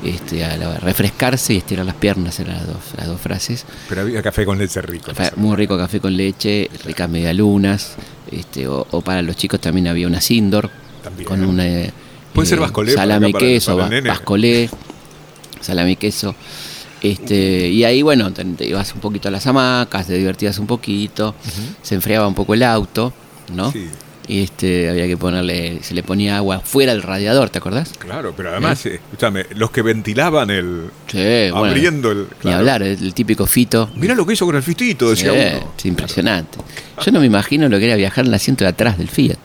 Este, 0.01 0.45
a 0.45 0.55
refrescarse 0.79 1.55
y 1.55 1.57
estirar 1.57 1.85
las 1.85 1.95
piernas 1.95 2.39
eran 2.39 2.55
las 2.55 2.67
dos, 2.67 2.77
las 2.95 3.07
dos 3.07 3.19
frases. 3.19 3.65
Pero 3.89 4.01
había 4.01 4.21
café 4.21 4.45
con 4.45 4.57
leche 4.57 4.81
rico. 4.81 5.11
muy 5.35 5.57
rico 5.57 5.77
café 5.77 5.99
con 5.99 6.15
leche, 6.15 6.69
ricas 6.85 7.09
medialunas, 7.09 7.95
este, 8.31 8.65
o, 8.67 8.85
para 9.03 9.21
los 9.21 9.35
chicos 9.35 9.59
también 9.59 9.87
había 9.87 10.07
una 10.07 10.21
Sindor, 10.21 10.69
con 11.25 11.43
una... 11.43 11.65
Puede 12.33 12.47
ser 12.47 12.59
bascolé. 12.59 12.93
Salame 12.93 13.33
queso, 13.33 13.75
bascolé 13.75 14.69
salami 15.67 15.95
queso. 15.95 16.35
Este, 17.01 17.69
y 17.69 17.83
ahí, 17.83 18.01
bueno, 18.01 18.33
te, 18.33 18.65
ibas 18.65 18.93
un 18.93 19.01
poquito 19.01 19.27
a 19.27 19.31
las 19.31 19.45
hamacas, 19.45 20.07
te 20.07 20.13
divertías 20.13 20.57
un 20.57 20.67
poquito, 20.67 21.35
se 21.81 21.95
enfriaba 21.95 22.27
un 22.27 22.33
poco 22.33 22.53
el 22.53 22.63
auto, 22.63 23.13
¿no? 23.53 23.71
Y 24.29 24.43
este, 24.43 24.89
había 24.89 25.07
que 25.07 25.15
ponerle, 25.15 25.81
se 25.83 25.93
le 25.93 26.03
ponía 26.03 26.35
agua 26.35 26.59
fuera 26.59 26.91
del 26.91 27.01
radiador, 27.01 27.49
¿te 27.49 27.59
acordás? 27.59 27.93
Claro, 27.97 28.33
pero 28.35 28.49
además, 28.49 28.85
¿Eh? 28.85 28.95
escúchame, 28.95 29.45
los 29.55 29.71
que 29.71 29.81
ventilaban 29.81 30.49
el. 30.49 30.89
Sí, 31.07 31.49
abriendo 31.53 32.11
el. 32.11 32.27
Ni 32.43 32.51
hablar, 32.51 32.83
el, 32.83 33.13
típico 33.13 33.45
fito. 33.45 33.89
Mira 33.95 34.15
lo 34.15 34.25
que 34.25 34.33
hizo 34.33 34.45
con 34.45 34.57
el 34.57 34.63
fitito, 34.63 35.11
decía 35.11 35.31
uno. 35.31 35.73
Es 35.77 35.85
impresionante. 35.85 36.57
Yo 37.05 37.11
no 37.13 37.21
me 37.21 37.25
imagino 37.25 37.69
lo 37.69 37.79
que 37.79 37.85
era 37.85 37.95
viajar 37.95 38.25
en 38.25 38.29
el 38.29 38.33
asiento 38.33 38.65
de 38.65 38.71
atrás 38.71 38.97
del 38.97 39.07
Fiat. 39.07 39.37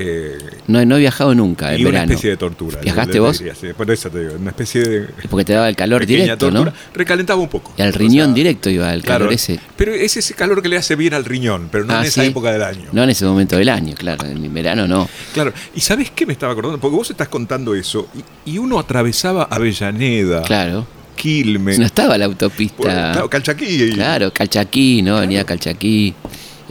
Eh, 0.00 0.38
No, 0.66 0.84
no 0.84 0.96
he 0.96 1.00
viajado 1.00 1.34
nunca 1.34 1.72
en 1.74 1.80
y 1.80 1.82
una 1.82 1.90
verano. 1.92 2.12
especie 2.12 2.30
de 2.30 2.36
tortura. 2.36 2.80
¿Viajaste 2.80 3.12
Le- 3.12 3.14
le 3.14 3.20
vos? 3.20 3.42
por 3.76 3.90
eso 3.90 4.10
te 4.10 4.20
digo, 4.20 4.34
una 4.38 4.50
especie 4.50 4.82
de 4.82 5.06
Porque 5.28 5.44
te 5.44 5.52
daba 5.52 5.68
el 5.68 5.76
calor 5.76 6.06
directo, 6.06 6.48
tortura. 6.50 6.70
¿no? 6.72 6.76
Recalentaba 6.94 7.40
un 7.40 7.48
poco. 7.48 7.72
Y 7.76 7.82
al 7.82 7.90
O 7.90 7.92
riñón 7.92 8.26
sea, 8.28 8.34
directo 8.34 8.70
iba 8.70 8.92
el 8.94 9.02
claro, 9.02 9.20
calor 9.26 9.34
ese. 9.34 9.60
Pero 9.76 9.94
es 9.94 10.16
ese 10.16 10.34
calor 10.34 10.62
que 10.62 10.68
le 10.68 10.76
hace 10.76 10.96
bien 10.96 11.14
al 11.14 11.24
riñón, 11.24 11.68
pero 11.70 11.84
no 11.84 11.94
Ah, 11.94 12.00
en 12.00 12.06
esa 12.06 12.22
¿sí? 12.22 12.28
época 12.28 12.52
del 12.52 12.62
año. 12.62 12.88
No 12.92 13.02
en 13.04 13.10
ese 13.10 13.24
momento 13.24 13.56
del 13.56 13.68
año, 13.68 13.94
claro. 13.96 14.26
En 14.26 14.52
verano 14.54 14.86
no. 14.88 15.08
Claro, 15.34 15.52
y 15.74 15.80
¿sabes 15.80 16.10
qué 16.10 16.26
me 16.26 16.32
estaba 16.32 16.52
acordando? 16.52 16.78
Porque 16.80 16.96
vos 16.96 17.10
estás 17.10 17.28
contando 17.28 17.74
eso, 17.74 18.08
y, 18.46 18.52
y 18.52 18.58
uno 18.58 18.78
atravesaba 18.78 19.44
Avellaneda, 19.44 20.42
Claro. 20.42 20.86
Quilmes, 21.16 21.78
No 21.78 21.84
estaba 21.84 22.16
la 22.16 22.24
por- 22.24 22.32
autopista. 22.44 22.82
claro, 22.82 23.28
Calchaquí, 23.28 23.90
Claro, 23.92 24.32
Calchaquí, 24.32 25.02
¿no? 25.02 25.18
Avenida 25.18 25.44
Calchaquí. 25.44 26.14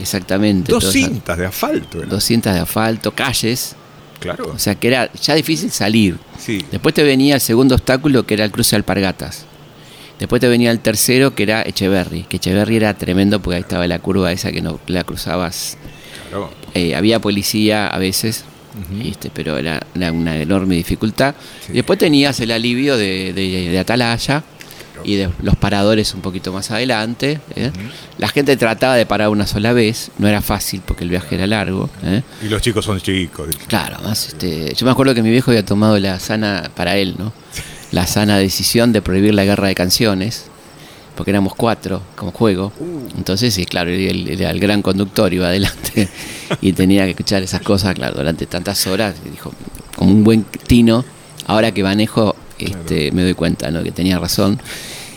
Exactamente. 0.00 0.72
dos 0.72 0.90
cintas 0.92 1.38
de 1.38 1.46
asfalto. 1.46 1.98
era. 1.98 2.06
200 2.08 2.54
de 2.54 2.60
asfalto, 2.60 3.12
calles. 3.12 3.76
Claro, 4.18 4.52
O 4.54 4.58
sea 4.58 4.74
que 4.74 4.88
era 4.88 5.10
ya 5.14 5.34
difícil 5.34 5.70
salir. 5.70 6.18
sí. 6.38 6.64
Después 6.70 6.94
te 6.94 7.02
venía 7.02 7.36
el 7.36 7.40
segundo 7.40 7.74
obstáculo 7.74 8.24
que 8.26 8.34
era 8.34 8.44
el 8.44 8.50
cruce 8.50 8.70
de 8.70 8.76
Alpargatas. 8.78 9.44
Después 10.18 10.40
te 10.40 10.48
venía 10.48 10.70
el 10.70 10.80
tercero 10.80 11.34
que 11.34 11.44
era 11.44 11.62
Echeverry. 11.62 12.24
Que 12.24 12.36
Echeverry 12.36 12.76
era 12.76 12.92
tremendo 12.94 13.40
porque 13.40 13.56
ahí 13.56 13.62
estaba 13.62 13.86
la 13.86 13.98
curva 13.98 14.30
esa 14.32 14.52
que 14.52 14.60
no 14.60 14.78
la 14.88 15.04
cruzabas. 15.04 15.78
claro. 16.28 16.50
Eh, 16.74 16.94
había 16.94 17.18
policía 17.20 17.86
a 17.88 17.98
veces. 17.98 18.44
¿viste? 18.90 19.30
pero 19.34 19.58
era 19.58 19.84
una, 19.96 20.12
una 20.12 20.36
enorme 20.36 20.76
dificultad. 20.76 21.34
Sí. 21.66 21.72
Y 21.72 21.76
después 21.76 21.98
tenías 21.98 22.38
el 22.40 22.50
alivio 22.52 22.96
de, 22.96 23.32
de- 23.32 23.68
de 23.70 23.78
Atalaya 23.78 24.44
y 25.04 25.16
de 25.16 25.30
los 25.42 25.56
paradores 25.56 26.14
un 26.14 26.20
poquito 26.20 26.52
más 26.52 26.70
adelante. 26.70 27.40
¿eh? 27.54 27.70
La 28.18 28.28
gente 28.28 28.56
trataba 28.56 28.96
de 28.96 29.06
parar 29.06 29.28
una 29.28 29.46
sola 29.46 29.72
vez, 29.72 30.10
no 30.18 30.28
era 30.28 30.42
fácil 30.42 30.82
porque 30.84 31.04
el 31.04 31.10
viaje 31.10 31.34
era 31.34 31.46
largo. 31.46 31.90
¿eh? 32.04 32.22
Y 32.42 32.48
los 32.48 32.62
chicos 32.62 32.84
son 32.84 33.00
chicos. 33.00 33.48
Claro, 33.66 33.98
más 34.02 34.28
este, 34.28 34.74
yo 34.74 34.86
me 34.86 34.92
acuerdo 34.92 35.14
que 35.14 35.22
mi 35.22 35.30
viejo 35.30 35.50
había 35.50 35.64
tomado 35.64 35.98
la 35.98 36.18
sana, 36.20 36.70
para 36.74 36.96
él, 36.96 37.14
¿no? 37.18 37.32
La 37.90 38.06
sana 38.06 38.38
decisión 38.38 38.92
de 38.92 39.02
prohibir 39.02 39.34
la 39.34 39.44
guerra 39.44 39.66
de 39.66 39.74
canciones, 39.74 40.44
porque 41.16 41.32
éramos 41.32 41.56
cuatro 41.56 42.00
como 42.14 42.30
juego. 42.30 42.72
Entonces, 43.16 43.52
sí, 43.52 43.66
claro, 43.66 43.90
él, 43.90 44.28
era 44.28 44.50
el 44.52 44.60
gran 44.60 44.80
conductor, 44.80 45.34
iba 45.34 45.48
adelante 45.48 46.08
y 46.60 46.72
tenía 46.72 47.02
que 47.04 47.10
escuchar 47.10 47.42
esas 47.42 47.62
cosas, 47.62 47.96
claro, 47.96 48.18
durante 48.18 48.46
tantas 48.46 48.86
horas. 48.86 49.16
Y 49.26 49.30
dijo, 49.30 49.52
como 49.96 50.12
un 50.12 50.22
buen 50.22 50.44
tino, 50.44 51.04
ahora 51.50 51.72
que 51.72 51.82
manejo, 51.82 52.34
este, 52.58 53.10
me 53.12 53.22
doy 53.22 53.34
cuenta, 53.34 53.70
¿no? 53.70 53.82
Que 53.82 53.90
tenía 53.92 54.18
razón. 54.18 54.60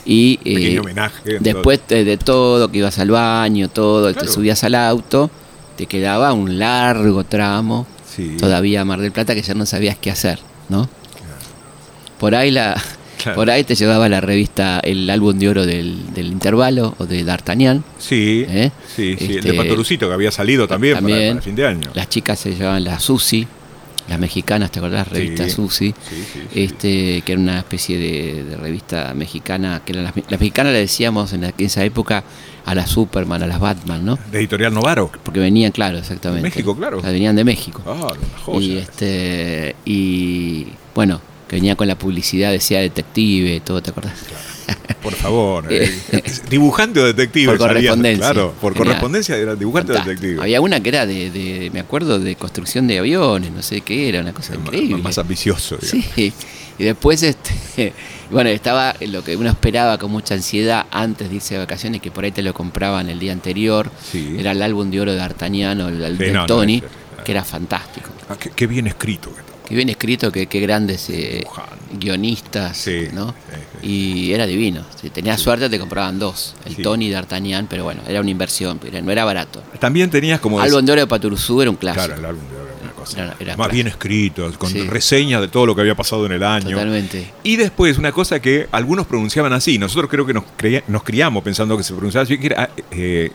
Y 0.06 0.40
eh, 0.44 0.80
homenaje. 0.80 1.38
después 1.40 1.80
de, 1.88 2.04
de 2.04 2.18
todo, 2.18 2.70
que 2.70 2.80
ibas 2.80 3.00
al 3.00 3.12
baño, 3.12 3.70
todo, 3.70 4.12
Claro. 4.12 4.28
te 4.28 4.34
subías 4.34 4.64
al 4.64 4.76
auto, 4.76 5.30
te 5.78 5.86
quedaba 5.86 6.34
un 6.34 6.60
largo 6.60 7.24
tramo 7.24 7.88
Sí. 8.16 8.36
todavía 8.38 8.82
a 8.82 8.86
Mar 8.86 9.00
del 9.00 9.12
Plata 9.12 9.34
que 9.34 9.42
ya 9.42 9.54
no 9.56 9.66
sabías 9.66 9.98
qué 9.98 10.12
hacer, 10.12 10.40
¿no? 10.70 10.88
Por 12.20 12.36
ahí 12.36 12.52
la 12.52 12.82
Claro. 13.22 13.38
por 13.38 13.50
ahí 13.50 13.64
te 13.64 13.76
llevaba 13.76 14.10
la 14.10 14.20
revista 14.20 14.82
el 14.84 15.10
álbum 15.10 15.40
de 15.40 15.48
oro 15.48 15.66
del, 15.66 16.14
del 16.14 16.28
intervalo 16.28 16.94
o 17.00 17.06
de 17.06 17.24
D'Artagnan. 17.24 17.82
Sí, 17.98 18.46
¿Eh? 18.50 18.70
sí, 18.94 19.16
sí. 19.18 19.26
El 19.26 19.38
Este, 19.38 19.52
de 19.52 19.58
Patorucito 19.58 20.08
que 20.10 20.14
había 20.14 20.32
salido 20.32 20.68
también, 20.68 20.96
para- 20.96 21.08
también. 21.08 21.42
Fin 21.42 21.56
de 21.56 21.66
año. 21.66 21.90
Las 21.94 22.10
chicas 22.10 22.38
se 22.40 22.54
llevaban 22.54 22.84
la 22.84 23.00
Susi, 23.00 23.48
las 24.10 24.20
mexicanas, 24.20 24.72
¿te 24.72 24.80
acordás? 24.80 25.08
Revista 25.08 25.46
Sí. 25.46 25.50
Susi. 25.52 25.94
Sí, 26.10 26.16
sí, 26.16 26.24
sí. 26.34 26.60
Este, 26.62 27.22
que 27.22 27.32
era 27.34 27.42
una 27.42 27.60
especie 27.60 27.98
de, 27.98 28.44
de 28.44 28.58
revista 28.58 29.14
mexicana, 29.14 29.82
que 29.86 29.94
las, 29.94 30.14
las 30.16 30.40
mexicanas 30.40 30.74
le 30.74 30.80
decíamos 30.80 31.32
en, 31.34 31.42
la- 31.42 31.54
en 31.58 31.66
esa 31.66 31.84
época 31.86 32.24
a 32.66 32.76
las 32.76 32.90
Superman, 32.90 33.44
a 33.44 33.48
las 33.48 33.60
Batman, 33.60 34.06
¿no? 34.06 34.18
De 34.32 34.40
Editorial 34.40 34.74
Novaro. 34.74 35.12
Porque 35.24 35.40
venían, 35.40 35.72
claro, 35.72 35.98
exactamente. 35.98 36.44
México, 36.44 36.76
claro. 36.76 37.00
O 37.00 37.02
sea, 37.02 37.12
venían 37.12 37.36
de 37.36 37.44
México. 37.44 37.82
Ah, 37.86 38.14
una 38.18 38.38
joya. 38.44 38.66
Y 38.66 38.78
este 38.78 39.76
y 39.86 40.68
bueno, 40.96 41.22
que 41.54 41.60
venía 41.60 41.76
con 41.76 41.88
la 41.88 41.96
publicidad, 41.96 42.52
decía 42.52 42.80
detective, 42.80 43.62
todo, 43.64 43.82
¿te 43.82 43.92
acordás? 43.92 44.14
Por 45.04 45.14
favor. 45.14 45.66
Eh. 45.72 45.92
dibujante 46.50 47.00
o 47.00 47.06
detective. 47.06 47.46
Por 47.48 47.58
correspondencia. 47.60 48.32
Claro, 48.32 48.54
por 48.60 48.74
correspondencia 48.76 49.38
era 49.38 49.56
dibujante 49.56 49.92
o 49.92 49.96
detective. 49.96 50.42
Había 50.42 50.62
una 50.62 50.82
que 50.82 50.90
era 50.90 51.06
de, 51.06 51.30
de- 51.30 51.70
me 51.72 51.80
acuerdo, 51.80 52.20
de 52.20 52.36
construcción 52.36 52.88
de 52.88 52.98
aviones, 53.00 53.52
no 53.52 53.62
sé 53.62 53.82
qué 53.82 54.10
era, 54.10 54.22
una 54.22 54.34
cosa 54.34 54.54
Más- 54.56 54.66
increíble. 54.66 55.04
Más 55.04 55.18
ambicioso. 55.18 55.78
digamos. 55.82 56.06
Sí, 56.16 56.34
y 56.80 56.84
después, 56.86 57.22
este, 57.22 57.94
bueno, 58.32 58.50
estaba 58.50 58.96
lo 59.02 59.24
que 59.24 59.36
uno 59.36 59.50
esperaba 59.50 59.98
con 60.00 60.10
mucha 60.12 60.34
ansiedad 60.34 60.86
antes 60.92 61.30
de 61.30 61.36
irse 61.36 61.54
de 61.56 61.60
vacaciones, 61.60 62.02
que 62.02 62.10
por 62.10 62.24
ahí 62.24 62.32
te 62.32 62.42
lo 62.42 62.54
compraban 62.54 63.10
el 63.10 63.20
día 63.20 63.32
anterior, 63.34 63.92
Sí. 64.12 64.38
era 64.40 64.52
el 64.52 64.62
álbum 64.62 64.90
de 64.90 65.02
oro 65.02 65.12
de 65.12 65.18
D'Artagnan 65.18 65.82
o 65.82 65.90
el, 65.90 66.02
el 66.02 66.18
Sí, 66.18 66.24
de 66.24 66.32
no, 66.32 66.40
no, 66.42 66.46
Tony, 66.48 66.82
que 67.24 67.32
era 67.32 67.44
fantástico. 67.44 68.10
Ah, 68.30 68.38
qué, 68.40 68.50
qué 68.56 68.66
bien 68.66 68.88
escrito. 68.88 69.32
que 69.34 69.42
está. 69.42 69.53
Qué 69.68 69.76
bien 69.76 69.90
escrito, 69.90 70.32
qué, 70.32 70.48
qué 70.48 70.60
grandes 70.60 71.10
eh, 71.10 71.44
guionistas, 71.98 72.78
Sí, 72.78 73.08
¿no? 73.14 73.30
sí, 73.30 73.56
sí. 73.82 73.88
Y 73.88 74.34
era 74.34 74.46
divino. 74.46 74.84
Si 75.02 75.10
tenías 75.10 75.40
suerte 75.42 75.70
te 75.70 75.80
compraban 75.80 76.20
dos, 76.20 76.56
el. 76.66 76.78
Tony 76.78 77.08
y 77.08 77.12
D'Artagnan, 77.12 77.68
pero 77.68 77.84
bueno, 77.84 78.02
era 78.08 78.20
una 78.22 78.30
inversión, 78.30 78.78
pero 78.80 79.02
no 79.02 79.12
era 79.12 79.24
barato. 79.26 79.64
También 79.80 80.10
tenías 80.10 80.40
como... 80.40 80.60
Álbum 80.60 80.86
de 80.86 80.92
oro 80.92 81.02
de 81.02 81.08
Paturuzú 81.08 81.62
era 81.62 81.70
un 81.72 81.78
clásico. 81.78 82.06
Claro, 82.06 82.20
el 82.20 82.26
álbum 82.26 82.44
de 82.50 82.56
oro 82.58 82.70
era 82.74 82.84
una 82.84 82.92
cosa. 82.92 83.24
Era- 83.24 83.36
era 83.40 83.58
más 83.58 83.72
bien 83.72 83.88
escrito, 83.88 84.52
con 84.58 84.72
reseñas 84.88 85.42
de 85.42 85.48
todo 85.48 85.66
lo 85.66 85.76
que 85.76 85.82
había 85.82 85.96
pasado 85.96 86.26
en 86.26 86.34
el 86.34 86.44
año. 86.44 86.72
Totalmente. 86.72 87.32
Y 87.44 87.56
después, 87.56 87.98
una 87.98 88.12
cosa 88.12 88.42
que 88.42 88.68
algunos 88.72 89.06
pronunciaban 89.08 89.54
así, 89.54 89.78
nosotros 89.80 90.10
creo 90.10 90.26
que 90.26 90.34
nos, 90.34 90.44
creía- 90.58 90.84
nos 90.88 91.04
criamos 91.04 91.44
pensando 91.44 91.78
que 91.78 91.84
se 91.84 91.94
pronunciaba 91.94 92.24
así, 92.24 92.38
que 92.38 92.48
era 92.48 92.70
eh, 92.92 93.32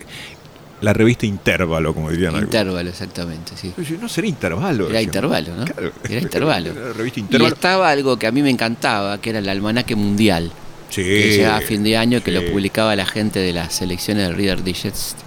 la 0.81 0.93
revista 0.93 1.25
Intervalo, 1.25 1.93
como 1.93 2.09
dirían 2.09 2.29
algunos. 2.35 2.45
Intervalo, 2.53 2.89
exactamente, 2.89 3.51
sí. 3.55 3.73
Yo, 3.77 3.97
No 4.01 4.07
será 4.09 4.27
Intervalo. 4.27 4.89
Era 4.89 5.01
intervalo, 5.01 5.55
¿no? 5.55 5.65
Claro. 5.65 5.91
Era 6.09 6.19
intervalo. 6.21 6.71
Era 6.71 6.81
la 6.87 6.93
revista 6.93 7.19
Y 7.19 7.23
Intervalo. 7.23 7.53
estaba 7.55 7.89
algo 7.89 8.17
que 8.17 8.27
a 8.27 8.31
mí 8.31 8.41
me 8.41 8.49
encantaba, 8.49 9.19
que 9.19 9.29
era 9.31 9.39
el 9.39 9.49
almanaque 9.49 9.95
mundial, 9.95 10.51
Sí, 10.89 11.03
que 11.03 11.31
llegaba 11.37 11.57
a 11.57 11.61
fin 11.61 11.83
de 11.83 11.97
año, 11.97 12.23
que 12.23 12.31
sí. 12.31 12.37
lo 12.43 12.51
publicaba 12.51 12.95
la 12.95 13.05
gente 13.05 13.39
de 13.39 13.53
las 13.53 13.73
selecciones 13.75 14.27
del 14.27 14.35
Reader 14.35 14.63
Digest, 14.63 15.17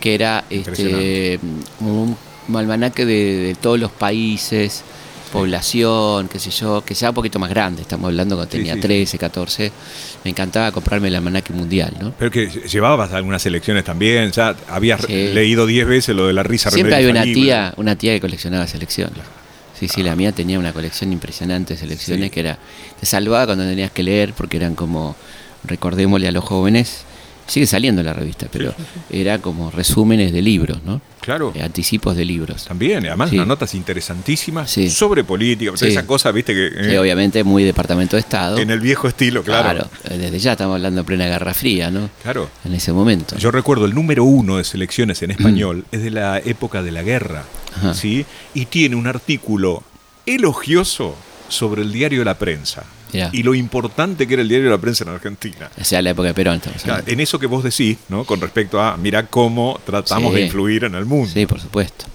que 0.00 0.14
era 0.14 0.44
este 0.50 1.40
un, 1.80 2.16
un 2.48 2.56
almanaque 2.56 3.04
de, 3.04 3.36
de 3.38 3.54
todos 3.56 3.80
los 3.80 3.90
países, 3.90 4.82
población, 5.32 6.28
qué 6.28 6.38
sé 6.38 6.50
yo, 6.50 6.84
que 6.84 6.94
sea 6.94 7.08
un 7.10 7.14
poquito 7.14 7.38
más 7.38 7.50
grande, 7.50 7.82
estamos 7.82 8.06
hablando 8.08 8.36
cuando 8.36 8.50
Sí, 8.52 8.58
tenía 8.58 8.74
sí, 8.74 8.80
13, 8.80 9.18
14, 9.18 9.72
me 10.24 10.30
encantaba 10.30 10.70
comprarme 10.72 11.08
el 11.08 11.16
almanaque 11.16 11.52
mundial, 11.52 11.94
¿no? 12.00 12.12
Pero 12.18 12.30
que 12.30 12.46
llevabas 12.48 13.12
algunas 13.12 13.42
selecciones 13.42 13.84
también, 13.84 14.30
ya 14.32 14.54
habías 14.68 15.00
Sí. 15.02 15.32
leído 15.32 15.66
10 15.66 15.86
veces 15.86 16.14
lo 16.14 16.26
de 16.26 16.32
la 16.32 16.42
risa 16.42 16.70
Siempre 16.70 16.94
había 16.96 17.10
una 17.10 17.24
tía, 17.24 17.74
una 17.76 17.96
tía 17.96 18.12
que 18.12 18.20
coleccionaba 18.20 18.66
selecciones. 18.66 19.18
Sí, 19.78 19.88
sí, 19.88 20.02
la 20.02 20.14
mía 20.14 20.30
tenía 20.32 20.58
una 20.60 20.72
colección 20.72 21.12
impresionante 21.12 21.74
de 21.74 21.80
selecciones 21.80 22.26
Sí. 22.26 22.30
que 22.30 22.40
era, 22.40 22.58
te 23.00 23.06
salvaba 23.06 23.46
cuando 23.46 23.64
tenías 23.64 23.90
que 23.90 24.02
leer 24.04 24.32
porque 24.32 24.56
eran 24.58 24.74
como, 24.76 25.16
recordémosle 25.64 26.28
a 26.28 26.32
los 26.32 26.44
jóvenes, 26.44 27.04
sigue 27.48 27.66
saliendo 27.66 28.02
la 28.02 28.12
revista, 28.12 28.46
pero 28.52 28.74
era 29.10 29.38
como 29.38 29.70
resúmenes 29.72 30.32
de 30.32 30.40
libros, 30.42 30.78
¿no? 30.84 31.00
Claro. 31.22 31.52
Eh, 31.54 31.62
Anticipos 31.62 32.14
de 32.16 32.24
libros. 32.24 32.64
También, 32.66 33.06
además, 33.06 33.30
Sí. 33.30 33.36
unas 33.36 33.46
notas 33.48 33.74
interesantísimas 33.74 34.70
Sí. 34.70 34.90
sobre 34.90 35.24
política, 35.24 35.72
Sí. 35.76 35.86
esa 35.86 36.06
cosa, 36.06 36.30
viste, 36.32 36.52
que 36.52 36.68
Sí, 36.68 36.90
eh, 36.94 36.98
obviamente 36.98 37.42
muy 37.44 37.64
departamento 37.64 38.16
de 38.16 38.20
Estado. 38.20 38.58
en 38.58 38.70
el 38.70 38.80
viejo 38.80 39.08
estilo, 39.08 39.42
claro. 39.42 39.88
eh, 40.10 40.18
desde 40.18 40.38
ya 40.38 40.52
estamos 40.52 40.74
hablando 40.74 41.00
de 41.02 41.06
plena 41.06 41.26
Guerra 41.26 41.54
Fría, 41.54 41.90
¿no? 41.90 42.10
Claro. 42.22 42.50
En 42.64 42.74
ese 42.74 42.92
momento. 42.92 43.36
Yo 43.38 43.50
recuerdo 43.50 43.84
el 43.86 43.94
número 43.94 44.24
uno 44.24 44.58
de 44.58 44.64
selecciones 44.64 45.22
en 45.22 45.30
español 45.30 45.84
es 45.92 46.02
de 46.02 46.10
la 46.10 46.38
época 46.38 46.82
de 46.82 46.90
la 46.92 47.02
guerra, 47.02 47.44
Ajá. 47.76 47.94
¿sí? 47.94 48.26
Y 48.52 48.66
tiene 48.66 48.96
un 48.96 49.06
artículo 49.06 49.82
elogioso 50.26 51.14
sobre 51.48 51.82
el 51.82 51.92
diario 51.92 52.24
La 52.24 52.38
Prensa 52.38 52.84
Y 53.32 53.42
lo 53.42 53.54
importante 53.54 54.26
que 54.26 54.34
era 54.34 54.42
el 54.42 54.48
diario 54.48 54.70
La 54.70 54.78
Prensa 54.78 55.04
en 55.04 55.10
Argentina. 55.10 55.70
O 55.80 55.84
sea, 55.84 56.00
la 56.02 56.10
época 56.10 56.28
de 56.28 56.34
Perón 56.34 56.56
estamos 56.56 56.82
Claro, 56.82 57.04
en 57.06 57.20
eso 57.20 57.38
que 57.38 57.46
vos 57.46 57.62
decís, 57.62 57.98
¿no? 58.08 58.24
Con 58.24 58.40
respecto 58.40 58.80
a, 58.80 58.96
mira 58.96 59.26
cómo 59.26 59.78
tratamos 59.84 60.30
Sí. 60.32 60.36
de 60.40 60.44
influir 60.46 60.84
en 60.84 60.94
el 60.94 61.04
mundo. 61.04 61.30
Sí, 61.32 61.44
por 61.46 61.60
supuesto. 61.60 62.06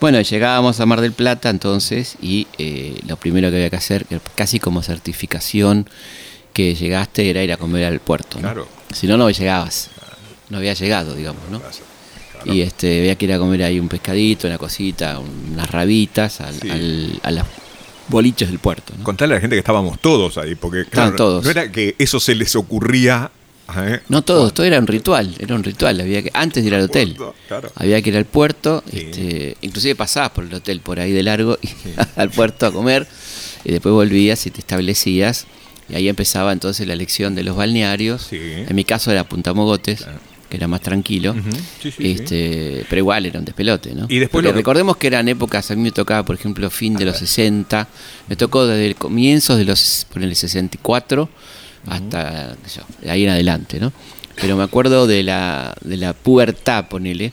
Bueno, 0.00 0.20
llegábamos 0.20 0.80
a 0.80 0.86
Mar 0.86 1.00
del 1.00 1.12
Plata 1.12 1.48
entonces 1.50 2.16
y 2.20 2.46
eh, 2.58 2.98
lo 3.06 3.16
primero 3.16 3.48
que 3.50 3.56
había 3.56 3.70
que 3.70 3.76
hacer, 3.76 4.06
casi 4.34 4.60
como 4.60 4.82
certificación 4.82 5.88
que 6.52 6.74
llegaste, 6.74 7.28
era 7.30 7.42
ir 7.42 7.52
a 7.52 7.56
comer 7.56 7.84
al 7.84 8.00
puerto. 8.00 8.36
¿no? 8.36 8.42
Claro. 8.42 8.68
Si 8.92 9.06
no, 9.06 9.16
no 9.16 9.30
llegabas. 9.30 9.90
No 10.50 10.58
había 10.58 10.74
llegado, 10.74 11.14
digamos, 11.14 11.42
¿no? 11.50 11.60
Claro. 11.60 12.52
Y 12.54 12.60
este, 12.60 13.00
había 13.00 13.16
que 13.16 13.24
ir 13.24 13.32
a 13.32 13.38
comer 13.38 13.62
ahí 13.62 13.80
un 13.80 13.88
pescadito, 13.88 14.46
una 14.46 14.58
cosita, 14.58 15.18
unas 15.18 15.70
rabitas 15.70 16.40
al, 16.42 16.54
Sí. 16.60 16.68
al- 16.70 17.20
a 17.22 17.30
los 17.30 17.44
boliches 18.08 18.48
del 18.48 18.58
puerto. 18.58 18.92
¿no? 18.96 19.04
Contarle 19.04 19.34
a 19.34 19.36
la 19.36 19.40
gente 19.40 19.56
que 19.56 19.60
estábamos 19.60 19.98
todos 20.00 20.38
ahí, 20.38 20.54
porque 20.54 20.82
Estaban 20.82 21.10
claro, 21.10 21.16
todos. 21.16 21.44
no 21.44 21.50
era 21.50 21.70
que 21.70 21.94
eso 21.98 22.20
se 22.20 22.34
les 22.34 22.54
ocurría. 22.56 23.30
¿eh? 23.76 24.00
No 24.08 24.22
todos, 24.22 24.52
todo 24.52 24.66
era 24.66 24.78
un 24.78 24.86
ritual, 24.86 25.34
era 25.38 25.54
un 25.54 25.64
ritual. 25.64 26.00
Había 26.00 26.22
que, 26.22 26.30
antes 26.34 26.62
de 26.62 26.68
ir 26.68 26.74
al 26.74 26.82
hotel, 26.82 27.14
Puerto, 27.14 27.34
claro. 27.48 27.72
había 27.76 28.02
que 28.02 28.10
ir 28.10 28.16
al 28.16 28.24
puerto, 28.26 28.82
Sí. 28.90 28.98
este, 28.98 29.56
inclusive 29.62 29.94
pasabas 29.94 30.30
por 30.30 30.44
el 30.44 30.52
hotel 30.54 30.80
por 30.80 31.00
ahí 31.00 31.12
de 31.12 31.22
largo 31.22 31.58
y 31.62 31.68
al 32.20 32.30
puerto 32.30 32.66
a 32.66 32.72
comer, 32.72 33.06
y 33.64 33.72
después 33.72 33.92
volvías 33.92 34.44
y 34.46 34.50
te 34.50 34.60
establecías, 34.60 35.46
y 35.88 35.94
ahí 35.94 36.08
empezaba 36.08 36.52
entonces 36.52 36.86
la 36.86 36.92
elección 36.92 37.34
de 37.34 37.42
los 37.44 37.56
balnearios. 37.56 38.26
Sí. 38.28 38.38
En 38.40 38.74
mi 38.76 38.84
caso 38.84 39.10
era 39.10 39.24
Punta 39.24 39.52
Mogotes, 39.54 40.02
Claro. 40.02 40.18
Que 40.54 40.58
era 40.58 40.68
más 40.68 40.80
tranquilo. 40.80 41.34
Sí, 41.82 41.90
sí. 41.90 42.10
este, 42.12 42.86
Pero 42.88 43.00
igual 43.00 43.26
era 43.26 43.38
un 43.40 43.44
despelote, 43.44 43.92
¿no? 43.94 44.06
Y 44.08 44.18
después 44.20 44.44
lo- 44.44 44.52
recordemos 44.52 44.96
que 44.96 45.08
eran 45.08 45.26
épocas, 45.28 45.68
a 45.70 45.74
mí 45.74 45.82
me 45.82 45.90
tocaba, 45.90 46.24
por 46.24 46.36
ejemplo, 46.36 46.70
fin 46.70 46.94
de 46.94 47.04
los 47.04 47.16
60, 47.18 47.88
me 48.28 48.36
tocó 48.36 48.66
desde 48.66 48.86
el 48.86 48.94
comienzos 48.94 49.58
de 49.58 49.64
los, 49.64 50.06
ponele 50.12 50.34
64 50.36 51.28
hasta, 51.86 52.56
yo, 52.74 53.10
ahí 53.10 53.24
en 53.24 53.30
adelante, 53.30 53.80
¿no? 53.80 53.92
Pero 54.40 54.56
me 54.56 54.62
acuerdo 54.64 55.06
de 55.06 55.22
la, 55.22 55.76
de 55.82 55.96
la 55.96 56.12
pubertad, 56.12 56.86
ponele, 56.88 57.32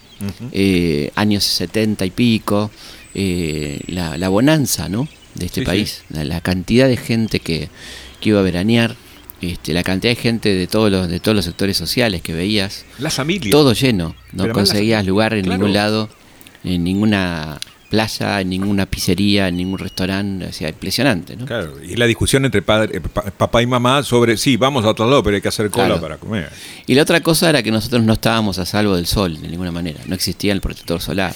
eh, 0.51 1.11
años 1.15 1.43
70 1.43 2.05
y 2.05 2.11
pico, 2.11 2.69
eh, 3.13 3.79
la, 3.87 4.17
la 4.17 4.29
bonanza, 4.29 4.89
¿no? 4.89 5.07
De 5.35 5.45
este 5.45 5.61
país, 5.63 6.03
La, 6.09 6.25
la 6.25 6.41
cantidad 6.41 6.87
de 6.87 6.97
gente 6.97 7.39
que, 7.39 7.69
que 8.19 8.29
iba 8.29 8.39
a 8.39 8.43
veranear, 8.43 8.95
este, 9.41 9.73
la 9.73 9.83
cantidad 9.83 10.11
de 10.11 10.21
gente 10.21 10.53
de 10.53 10.67
todos 10.67 10.91
los, 10.91 11.07
de 11.09 11.19
todos 11.19 11.35
los 11.35 11.45
sectores 11.45 11.75
sociales 11.77 12.21
que 12.21 12.33
veías, 12.33 12.85
Las 12.99 13.15
familias. 13.15 13.51
todo 13.51 13.73
lleno, 13.73 14.15
no 14.33 14.43
Pero 14.43 14.53
conseguías 14.53 14.99
las- 14.99 15.07
lugar 15.07 15.33
en 15.33 15.43
claro. 15.45 15.57
ningún 15.57 15.73
lado, 15.73 16.09
en 16.63 16.83
ninguna 16.83 17.59
playa, 17.89 18.39
en 18.39 18.49
ninguna 18.49 18.85
pizzería, 18.85 19.49
en 19.49 19.57
ningún 19.57 19.77
restaurante, 19.77 20.45
o 20.45 20.53
sea, 20.53 20.69
impresionante, 20.69 21.35
¿no? 21.35 21.45
Claro, 21.45 21.73
y 21.83 21.95
la 21.97 22.05
discusión 22.05 22.45
entre 22.45 22.61
padre, 22.61 22.97
eh, 22.97 23.01
pa- 23.01 23.23
papá 23.31 23.61
y 23.61 23.65
mamá 23.67 24.01
sobre, 24.03 24.37
sí, 24.37 24.55
vamos 24.55 24.85
a 24.85 24.89
otro 24.89 25.09
lado, 25.09 25.21
pero 25.23 25.35
hay 25.35 25.41
que 25.41 25.49
hacer 25.49 25.69
cola 25.69 25.87
Claro. 25.87 26.01
para 26.01 26.17
comer. 26.17 26.49
Y 26.87 26.95
la 26.95 27.01
otra 27.01 27.19
cosa 27.21 27.49
era 27.49 27.61
que 27.63 27.71
nosotros 27.71 28.01
no 28.03 28.13
estábamos 28.13 28.59
a 28.59 28.65
salvo 28.65 28.95
del 28.95 29.07
sol 29.07 29.41
de 29.41 29.47
ninguna 29.49 29.71
manera, 29.71 29.99
no 30.05 30.15
existía 30.15 30.53
el 30.53 30.61
protector 30.61 31.01
solar. 31.01 31.35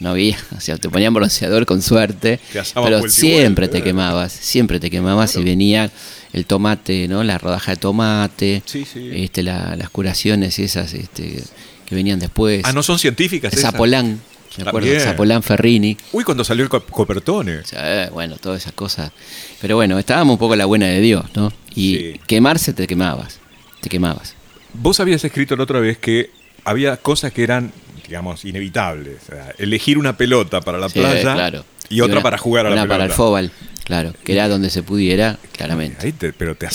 No 0.00 0.10
había, 0.10 0.36
o 0.56 0.60
sea, 0.60 0.76
te 0.76 0.88
ponían 0.88 1.14
bronceador 1.14 1.66
con 1.66 1.82
suerte, 1.82 2.38
pero 2.74 3.08
siempre 3.08 3.66
te 3.68 3.82
quemabas, 3.82 4.32
siempre 4.32 4.78
te 4.78 4.90
quemabas 4.90 5.34
y 5.36 5.42
venía 5.42 5.90
el 6.32 6.46
tomate, 6.46 7.08
¿no? 7.08 7.22
La 7.24 7.38
rodaja 7.38 7.72
de 7.72 7.76
tomate, 7.76 8.62
Sí, 8.64 8.84
sí. 8.84 9.10
este 9.14 9.42
la- 9.42 9.76
las 9.76 9.90
curaciones 9.90 10.58
esas 10.58 10.94
este, 10.94 11.42
que 11.86 11.94
venían 11.94 12.18
después. 12.18 12.62
Ah, 12.64 12.72
no 12.72 12.82
son 12.82 12.98
científicas 12.98 13.52
esas? 13.52 13.72
Zapolán, 13.72 14.20
me 14.58 14.68
acuerdo. 14.68 15.00
Zapolán 15.00 15.42
Ferrini. 15.42 15.96
Uy, 16.12 16.24
cuando 16.24 16.44
salió 16.44 16.62
el 16.64 16.70
co- 16.70 16.84
Copertone. 16.84 17.58
O 17.58 17.64
sea, 17.66 18.04
eh, 18.04 18.10
bueno, 18.10 18.36
todas 18.36 18.62
esas 18.62 18.72
cosas. 18.72 19.12
Pero 19.60 19.76
bueno, 19.76 19.98
estábamos 19.98 20.34
un 20.34 20.38
poco 20.38 20.56
la 20.56 20.64
buena 20.66 20.86
de 20.86 21.00
Dios, 21.00 21.24
¿no? 21.34 21.52
Y 21.74 21.96
Sí. 21.96 22.20
quemarse 22.26 22.72
te 22.72 22.86
quemabas. 22.86 23.38
Te 23.80 23.88
quemabas. 23.88 24.34
Vos 24.74 25.00
habías 25.00 25.22
escrito 25.24 25.54
la 25.56 25.64
otra 25.64 25.80
vez 25.80 25.98
que 25.98 26.30
había 26.64 26.96
cosas 26.96 27.32
que 27.32 27.42
eran, 27.42 27.72
digamos, 28.06 28.44
inevitables. 28.44 29.16
O 29.24 29.26
sea, 29.32 29.52
elegir 29.58 29.98
una 29.98 30.16
pelota 30.16 30.60
para 30.60 30.78
la 30.78 30.88
Sí, 30.88 30.98
playa 31.00 31.20
claro. 31.34 31.64
y 31.90 32.00
otra 32.00 32.14
una- 32.16 32.22
para 32.22 32.38
jugar 32.38 32.66
a 32.66 32.70
la 32.70 32.74
una 32.76 32.82
pelota. 32.84 32.94
para 32.94 33.04
el 33.06 33.12
fóbal, 33.12 33.52
claro. 33.92 34.14
Que 34.24 34.32
era 34.32 34.48
donde 34.48 34.70
se 34.70 34.82
pudiera, 34.82 35.38
claramente. 35.54 36.06
Ahí 36.06 36.12
te- 36.12 36.32
pero 36.32 36.54
te 36.54 36.66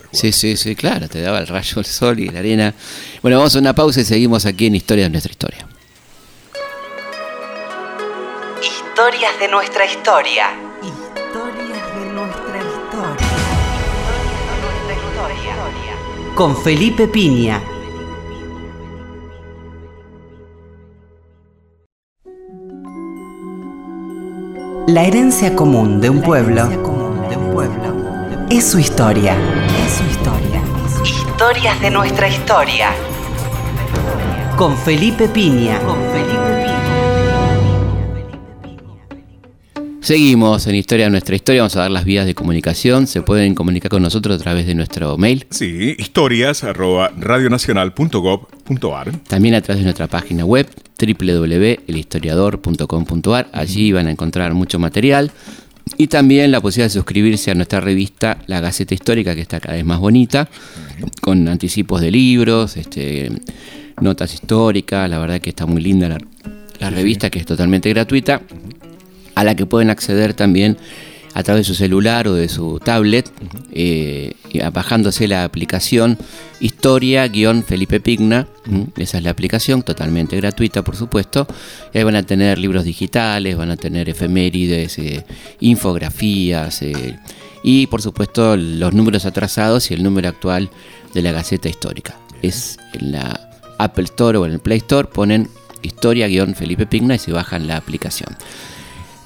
jugar. 0.00 0.08
Sí, 0.12 0.32
sí, 0.32 0.56
sí, 0.56 0.74
claro. 0.74 1.08
Te 1.08 1.20
daba 1.20 1.38
el 1.40 1.46
rayo 1.46 1.74
del 1.74 1.84
sol 1.84 2.18
y 2.18 2.28
la 2.30 2.38
arena. 2.38 2.72
Bueno, 3.20 3.36
vamos 3.36 3.54
a 3.54 3.58
una 3.58 3.74
pausa 3.74 4.00
y 4.00 4.04
seguimos 4.06 4.46
aquí 4.46 4.66
en 4.66 4.74
Historia 4.76 5.04
de 5.04 5.10
nuestra 5.10 5.30
historia. 5.30 5.66
Historias 8.62 9.38
de 9.38 9.48
nuestra 9.48 9.84
historia. 9.84 10.46
Historias 10.82 11.94
de 11.96 12.12
nuestra 12.14 12.58
historia. 12.58 13.26
Con 16.34 16.56
Felipe 16.62 17.08
Piña. 17.08 17.62
La 24.86 25.04
herencia 25.04 25.56
común 25.56 25.98
de 25.98 26.10
un 26.10 26.20
pueblo 26.20 26.68
es 28.50 28.70
su 28.70 28.78
historia. 28.78 29.34
Es 29.82 29.94
su 29.94 30.04
historia. 30.04 30.62
Historias 31.02 31.80
de 31.80 31.90
nuestra 31.90 32.28
historia. 32.28 32.90
Con 34.58 34.76
Felipe 34.76 35.26
Piña. 35.28 35.78
Con 35.80 35.96
Felipe 36.12 36.64
Piña. 36.64 36.74
Seguimos 40.02 40.66
en 40.66 40.74
Historia 40.74 41.06
de 41.06 41.12
nuestra 41.12 41.34
historia. 41.34 41.62
Vamos 41.62 41.76
a 41.76 41.80
dar 41.80 41.90
las 41.90 42.04
vías 42.04 42.26
de 42.26 42.34
comunicación. 42.34 43.06
Se 43.06 43.22
pueden 43.22 43.54
comunicar 43.54 43.90
con 43.90 44.02
nosotros 44.02 44.38
a 44.38 44.42
través 44.42 44.66
de 44.66 44.74
nuestro 44.74 45.16
mail. 45.16 45.46
Sí, 45.48 45.96
historias 45.98 46.62
arroba. 46.62 47.10
También 49.28 49.54
a 49.54 49.62
través 49.62 49.78
de 49.78 49.84
nuestra 49.84 50.08
página 50.08 50.44
web 50.44 50.68
www.elhistoriador.com.ar. 51.06 53.48
Allí 53.52 53.92
van 53.92 54.06
a 54.06 54.10
encontrar 54.10 54.54
mucho 54.54 54.78
material 54.78 55.30
y 55.96 56.08
también 56.08 56.50
la 56.50 56.60
posibilidad 56.60 56.86
de 56.86 56.94
suscribirse 56.94 57.50
a 57.50 57.54
nuestra 57.54 57.80
revista 57.80 58.38
La 58.46 58.60
Gaceta 58.60 58.94
Histórica, 58.94 59.34
que 59.34 59.42
está 59.42 59.60
cada 59.60 59.76
vez 59.76 59.84
más 59.84 60.00
bonita, 60.00 60.48
con 61.20 61.46
anticipos 61.46 62.00
de 62.00 62.10
libros, 62.10 62.76
este, 62.76 63.30
notas 64.00 64.34
históricas. 64.34 65.08
La 65.08 65.18
verdad 65.18 65.40
que 65.40 65.50
está 65.50 65.66
muy 65.66 65.82
linda 65.82 66.08
la, 66.08 66.18
la 66.80 66.90
revista, 66.90 67.30
que 67.30 67.38
es 67.38 67.46
totalmente 67.46 67.90
gratuita, 67.90 68.42
a 69.34 69.44
la 69.44 69.54
que 69.54 69.66
pueden 69.66 69.90
acceder 69.90 70.34
también 70.34 70.76
a 71.34 71.42
través 71.42 71.66
de 71.66 71.72
su 71.72 71.74
celular 71.74 72.28
o 72.28 72.34
de 72.34 72.48
su 72.48 72.78
tablet, 72.78 73.30
eh, 73.72 74.34
bajándose 74.72 75.26
la 75.26 75.44
aplicación 75.44 76.16
Historia-Felipe 76.60 77.98
Pigna. 78.00 78.46
Esa 78.96 79.18
es 79.18 79.24
la 79.24 79.30
aplicación, 79.30 79.82
totalmente 79.82 80.36
gratuita, 80.36 80.82
por 80.82 80.96
supuesto. 80.96 81.46
Y 81.92 81.98
ahí 81.98 82.04
van 82.04 82.16
a 82.16 82.22
tener 82.22 82.58
libros 82.58 82.84
digitales, 82.84 83.56
van 83.56 83.72
a 83.72 83.76
tener 83.76 84.08
efemérides, 84.08 84.98
eh, 84.98 85.26
infografías 85.58 86.80
eh, 86.82 87.18
y, 87.64 87.88
por 87.88 88.00
supuesto, 88.00 88.56
los 88.56 88.94
números 88.94 89.26
atrasados 89.26 89.90
y 89.90 89.94
el 89.94 90.04
número 90.04 90.28
actual 90.28 90.70
de 91.14 91.22
la 91.22 91.32
Gaceta 91.32 91.68
Histórica. 91.68 92.16
Es 92.42 92.78
en 92.92 93.10
la 93.10 93.50
Apple 93.78 94.04
Store 94.04 94.38
o 94.38 94.46
en 94.46 94.52
el 94.52 94.60
Play 94.60 94.78
Store, 94.78 95.08
ponen 95.08 95.48
Historia-Felipe 95.82 96.86
Pigna 96.86 97.16
y 97.16 97.18
se 97.18 97.32
bajan 97.32 97.66
la 97.66 97.76
aplicación. 97.76 98.36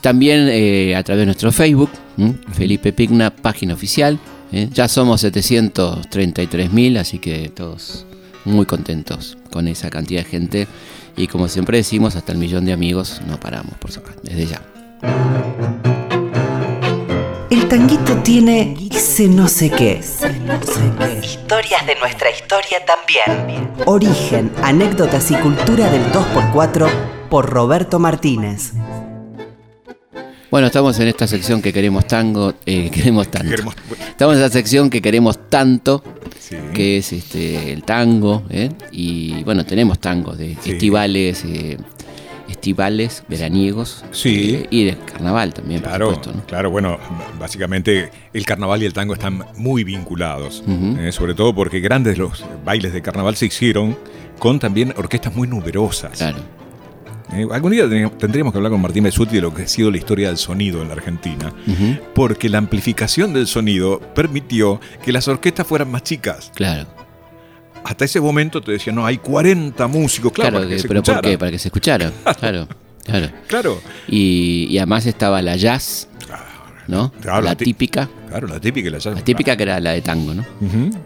También 0.01 0.49
eh, 0.49 0.95
a 0.97 1.03
través 1.03 1.21
de 1.21 1.27
nuestro 1.27 1.53
Facebook, 1.53 1.91
¿m? 2.17 2.35
Felipe 2.53 2.93
Pigna, 2.93 3.31
página 3.31 3.75
oficial. 3.75 4.19
¿eh? 4.53 4.69
Ya 4.73 4.89
somos 4.89 5.21
733 5.23 6.73
mil, 6.73 6.97
así 6.97 7.19
que 7.19 7.49
todos 7.49 8.07
muy 8.45 8.67
contentos 8.67 9.37
con 9.51 9.69
esa 9.69 9.91
cantidad 9.91 10.23
de 10.23 10.29
gente. 10.29 10.69
Y 11.17 11.27
como 11.27 11.49
siempre 11.49 11.79
decimos, 11.79 12.15
hasta 12.15 12.33
el 12.33 12.39
millón 12.39 12.65
de 12.65 12.73
amigos 12.73 13.21
no 13.27 13.41
paramos, 13.41 13.75
por 13.79 13.91
supuesto, 13.91 14.21
desde 14.23 14.47
ya. 14.47 14.63
El 17.51 17.67
tanguito 17.67 18.17
tiene 18.19 18.77
ese 18.91 19.27
no 19.27 19.49
sé 19.49 19.71
qué. 19.71 20.01
Historias 21.23 21.87
de 21.87 21.97
nuestra 21.97 22.31
historia 22.31 22.79
también. 22.87 23.71
Origen, 23.87 24.53
anécdotas 24.63 25.31
y 25.31 25.35
cultura 25.35 25.91
del 25.91 26.03
2x4 26.13 26.89
por 27.29 27.51
Roberto 27.51 27.99
Martínez. 27.99 28.73
Bueno, 30.51 30.69
estamos 30.69 30.99
en 30.99 31.09
esta 31.09 31.27
sección 31.27 31.61
que 31.61 31.73
queremos 31.73 32.07
tango, 32.07 32.55
eh, 32.65 32.91
queremos 32.91 33.29
tanto. 33.31 33.51
Queremos- 33.51 33.75
Estamos 34.09 34.37
en 34.37 34.43
esa 34.43 34.53
sección 34.53 34.89
que 34.91 35.03
queremos 35.03 35.49
tanto, 35.51 36.03
Sí. 36.41 36.57
que 36.75 36.97
es 36.99 37.13
este 37.13 37.73
el 37.73 37.83
tango, 37.83 38.43
¿eh? 38.51 38.71
y 38.91 39.43
bueno, 39.45 39.65
tenemos 39.67 39.99
tangos 40.01 40.39
de 40.39 40.57
Sí. 40.63 40.73
estivales, 40.73 41.45
eh, 41.45 41.77
estivales, 42.49 43.23
veraniegos, 43.29 44.05
Sí. 44.11 44.55
eh, 44.55 44.67
y 44.71 44.85
de 44.85 44.97
carnaval 44.99 45.53
también, 45.53 45.83
Claro, 45.83 46.07
por 46.07 46.15
supuesto. 46.17 46.41
¿no? 46.41 46.47
claro, 46.47 46.71
bueno, 46.71 46.99
básicamente 47.39 48.11
el 48.33 48.45
carnaval 48.47 48.83
y 48.83 48.87
el 48.87 48.95
tango 48.95 49.13
están 49.13 49.45
muy 49.57 49.85
vinculados, 49.85 50.65
eh, 50.99 51.13
sobre 51.13 51.35
todo 51.35 51.55
porque 51.55 51.81
grandes 51.81 52.17
los 52.17 52.43
bailes 52.65 52.93
de 52.95 53.03
carnaval 53.03 53.37
se 53.37 53.47
hicieron 53.47 53.97
con 54.39 54.59
también 54.59 54.95
orquestas 54.97 55.35
muy 55.37 55.47
numerosas. 55.47 56.17
Claro. 56.17 56.39
Eh, 57.33 57.47
algún 57.53 57.73
día 57.73 57.83
tendríamos- 58.19 58.53
que 58.53 58.59
hablar 58.59 58.73
con 58.73 58.81
Martín 58.81 59.05
Besuti 59.05 59.37
de 59.37 59.43
lo 59.43 59.53
que 59.53 59.63
ha 59.63 59.69
sido 59.69 59.91
la 59.91 59.99
historia 59.99 60.29
del 60.29 60.39
sonido 60.39 60.81
en 60.83 60.89
la 60.89 60.95
Argentina, 60.95 61.53
porque 62.15 62.49
la 62.49 62.59
amplificación 62.59 63.35
del 63.35 63.47
sonido 63.47 64.01
permitió 64.15 64.81
que 65.05 65.13
las 65.13 65.29
orquestas 65.29 65.67
fueran 65.67 65.91
más 65.91 66.03
chicas. 66.05 66.51
Claro. 66.55 66.87
Hasta 67.85 68.05
ese 68.07 68.21
momento 68.21 68.61
te 68.61 68.73
decían, 68.73 68.97
no, 68.97 69.05
hay 69.07 69.19
40 69.19 69.87
músicos, 69.87 70.33
claro, 70.33 70.51
Claro, 70.51 70.65
para 70.65 70.69
que 70.71 70.77
que- 70.77 70.83
se 70.83 70.89
pero 70.89 71.03
¿por 71.03 71.21
qué? 71.21 71.39
Para 71.39 71.51
que 71.51 71.59
se 71.59 71.69
escuchara. 71.69 72.11
Claro, 72.41 72.69
claro. 73.05 73.29
Claro, 73.47 73.81
Y, 74.09 74.67
y 74.71 74.79
además 74.79 75.07
estaba 75.07 75.41
la 75.43 75.57
jazz, 75.57 76.09
¿no? 76.87 77.13
Claro, 77.21 77.43
la 77.43 77.55
típica. 77.57 78.09
claro, 78.29 78.49
la 78.49 78.59
típica 78.61 78.89
y 78.89 78.91
la 78.93 78.99
jazz. 78.99 79.15
La 79.15 79.23
típica 79.23 79.57
que 79.57 79.63
era 79.65 79.81
la 79.81 79.91
de 79.93 80.01
tango, 80.03 80.33
¿no? 80.35 80.45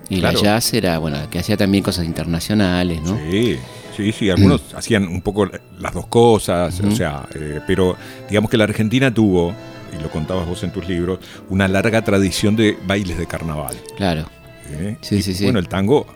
Y 0.09 0.17
la 0.21 0.33
jazz 0.33 0.73
era, 0.75 0.99
bueno, 0.99 1.19
que 1.31 1.41
hacía 1.41 1.57
también 1.57 1.83
cosas 1.83 2.07
internacionales, 2.07 3.01
¿no? 3.03 3.19
Sí, 3.31 3.57
sí, 3.97 4.13
sí, 4.13 4.31
algunos 4.31 4.75
hacían 4.75 5.07
un 5.09 5.21
poco 5.23 5.51
las 5.79 5.95
dos 5.95 6.07
cosas, 6.07 6.81
o 6.81 6.91
sea, 6.91 7.27
eh, 7.35 7.61
pero 7.67 7.97
digamos 8.29 8.51
que 8.51 8.57
la 8.57 8.65
Argentina 8.65 9.13
tuvo, 9.13 9.55
y 9.97 10.03
lo 10.03 10.11
contabas 10.11 10.47
vos 10.47 10.63
en 10.63 10.71
tus 10.71 10.89
libros, 10.89 11.19
una 11.49 11.69
larga 11.69 12.03
tradición 12.03 12.57
de 12.57 12.79
bailes 12.87 13.19
de 13.19 13.27
carnaval. 13.27 13.77
Claro. 13.97 14.27
¿eh? 14.71 14.97
Sí, 15.01 15.17
Y, 15.17 15.23
sí, 15.23 15.35
sí. 15.35 15.45
Bueno, 15.45 15.59
el 15.59 15.69
tango 15.69 16.07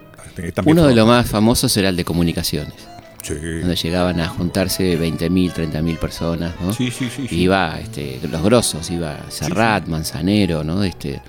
también 0.55 0.79
Uno 0.79 0.87
de 0.89 0.95
los 0.95 1.07
más 1.07 1.29
famosos 1.29 1.77
era 1.77 1.89
el 1.89 1.97
de 1.97 2.05
comunicaciones, 2.05 2.75
Sí, 3.23 3.35
donde 3.35 3.75
llegaban 3.75 4.21
a 4.21 4.29
juntarse 4.29 4.97
20.000, 5.01 5.53
30.000 5.53 5.99
personas, 5.99 6.55
¿no? 6.61 6.73
sí, 6.73 6.93
sí, 6.93 7.09
sí. 7.11 7.27
Sí. 7.27 7.41
iba 7.41 7.77
este, 7.81 8.21
los 8.31 8.43
grosos, 8.43 8.89
iba 8.91 9.19
Serrat, 9.31 9.89
Manzanero, 9.89 10.63
¿no? 10.63 10.85
Este, 10.85 11.21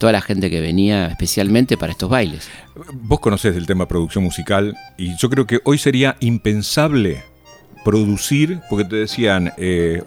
toda 0.00 0.12
la 0.12 0.20
gente 0.22 0.48
que 0.50 0.60
venía 0.62 1.06
especialmente 1.08 1.76
para 1.76 1.92
estos 1.92 2.08
bailes. 2.10 2.48
Vos 2.94 3.20
conocés 3.20 3.54
del 3.54 3.66
tema 3.66 3.86
producción 3.86 4.24
musical 4.24 4.74
y 4.96 5.14
yo 5.16 5.28
creo 5.28 5.46
que 5.46 5.60
hoy 5.64 5.76
sería 5.78 6.16
impensable 6.20 7.22
producir, 7.84 8.60
porque 8.70 8.84
te 8.86 8.96
decían, 8.96 9.52
eh, 9.58 10.02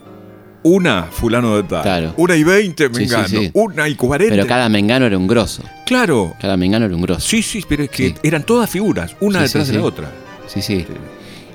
una 0.64 1.04
fulano 1.04 1.56
de 1.58 1.64
tal, 1.64 1.84
Claro. 1.84 2.14
una 2.18 2.36
y 2.36 2.44
veinte 2.44 2.88
Sí, 2.88 2.94
sí, 2.94 3.00
mengano, 3.02 3.28
sí. 3.28 3.52
una 3.54 3.88
y 3.88 3.96
cuarenta. 3.96 4.34
Pero 4.36 4.48
cada 4.48 4.68
mengano 4.68 5.06
era 5.06 5.18
un 5.18 5.28
grosso. 5.28 5.62
Claro, 5.86 6.34
Cada 6.42 6.58
mengano 6.58 6.86
era 6.86 6.96
un 6.96 7.02
grosso. 7.02 7.22
sí, 7.22 7.42
sí, 7.44 7.64
pero 7.68 7.84
es 7.84 7.90
que 7.92 8.16
eran 8.24 8.44
todas 8.44 8.70
figuras, 8.70 9.16
una 9.20 9.42
detrás 9.42 9.68
de 9.68 9.74
la 9.78 9.84
otra. 9.84 10.12
Sí, 10.48 10.62
sí. 10.62 10.86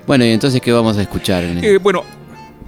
Bueno, 0.06 0.24
y 0.24 0.28
entonces, 0.30 0.60
¿qué 0.60 0.72
vamos 0.72 0.96
a 0.96 1.02
escuchar? 1.02 1.42
en 1.44 1.62
Eh, 1.64 1.78
bueno, 1.78 2.04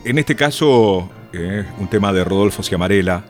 en 0.05 0.19
este 0.19 0.35
caso, 0.35 1.09
eh, 1.33 1.65
un 1.79 1.89
tema 1.89 2.13
de 2.13 2.25
Rodolfo 2.25 2.63
Ciamarela. 2.63 3.23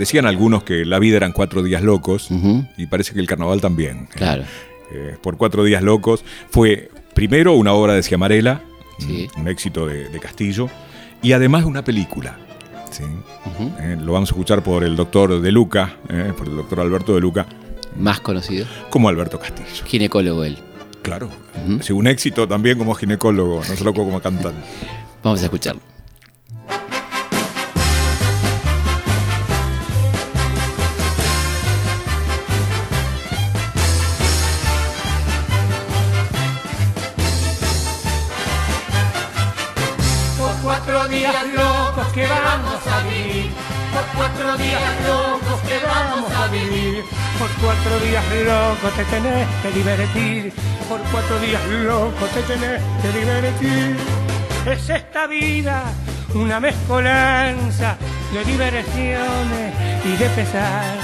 Decían 0.00 0.24
algunos 0.24 0.62
que 0.64 0.86
la 0.86 0.98
vida 0.98 1.18
eran 1.18 1.32
cuatro 1.32 1.62
días 1.62 1.82
locos 1.82 2.30
y 2.78 2.86
parece 2.86 3.12
que 3.12 3.20
el 3.20 3.26
carnaval 3.26 3.60
también. 3.60 4.06
Claro. 4.14 4.44
Eh, 4.90 5.16
por 5.22 5.36
cuatro 5.36 5.62
días 5.62 5.82
locos 5.82 6.24
fue 6.50 6.90
primero 7.14 7.52
una 7.52 7.74
obra 7.74 7.92
de 7.92 8.02
Ciamarela, 8.02 8.62
Sí. 8.98 9.28
un 9.36 9.46
éxito 9.46 9.86
de, 9.86 10.08
de 10.08 10.18
Castillo, 10.20 10.70
y 11.22 11.32
además 11.32 11.64
una 11.66 11.84
película. 11.84 12.38
¿sí? 12.90 13.04
Eh, 13.78 13.98
lo 14.00 14.12
vamos 14.14 14.30
a 14.30 14.32
escuchar 14.32 14.62
por 14.62 14.84
el 14.84 14.96
doctor 14.96 15.38
De 15.42 15.52
Luca, 15.52 15.96
eh, 16.08 16.32
por 16.36 16.48
el 16.48 16.56
doctor 16.56 16.80
Alberto 16.80 17.14
De 17.14 17.20
Luca, 17.20 17.44
Más 17.98 18.20
conocido. 18.20 18.64
como 18.88 19.08
Alberto 19.10 19.38
Castillo. 19.38 19.84
Ginecólogo 19.86 20.44
él. 20.44 20.56
Claro. 21.02 21.28
Sí, 21.82 21.92
un 21.92 22.06
éxito 22.06 22.48
también 22.48 22.78
como 22.78 22.94
ginecólogo, 22.94 23.56
no 23.68 23.76
solo 23.76 23.92
como 23.92 24.18
cantante. 24.20 24.60
Vamos 25.22 25.40
a 25.42 25.44
escucharlo. 25.44 25.82
Locos 48.44 48.92
te 48.96 49.04
tenés 49.04 49.46
que 49.62 49.70
divertir. 49.72 50.52
Por 50.88 51.00
cuatro 51.12 51.38
días 51.40 51.64
locos 51.66 52.30
te 52.30 52.42
tenés 52.42 52.80
que 53.02 53.18
divertir. 53.18 53.96
Es 54.66 54.88
esta 54.90 55.26
vida 55.26 55.84
una 56.34 56.60
mezcolanza 56.60 57.96
de 58.32 58.44
diversiones 58.44 59.74
y 60.04 60.16
de 60.16 60.28
pesar. 60.30 60.94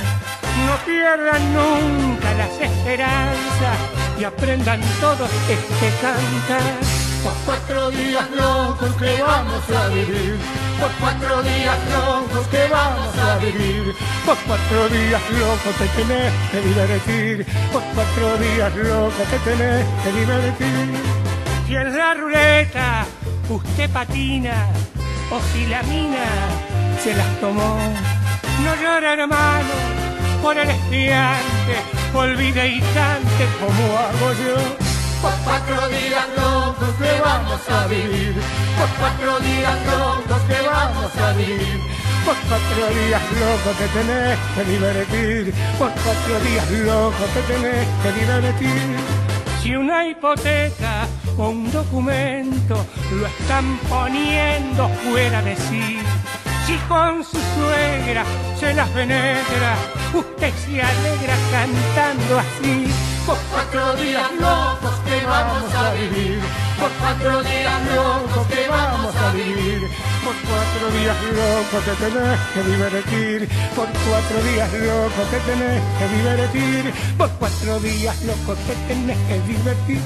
No 0.67 0.77
pierdan 0.85 1.43
nunca 1.53 2.33
las 2.35 2.61
esperanzas 2.61 3.79
y 4.19 4.25
aprendan 4.25 4.81
todos 5.01 5.31
este 5.49 5.91
cantar. 6.01 6.96
Por 7.27 7.35
cuatro 7.45 7.91
días 7.91 8.31
locos 8.31 8.95
que 9.01 9.21
vamos 9.21 9.65
a 9.77 9.89
vivir. 9.89 10.39
Por 10.79 10.91
cuatro 11.01 11.43
días 11.43 11.77
locos 11.91 12.47
que 12.47 12.69
vamos 12.69 13.19
a 13.19 13.39
vivir. 13.39 13.97
Por 14.25 14.37
cuatro 14.47 14.89
días 14.89 15.23
locos 15.33 15.75
te 15.77 15.89
tenés 15.89 16.33
que 16.53 16.61
divertir. 16.61 17.47
Por 17.73 17.83
cuatro 17.97 18.37
días 18.39 18.77
locos 18.77 19.27
te 19.29 19.39
tenés 19.41 19.85
que 20.05 20.13
divertir. 20.13 21.03
Si 21.67 21.75
en 21.75 21.99
la 21.99 22.15
ruleta 22.15 23.07
usted 23.49 23.91
patina 23.91 24.69
o 25.29 25.41
si 25.53 25.67
la 25.67 25.83
mina 25.83 26.27
se 27.03 27.13
las 27.13 27.41
tomó, 27.41 27.77
no 28.63 28.75
llora 28.81 29.15
hermano 29.15 29.75
por 30.41 30.57
el 30.57 30.71
estudiante, 30.71 31.75
olvide 32.15 32.69
y 32.69 32.81
cante 32.95 33.47
como 33.59 33.99
hago 33.99 34.33
yo. 34.33 34.86
Por 35.27 35.35
cuatro 35.43 35.89
días 35.89 36.25
locos 36.37 36.89
que 37.01 37.21
vamos 37.21 37.61
a 37.69 37.87
vivir, 37.89 38.35
por 38.79 38.89
cuatro 38.91 39.41
días 39.41 39.77
locos 39.87 40.41
que 40.47 40.69
vamos 40.69 41.17
a 41.17 41.33
vivir. 41.33 41.81
Por 42.25 42.37
cuatro 42.49 42.87
días 42.95 43.23
locos 43.41 43.77
te 43.77 43.89
tenés 43.89 44.39
que 44.55 44.65
divertir, 44.71 45.55
por 45.81 45.91
cuatro 45.91 46.41
días 46.47 46.71
locos 46.71 47.29
te 47.35 47.43
tenés 47.53 47.89
que 48.05 48.13
divertir. 48.21 48.97
Si 49.61 49.75
una 49.75 50.07
hipoteca 50.07 51.09
o 51.37 51.49
un 51.49 51.73
documento 51.73 52.87
lo 53.11 53.27
están 53.27 53.79
poniendo 53.89 54.89
fuera 55.11 55.43
de 55.43 55.57
sí, 55.57 55.99
si 56.67 56.77
con 56.89 57.25
su 57.25 57.39
suegra 57.57 58.25
se 58.61 58.73
las 58.75 58.89
penetra, 58.91 59.75
usted 60.15 60.55
se 60.55 60.81
alegra 60.81 61.35
cantando 61.51 62.39
así. 62.39 63.06
Por 63.27 63.37
cuatro 63.51 63.97
días 63.97 64.31
locos 64.39 64.95
que 65.05 65.27
vamos 65.27 65.75
a 65.75 65.93
vivir, 65.95 66.41
por 66.79 66.91
cuatro 66.93 67.43
días 67.43 67.83
locos 67.97 68.47
que 68.47 68.69
vamos 68.69 69.17
a 69.17 69.33
vivir, 69.33 69.91
por 70.25 70.35
cuatro 70.47 70.91
días 70.97 71.17
locos 71.35 71.85
te 71.85 71.95
tenés 72.05 72.39
que 72.55 72.63
divertir, 72.63 73.49
por 73.75 73.89
cuatro 74.07 74.43
días 74.45 74.73
locos 74.73 75.31
te 75.33 75.41
tenés 75.41 75.83
que 75.99 76.07
divertir, 76.17 76.95
por 77.19 77.31
cuatro 77.31 77.81
días 77.81 78.23
locos 78.23 78.59
te 78.65 78.75
tenés 78.87 79.19
que 79.27 79.41
divertir, 79.41 80.01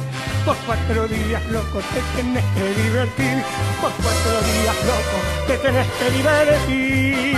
por 0.47 0.57
cuatro 0.65 1.07
días 1.07 1.45
locos 1.53 1.85
te 1.93 2.01
tenés 2.17 2.45
que 2.57 2.75
divertir, 2.83 3.45
por 3.83 3.93
cuatro 4.01 4.41
días 4.49 4.77
locos 4.89 5.23
te 5.47 5.59
tenés 5.59 5.87
que 5.99 6.11
divertir. 6.11 7.31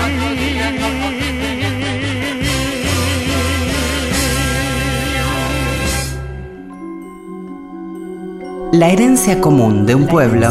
La 8.72 8.88
herencia 8.88 9.38
común 9.38 9.84
de 9.84 9.94
un 9.94 10.06
pueblo 10.06 10.48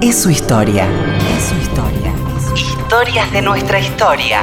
es 0.00 0.22
su 0.22 0.30
historia. 0.30 0.88
Es 1.36 1.42
su 1.46 1.56
historia. 1.56 2.14
Historias 2.54 3.32
de 3.32 3.42
nuestra 3.42 3.80
historia. 3.80 4.42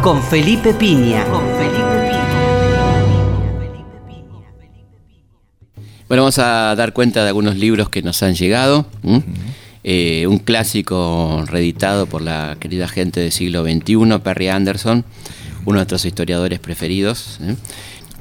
Con 0.00 0.22
Felipe 0.22 0.72
Piña. 0.72 1.26
Con 1.26 1.42
Felipe 1.58 1.82
Bueno, 6.08 6.22
vamos 6.22 6.38
a 6.38 6.74
dar 6.76 6.94
cuenta 6.94 7.22
de 7.22 7.28
algunos 7.28 7.56
libros 7.56 7.90
que 7.90 8.00
nos 8.00 8.22
han 8.22 8.34
llegado. 8.34 8.86
Eh, 9.84 10.26
un 10.26 10.38
clásico 10.38 11.44
reeditado 11.46 12.06
por 12.06 12.22
la 12.22 12.56
querida 12.58 12.88
gente 12.88 13.20
del 13.20 13.32
siglo 13.32 13.64
XXI, 13.64 14.18
Perry 14.24 14.48
Anderson, 14.48 15.04
uno 15.66 15.72
de 15.72 15.80
nuestros 15.80 16.06
historiadores 16.06 16.58
preferidos. 16.58 17.38
¿eh? 17.42 17.54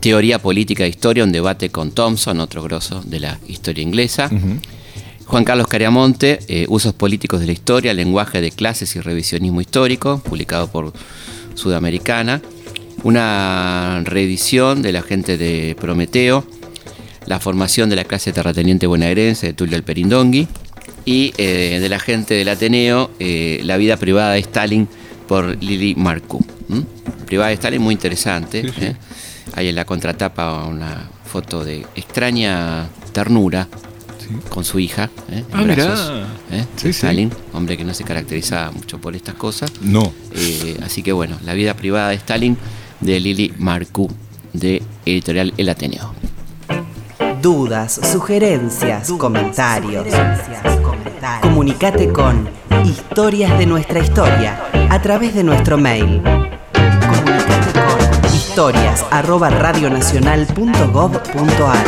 Teoría 0.01 0.39
política 0.39 0.83
de 0.83 0.89
historia, 0.89 1.23
un 1.23 1.31
debate 1.31 1.69
con 1.69 1.91
Thompson, 1.91 2.39
otro 2.39 2.63
grosso 2.63 3.03
de 3.05 3.19
la 3.19 3.37
historia 3.47 3.83
inglesa. 3.83 4.31
Juan 5.25 5.43
Carlos 5.45 5.67
Cariamonte, 5.67 6.39
eh, 6.47 6.65
Usos 6.69 6.93
políticos 6.93 7.39
de 7.39 7.45
la 7.45 7.51
historia, 7.51 7.93
lenguaje 7.93 8.41
de 8.41 8.49
clases 8.49 8.95
y 8.95 8.99
revisionismo 8.99 9.61
histórico, 9.61 10.19
publicado 10.25 10.71
por 10.71 10.91
Sudamericana. 11.53 12.41
Una 13.03 14.01
reedición 14.03 14.81
de 14.81 14.91
la 14.91 15.03
gente 15.03 15.37
de 15.37 15.75
Prometeo, 15.79 16.45
la 17.27 17.39
formación 17.39 17.91
de 17.91 17.95
la 17.95 18.03
clase 18.03 18.33
terrateniente 18.33 18.87
bonaerense 18.87 19.47
de 19.47 19.53
Tulio 19.53 19.75
Alperindongui 19.75 20.47
y 21.05 21.31
eh, 21.37 21.77
de 21.79 21.89
la 21.89 21.99
gente 21.99 22.33
del 22.33 22.49
Ateneo, 22.49 23.11
eh, 23.19 23.61
La 23.63 23.77
vida 23.77 23.97
privada 23.97 24.33
de 24.33 24.39
Stalin 24.39 24.87
por 25.27 25.61
Lili 25.63 25.93
Marcou. 25.93 26.43
¿m? 26.71 26.85
Privada 27.27 27.49
de 27.49 27.53
Stalin 27.53 27.81
muy 27.83 27.93
interesante. 27.93 28.63
Sí, 28.63 28.69
sí. 28.79 28.87
Hay 29.53 29.67
en 29.69 29.75
la 29.75 29.85
contratapa 29.85 30.63
una 30.65 31.09
foto 31.25 31.63
de 31.63 31.85
extraña 31.95 32.87
ternura 33.11 33.67
con 34.49 34.63
su 34.63 34.79
hija, 34.79 35.09
¿eh? 35.29 35.43
en 35.51 35.59
Ah, 35.59 35.63
brazos, 35.63 36.11
¿eh? 36.51 36.65
Sí, 36.77 36.83
sí. 36.83 36.89
Stalin, 36.91 37.31
hombre 37.53 37.75
que 37.77 37.83
no 37.83 37.93
se 37.93 38.03
caracterizaba 38.05 38.71
mucho 38.71 38.97
por 38.99 39.15
estas 39.15 39.35
cosas. 39.35 39.71
No. 39.81 40.13
Eh, 40.33 40.79
así 40.85 41.03
que 41.03 41.11
bueno, 41.11 41.37
La 41.43 41.53
vida 41.53 41.73
privada 41.73 42.09
de 42.09 42.15
Stalin 42.15 42.57
de 43.01 43.19
Lili 43.19 43.53
Marcou 43.57 44.09
de 44.53 44.81
editorial 45.05 45.53
El 45.57 45.67
Ateneo. 45.69 46.13
Dudas, 47.41 47.99
sugerencias, 48.11 49.11
comentarios. 49.17 50.05
Comunicate 51.41 52.09
con 52.13 52.47
Historias 52.85 53.57
de 53.59 53.65
nuestra 53.65 53.99
historia 53.99 54.63
a 54.89 55.01
través 55.01 55.33
de 55.35 55.43
nuestro 55.43 55.77
mail. 55.77 56.21
Historias 58.51 59.05
arroba 59.11 59.49
radionacional.gov.ar 59.49 61.85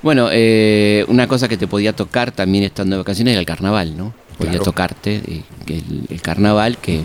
Bueno, 0.00 0.28
eh, 0.30 1.04
una 1.08 1.26
cosa 1.26 1.48
que 1.48 1.56
te 1.56 1.66
podía 1.66 1.92
tocar 1.92 2.30
también 2.30 2.62
estando 2.62 2.94
de 2.94 2.98
vacaciones 3.02 3.32
era 3.32 3.40
el 3.40 3.46
carnaval, 3.46 3.96
¿no? 3.96 4.14
Podía 4.38 4.52
Claro. 4.52 4.64
tocarte 4.66 5.16
eh, 5.26 5.42
que 5.66 5.78
el, 5.78 6.06
el 6.08 6.22
carnaval, 6.22 6.78
que 6.78 7.02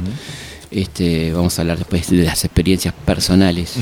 este, 0.70 1.34
vamos 1.34 1.58
a 1.58 1.64
hablar 1.64 1.80
después 1.80 2.08
de 2.12 2.18
las 2.24 2.46
experiencias 2.46 2.94
personales. 3.04 3.74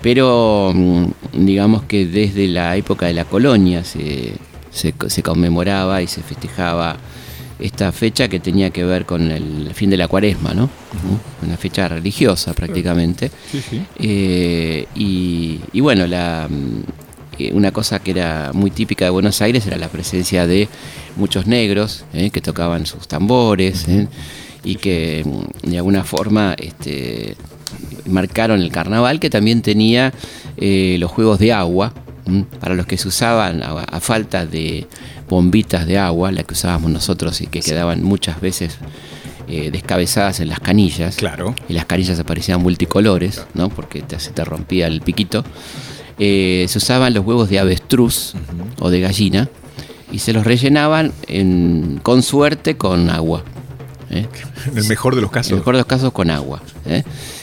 Pero 0.00 0.70
mm, 0.72 1.06
digamos 1.32 1.82
que 1.82 2.06
desde 2.06 2.46
la 2.46 2.76
época 2.76 3.06
de 3.06 3.14
la 3.14 3.24
colonia 3.24 3.82
se, 3.82 4.34
se, 4.70 4.94
se 5.08 5.22
conmemoraba 5.24 6.02
y 6.02 6.06
se 6.06 6.22
festejaba 6.22 6.98
esta 7.62 7.92
fecha 7.92 8.26
que 8.28 8.40
tenía 8.40 8.70
que 8.70 8.84
ver 8.84 9.06
con 9.06 9.30
el 9.30 9.70
fin 9.72 9.88
de 9.88 9.96
la 9.96 10.08
cuaresma, 10.08 10.52
¿no? 10.52 10.68
Una 11.42 11.56
fecha 11.56 11.86
religiosa 11.86 12.52
prácticamente. 12.54 13.30
Eh, 13.98 14.86
y, 14.96 15.80
bueno, 15.80 16.08
la, 16.08 16.48
eh, 17.38 17.52
una 17.54 17.70
cosa 17.70 18.00
que 18.00 18.10
era 18.10 18.50
muy 18.52 18.72
típica 18.72 19.04
de 19.04 19.12
Buenos 19.12 19.40
Aires 19.42 19.64
era 19.64 19.76
la 19.76 19.88
presencia 19.88 20.46
de 20.46 20.68
muchos 21.14 21.46
negros 21.46 22.04
eh, 22.12 22.30
que 22.30 22.40
tocaban 22.40 22.84
sus 22.84 23.06
tambores 23.06 23.86
y 24.64 24.74
que 24.76 25.22
mm, 25.24 25.70
de 25.70 25.76
alguna 25.76 26.02
forma 26.02 26.56
este, 26.58 27.36
marcaron 28.06 28.60
el 28.60 28.72
carnaval 28.72 29.20
que 29.20 29.30
también 29.30 29.62
tenía 29.62 30.12
los 30.56 31.10
juegos 31.12 31.38
de 31.38 31.52
agua 31.52 31.94
para 32.60 32.74
los 32.74 32.86
que 32.86 32.96
se 32.98 33.08
usaban 33.08 33.62
a 33.62 34.00
falta 34.00 34.46
de 34.46 34.86
bombitas 35.32 35.86
de 35.86 35.98
agua, 35.98 36.30
la 36.30 36.42
que 36.42 36.52
usábamos 36.52 36.90
nosotros 36.90 37.40
y 37.40 37.46
que 37.46 37.60
quedaban 37.60 38.02
muchas 38.02 38.38
veces 38.40 38.76
eh, 39.48 39.70
descabezadas 39.70 40.40
en 40.40 40.48
las 40.48 40.60
canillas. 40.60 41.16
Claro. 41.16 41.54
Y 41.68 41.72
las 41.72 41.86
canillas 41.86 42.18
aparecían 42.20 42.60
multicolores, 42.60 43.46
¿no? 43.54 43.70
Porque 43.70 44.02
te, 44.02 44.20
se 44.20 44.30
te 44.30 44.44
rompía 44.44 44.86
el 44.86 45.00
piquito. 45.00 45.42
Eh, 46.18 46.66
se 46.68 46.76
usaban 46.76 47.14
los 47.14 47.24
huevos 47.24 47.48
de 47.48 47.58
avestruz 47.58 48.34
o 48.78 48.90
de 48.90 49.00
gallina 49.00 49.48
y 50.12 50.18
se 50.18 50.34
los 50.34 50.44
rellenaban 50.44 51.12
con 52.02 52.22
suerte 52.22 52.76
con 52.76 53.08
agua. 53.08 53.42
¿eh? 54.10 54.26
En 54.70 54.78
el 54.78 54.84
mejor 54.84 55.14
de 55.14 55.22
los 55.22 55.30
casos. 55.30 55.52
En 55.52 55.54
el 55.54 55.60
mejor 55.60 55.74
de 55.76 55.80
los 55.80 55.86
casos 55.86 56.12
con 56.12 56.28
agua. 56.30 56.60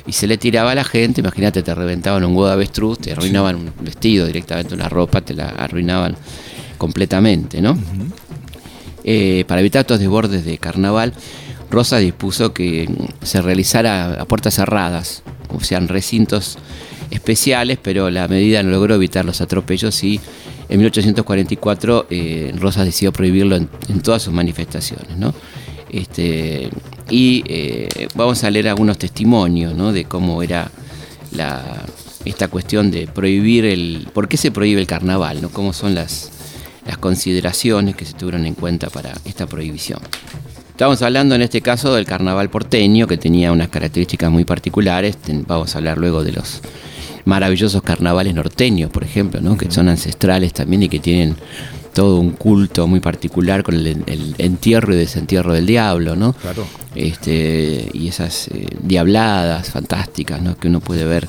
Y 0.05 0.11
se 0.13 0.27
le 0.27 0.37
tiraba 0.37 0.71
a 0.71 0.75
la 0.75 0.83
gente, 0.83 1.21
imagínate, 1.21 1.63
te 1.63 1.73
reventaban 1.73 2.23
un 2.23 2.31
huevo 2.33 2.47
de 2.47 2.53
avestruz, 2.53 2.99
te 2.99 3.11
arruinaban 3.13 3.55
un 3.55 3.73
vestido 3.81 4.27
directamente, 4.27 4.75
una 4.75 4.87
ropa, 4.87 5.21
te 5.21 5.33
la 5.33 5.49
arruinaban 5.49 6.15
completamente, 6.80 7.61
¿no? 7.61 7.77
Eh, 9.03 9.45
para 9.47 9.61
evitar 9.61 9.82
estos 9.82 9.99
desbordes 9.99 10.43
de 10.45 10.57
carnaval, 10.57 11.13
Rosa 11.69 11.97
dispuso 11.97 12.51
que 12.53 12.89
se 13.21 13.41
realizara 13.43 14.19
a 14.19 14.25
puertas 14.25 14.55
cerradas, 14.55 15.21
o 15.49 15.59
sean 15.61 15.88
recintos 15.88 16.57
especiales, 17.11 17.77
pero 17.82 18.09
la 18.09 18.27
medida 18.27 18.63
no 18.63 18.71
logró 18.71 18.95
evitar 18.95 19.25
los 19.25 19.41
atropellos 19.41 20.03
y 20.03 20.19
en 20.67 20.77
1844 20.80 22.07
eh, 22.09 22.53
Rosas 22.59 22.86
decidió 22.86 23.11
prohibirlo 23.11 23.55
en, 23.55 23.67
todas 24.01 24.21
sus 24.21 24.34
manifestaciones. 24.34 25.17
¿no? 25.17 25.34
Este, 25.91 26.69
y 27.09 27.43
eh, 27.47 28.07
vamos 28.15 28.43
a 28.43 28.51
leer 28.51 28.69
algunos 28.69 28.97
testimonios 28.97 29.75
¿no? 29.75 29.91
de 29.91 30.05
cómo 30.05 30.43
era 30.43 30.71
la, 31.32 31.84
esta 32.25 32.47
cuestión 32.47 32.91
de 32.91 33.07
prohibir 33.07 33.65
el... 33.65 34.07
¿Por 34.13 34.27
qué 34.27 34.38
se 34.38 34.51
prohíbe 34.51 34.82
el 34.82 34.88
carnaval? 34.88 35.41
¿no? 35.41 35.49
¿Cómo 35.49 35.73
son 35.73 35.95
las, 35.95 36.32
las 36.86 36.97
consideraciones 36.97 37.95
que 37.95 38.05
se 38.05 38.13
tuvieron 38.13 38.45
en 38.45 38.55
cuenta 38.55 38.89
para 38.89 39.13
esta 39.25 39.47
prohibición. 39.47 39.99
Estamos 40.71 41.01
hablando 41.01 41.36
en 41.36 41.41
este 41.41 41.61
caso 41.61 41.93
del 41.93 42.05
carnaval 42.05 42.49
porteño, 42.49 43.05
que 43.05 43.17
tenía 43.17 43.51
unas 43.51 43.67
características 43.67 44.32
muy 44.32 44.45
particulares. 44.45 45.17
Vamos 45.45 45.75
a 45.75 45.80
hablar 45.80 45.97
luego 45.97 46.23
de 46.23 46.32
los 46.32 46.61
maravillosos 47.25 47.82
carnavales 47.82 48.34
norteños, 48.34 48.89
por 48.89 49.03
ejemplo, 49.03 49.41
¿no? 49.41 49.57
que 49.57 49.69
son 49.69 49.89
ancestrales 49.89 50.53
también 50.53 50.84
y 50.84 50.89
que 50.89 50.99
tienen 50.99 51.36
todo 51.93 52.19
un 52.19 52.32
culto 52.32 52.88
muy 52.88 53.01
particular 53.01 53.63
con 53.63 53.75
el, 53.75 54.36
entierro 54.38 54.93
y 54.93 54.97
desentierro 54.97 55.53
del 55.53 55.65
diablo, 55.65 56.15
¿no? 56.15 56.34
Claro. 56.34 56.65
Este, 56.95 57.89
y 57.93 58.07
esas 58.07 58.47
eh, 58.47 58.67
diabladas 58.82 59.71
fantásticas, 59.71 60.41
¿no? 60.41 60.55
Que 60.55 60.69
uno 60.69 60.80
puede 60.80 61.03
ver 61.05 61.27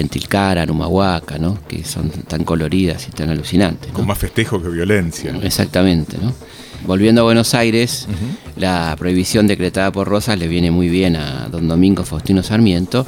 en 0.00 0.08
Tilcara, 0.08 0.62
en 0.62 0.70
Humahuaca, 0.70 1.38
¿no? 1.38 1.58
que 1.68 1.84
son 1.84 2.10
tan 2.10 2.44
coloridas 2.44 3.06
y 3.08 3.12
tan 3.12 3.28
alucinantes. 3.28 3.92
Con 3.92 4.06
más 4.06 4.18
festejo 4.18 4.60
que 4.60 4.68
violencia. 4.68 5.36
Exactamente. 5.42 6.16
¿no? 6.20 6.32
Volviendo 6.86 7.20
a 7.20 7.24
Buenos 7.24 7.54
Aires, 7.54 8.06
la 8.56 8.94
prohibición 8.98 9.46
decretada 9.46 9.92
por 9.92 10.08
Rosas 10.08 10.38
le 10.38 10.48
viene 10.48 10.70
muy 10.70 10.88
bien 10.88 11.16
a 11.16 11.48
don 11.48 11.68
Domingo 11.68 12.04
Faustino 12.04 12.42
Sarmiento, 12.42 13.06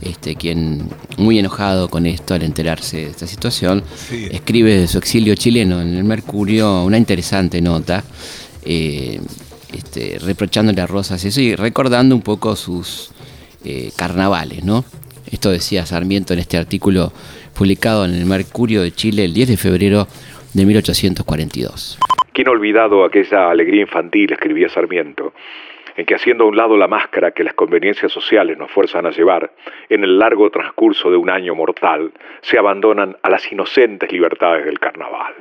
este, 0.00 0.34
quien, 0.34 0.88
muy 1.18 1.38
enojado 1.38 1.88
con 1.88 2.06
esto 2.06 2.34
al 2.34 2.42
enterarse 2.42 2.96
de 2.98 3.10
esta 3.10 3.26
situación, 3.26 3.84
escribe 4.10 4.76
de 4.76 4.88
su 4.88 4.98
exilio 4.98 5.34
chileno 5.34 5.80
en 5.80 5.94
el 5.94 6.04
Mercurio 6.04 6.82
una 6.84 6.98
interesante 6.98 7.60
nota. 7.60 8.02
Eh, 8.64 9.20
este, 9.72 10.18
reprochándole 10.18 10.82
a 10.82 10.86
Rosas 10.86 11.24
eso 11.24 11.40
y 11.40 11.56
recordando 11.56 12.14
un 12.14 12.20
poco 12.20 12.56
sus 12.56 13.10
eh, 13.64 13.90
carnavales, 13.96 14.64
¿no? 14.64 14.84
Esto 15.32 15.50
decía 15.50 15.86
Sarmiento 15.86 16.34
en 16.34 16.40
este 16.40 16.58
artículo 16.58 17.10
publicado 17.56 18.04
en 18.04 18.12
el 18.12 18.26
Mercurio 18.26 18.82
de 18.82 18.90
Chile 18.92 19.24
el 19.24 19.32
10 19.32 19.48
de 19.48 19.56
febrero 19.56 20.06
de 20.52 20.66
1842. 20.66 21.98
¿Quién 22.34 22.48
ha 22.48 22.50
olvidado 22.50 23.02
aquella 23.02 23.50
alegría 23.50 23.80
infantil, 23.80 24.30
escribía 24.30 24.68
Sarmiento, 24.68 25.32
en 25.96 26.04
que 26.04 26.14
haciendo 26.14 26.44
a 26.44 26.48
un 26.48 26.56
lado 26.56 26.76
la 26.76 26.86
máscara 26.86 27.30
que 27.30 27.44
las 27.44 27.54
conveniencias 27.54 28.12
sociales 28.12 28.58
nos 28.58 28.70
fuerzan 28.70 29.06
a 29.06 29.10
llevar, 29.10 29.50
en 29.88 30.04
el 30.04 30.18
largo 30.18 30.50
transcurso 30.50 31.10
de 31.10 31.16
un 31.16 31.30
año 31.30 31.54
mortal, 31.54 32.12
se 32.42 32.58
abandonan 32.58 33.16
a 33.22 33.30
las 33.30 33.50
inocentes 33.50 34.12
libertades 34.12 34.66
del 34.66 34.78
carnaval? 34.78 35.32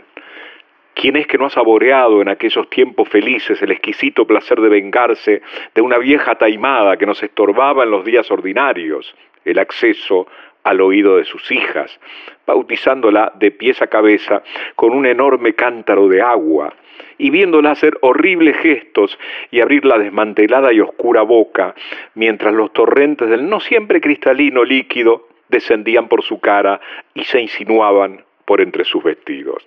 ¿Quién 0.93 1.17
es 1.17 1.27
que 1.27 1.37
no 1.37 1.47
ha 1.47 1.49
saboreado 1.49 2.21
en 2.21 2.29
aquellos 2.29 2.69
tiempos 2.69 3.09
felices 3.09 3.61
el 3.61 3.71
exquisito 3.71 4.25
placer 4.25 4.61
de 4.61 4.69
vengarse 4.69 5.41
de 5.75 5.81
una 5.81 5.97
vieja 5.97 6.35
taimada 6.35 6.95
que 6.95 7.05
nos 7.05 7.21
estorbaba 7.21 7.83
en 7.83 7.91
los 7.91 8.05
días 8.05 8.31
ordinarios, 8.31 9.13
el 9.45 9.59
acceso 9.59 10.27
al 10.63 10.81
oído 10.81 11.17
de 11.17 11.25
sus 11.25 11.51
hijas, 11.51 11.99
bautizándola 12.45 13.31
de 13.35 13.51
pies 13.51 13.81
a 13.81 13.87
cabeza 13.87 14.43
con 14.75 14.91
un 14.91 15.05
enorme 15.05 15.53
cántaro 15.53 16.07
de 16.07 16.21
agua, 16.21 16.73
y 17.17 17.29
viéndola 17.29 17.71
hacer 17.71 17.97
horribles 18.01 18.57
gestos 18.57 19.17
y 19.49 19.61
abrir 19.61 19.85
la 19.85 19.97
desmantelada 19.97 20.73
y 20.73 20.81
oscura 20.81 21.21
boca, 21.21 21.75
mientras 22.15 22.53
los 22.53 22.73
torrentes 22.73 23.29
del 23.29 23.49
no 23.49 23.59
siempre 23.59 24.01
cristalino 24.01 24.63
líquido 24.63 25.27
descendían 25.49 26.07
por 26.07 26.23
su 26.23 26.39
cara 26.39 26.79
y 27.13 27.23
se 27.25 27.41
insinuaban 27.41 28.23
por 28.45 28.61
entre 28.61 28.85
sus 28.85 29.03
vestidos. 29.03 29.65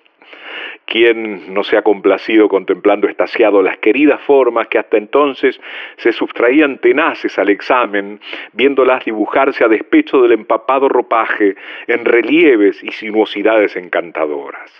¿Quién 0.86 1.54
no 1.54 1.64
se 1.64 1.76
ha 1.76 1.82
complacido 1.82 2.48
contemplando 2.48 3.08
estasiado 3.08 3.62
las 3.62 3.78
queridas 3.78 4.20
formas 4.20 4.68
que 4.68 4.78
hasta 4.78 4.96
entonces 4.96 5.60
se 5.96 6.12
sustraían 6.12 6.78
tenaces 6.78 7.38
al 7.38 7.48
examen, 7.48 8.20
viéndolas 8.52 9.04
dibujarse 9.04 9.64
a 9.64 9.68
despecho 9.68 10.20
del 10.20 10.32
empapado 10.32 10.88
ropaje 10.88 11.56
en 11.86 12.04
relieves 12.04 12.82
y 12.82 12.92
sinuosidades 12.92 13.76
encantadoras? 13.76 14.70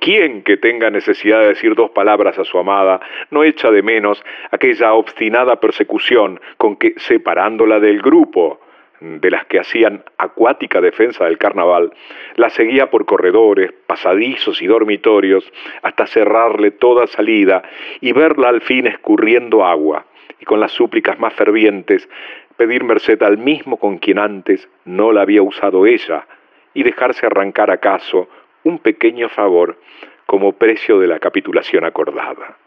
¿Quién 0.00 0.42
que 0.42 0.56
tenga 0.56 0.88
necesidad 0.88 1.40
de 1.40 1.48
decir 1.48 1.74
dos 1.74 1.90
palabras 1.90 2.38
a 2.38 2.44
su 2.44 2.58
amada 2.58 3.00
no 3.30 3.44
echa 3.44 3.70
de 3.70 3.82
menos 3.82 4.24
aquella 4.50 4.94
obstinada 4.94 5.60
persecución 5.60 6.40
con 6.56 6.76
que, 6.76 6.94
separándola 6.96 7.80
del 7.80 8.00
grupo, 8.00 8.60
de 9.00 9.30
las 9.30 9.46
que 9.46 9.58
hacían 9.58 10.04
acuática 10.18 10.80
defensa 10.80 11.24
del 11.24 11.38
carnaval, 11.38 11.92
la 12.36 12.50
seguía 12.50 12.90
por 12.90 13.06
corredores, 13.06 13.72
pasadizos 13.86 14.60
y 14.60 14.66
dormitorios 14.66 15.50
hasta 15.82 16.06
cerrarle 16.06 16.70
toda 16.70 17.06
salida 17.06 17.62
y 18.00 18.12
verla 18.12 18.50
al 18.50 18.60
fin 18.60 18.86
escurriendo 18.86 19.64
agua 19.64 20.06
y 20.38 20.44
con 20.44 20.60
las 20.60 20.72
súplicas 20.72 21.18
más 21.18 21.34
fervientes 21.34 22.08
pedir 22.56 22.84
merced 22.84 23.22
al 23.22 23.38
mismo 23.38 23.78
con 23.78 23.98
quien 23.98 24.18
antes 24.18 24.68
no 24.84 25.12
la 25.12 25.22
había 25.22 25.42
usado 25.42 25.86
ella 25.86 26.26
y 26.74 26.82
dejarse 26.82 27.26
arrancar 27.26 27.70
acaso 27.70 28.28
un 28.64 28.78
pequeño 28.78 29.28
favor 29.30 29.78
como 30.26 30.52
precio 30.52 30.98
de 30.98 31.06
la 31.06 31.18
capitulación 31.18 31.84
acordada. 31.84 32.58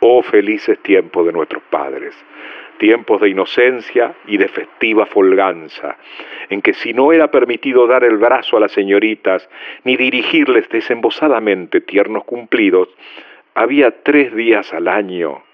Oh 0.00 0.22
felices 0.22 0.78
tiempos 0.82 1.26
de 1.26 1.32
nuestros 1.32 1.62
padres, 1.64 2.14
tiempos 2.82 3.20
de 3.20 3.28
inocencia 3.28 4.16
y 4.26 4.38
de 4.38 4.48
festiva 4.48 5.06
folganza, 5.06 5.98
en 6.50 6.60
que 6.62 6.72
si 6.72 6.92
no 6.92 7.12
era 7.12 7.30
permitido 7.30 7.86
dar 7.86 8.02
el 8.02 8.16
brazo 8.16 8.56
a 8.56 8.60
las 8.60 8.72
señoritas 8.72 9.48
ni 9.84 9.96
dirigirles 9.96 10.68
desembosadamente 10.68 11.80
tiernos 11.80 12.24
cumplidos, 12.24 12.88
había 13.54 14.02
tres 14.02 14.34
días 14.34 14.74
al 14.74 14.88
año 14.88 15.44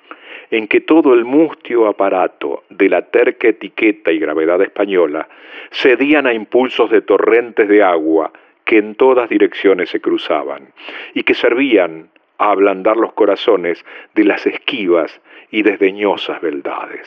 en 0.51 0.69
que 0.69 0.81
todo 0.81 1.13
el 1.13 1.27
mustio 1.27 1.87
aparato 1.87 2.65
de 2.71 2.89
la 2.89 3.03
terca 3.03 3.49
etiqueta 3.49 4.11
y 4.11 4.19
gravedad 4.19 4.63
española 4.63 5.29
cedían 5.71 6.27
a 6.27 6.33
impulsos 6.33 6.91
de 6.91 7.03
torrentes 7.03 7.69
de 7.69 7.83
agua 7.83 8.33
que 8.65 8.79
en 8.79 8.95
todas 8.95 9.29
direcciones 9.29 9.91
se 9.91 10.01
cruzaban 10.01 10.73
y 11.13 11.25
que 11.25 11.35
servían 11.35 12.09
a 12.39 12.53
ablandar 12.53 12.97
los 12.97 13.13
corazones 13.13 13.85
de 14.15 14.25
las 14.25 14.47
esquivas 14.47 15.21
y 15.51 15.63
desdeñosas 15.63 16.41
beldades. 16.41 17.07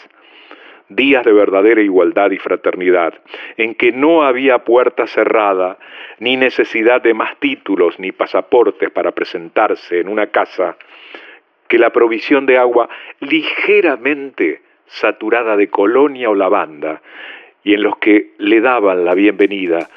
Días 0.89 1.24
de 1.24 1.32
verdadera 1.32 1.82
igualdad 1.82 2.32
y 2.32 2.38
fraternidad, 2.38 3.14
en 3.56 3.76
que 3.76 3.92
no 3.92 4.24
había 4.24 4.60
puerta 4.60 5.08
cerrada, 5.08 5.78
ni 6.20 6.36
necesidad 6.36 7.02
de 7.02 7.14
más 7.14 7.39
títulos 7.39 7.98
ni 7.98 8.12
pasaportes 8.12 8.89
para 8.92 9.12
presentarse 9.12 10.00
en 10.00 10.10
una 10.10 10.28
casa, 10.28 10.76
que 11.68 11.80
la 11.80 11.92
provisión 11.92 12.46
de 12.46 12.58
agua 12.58 12.89
ligeramente 13.22 14.62
saturada 14.88 15.56
de 15.56 15.70
colonia 15.70 16.30
o 16.30 16.36
lavanda, 16.36 17.02
y 17.64 17.74
en 17.74 17.84
los 17.84 17.98
que 17.98 18.32
le 18.39 18.60
daban 18.60 19.06
la 19.06 19.14
bienvenida 19.14 19.89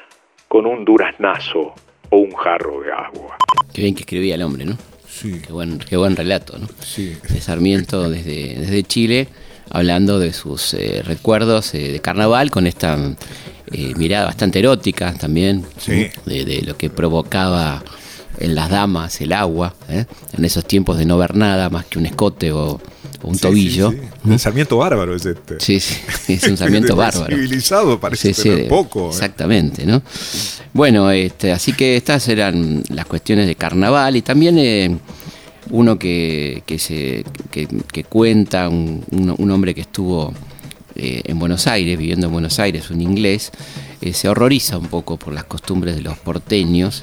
con 0.47 0.65
un 0.65 0.85
duraznazo 0.85 1.73
o 2.09 2.17
un 2.17 2.31
jarro 2.31 2.81
de 2.81 2.91
agua. 2.93 3.37
Qué 3.73 3.81
bien 3.81 3.95
que 3.95 4.01
escribía 4.01 4.35
el 4.35 4.43
hombre, 4.43 4.63
¿no? 4.63 4.75
Sí. 5.19 5.39
Qué 5.45 5.53
buen, 5.53 5.79
qué 5.79 5.95
buen 5.97 6.15
relato, 6.15 6.57
¿no? 6.57 6.67
Sí. 6.85 7.15
De 7.29 7.39
Sarmiento 7.39 8.09
desde, 8.09 8.55
desde 8.59 8.83
Chile, 8.83 9.29
hablando 9.69 10.19
de 10.19 10.33
sus 10.33 10.73
eh, 10.73 11.01
recuerdos 11.05 11.73
eh, 11.73 11.91
de 11.93 11.99
carnaval 12.01 12.51
con 12.51 12.67
esta 12.67 12.97
eh, 13.71 13.93
mirada 13.95 14.25
bastante 14.25 14.59
erótica 14.59 15.13
también, 15.13 15.65
Sí. 15.77 16.07
de, 16.25 16.45
de 16.45 16.61
lo 16.63 16.75
que 16.77 16.89
provocaba 16.89 17.83
en 18.39 18.53
las 18.55 18.69
damas 18.69 19.21
el 19.21 19.31
agua, 19.31 19.73
¿eh? 19.89 20.05
en 20.37 20.43
esos 20.43 20.65
tiempos 20.65 20.97
de 20.97 21.05
no 21.05 21.17
ver 21.17 21.35
nada 21.35 21.69
más 21.69 21.85
que 21.85 21.97
un 21.97 22.05
escote 22.05 22.51
o, 22.51 22.81
o 23.21 23.27
un 23.29 23.35
Sí, 23.35 23.41
tobillo. 23.41 23.91
sí, 23.91 23.97
sí. 24.23 24.31
Bárbaro 24.77 25.15
es 25.15 25.25
este. 25.25 25.59
Sí, 25.59 25.79
sí, 25.79 25.95
es 26.33 26.43
un 26.43 26.57
Sarmiento 26.57 26.95
bárbaro. 26.95 27.35
Civilizado 27.35 27.99
parece 27.99 28.33
poco. 28.69 29.05
¿eh? 29.07 29.09
Exactamente, 29.11 29.85
¿no? 29.85 30.01
Bueno, 30.73 31.09
este, 31.11 31.51
así 31.51 31.73
que 31.73 31.95
estas 31.97 32.27
eran 32.27 32.83
las 32.89 33.05
cuestiones 33.05 33.47
de 33.47 33.55
carnaval 33.55 34.15
y 34.17 34.21
también 34.21 34.57
eh, 34.57 34.97
uno 35.71 35.97
que, 35.97 36.63
que 36.65 36.77
se, 36.79 37.23
que, 37.51 37.67
que 37.91 38.03
cuenta, 38.03 38.69
un, 38.69 39.03
un- 39.11 39.51
hombre 39.51 39.73
que 39.73 39.81
estuvo 39.81 40.33
eh, 40.95 41.21
en 41.25 41.39
Buenos 41.39 41.65
Aires, 41.67 41.97
viviendo 41.97 42.27
en 42.27 42.33
Buenos 42.33 42.59
Aires, 42.59 42.89
un 42.89 43.01
inglés, 43.01 43.51
se 44.13 44.29
horroriza 44.29 44.77
un 44.77 44.87
poco 44.87 45.17
por 45.17 45.33
las 45.33 45.45
costumbres 45.45 45.95
de 45.95 46.01
los 46.01 46.17
porteños 46.19 47.01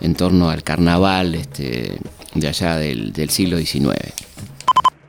en 0.00 0.14
torno 0.14 0.50
al 0.50 0.62
carnaval 0.62 1.34
este, 1.34 1.98
de 2.34 2.46
allá 2.48 2.76
del, 2.76 3.12
del 3.12 3.30
siglo 3.30 3.58
XIX. 3.58 3.96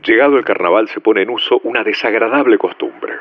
Llegado 0.04 0.38
el 0.38 0.46
carnaval 0.46 0.88
se 0.88 1.02
pone 1.02 1.24
en 1.24 1.30
uso 1.30 1.60
una 1.64 1.84
desagradable 1.84 2.58
costumbre. 2.58 3.20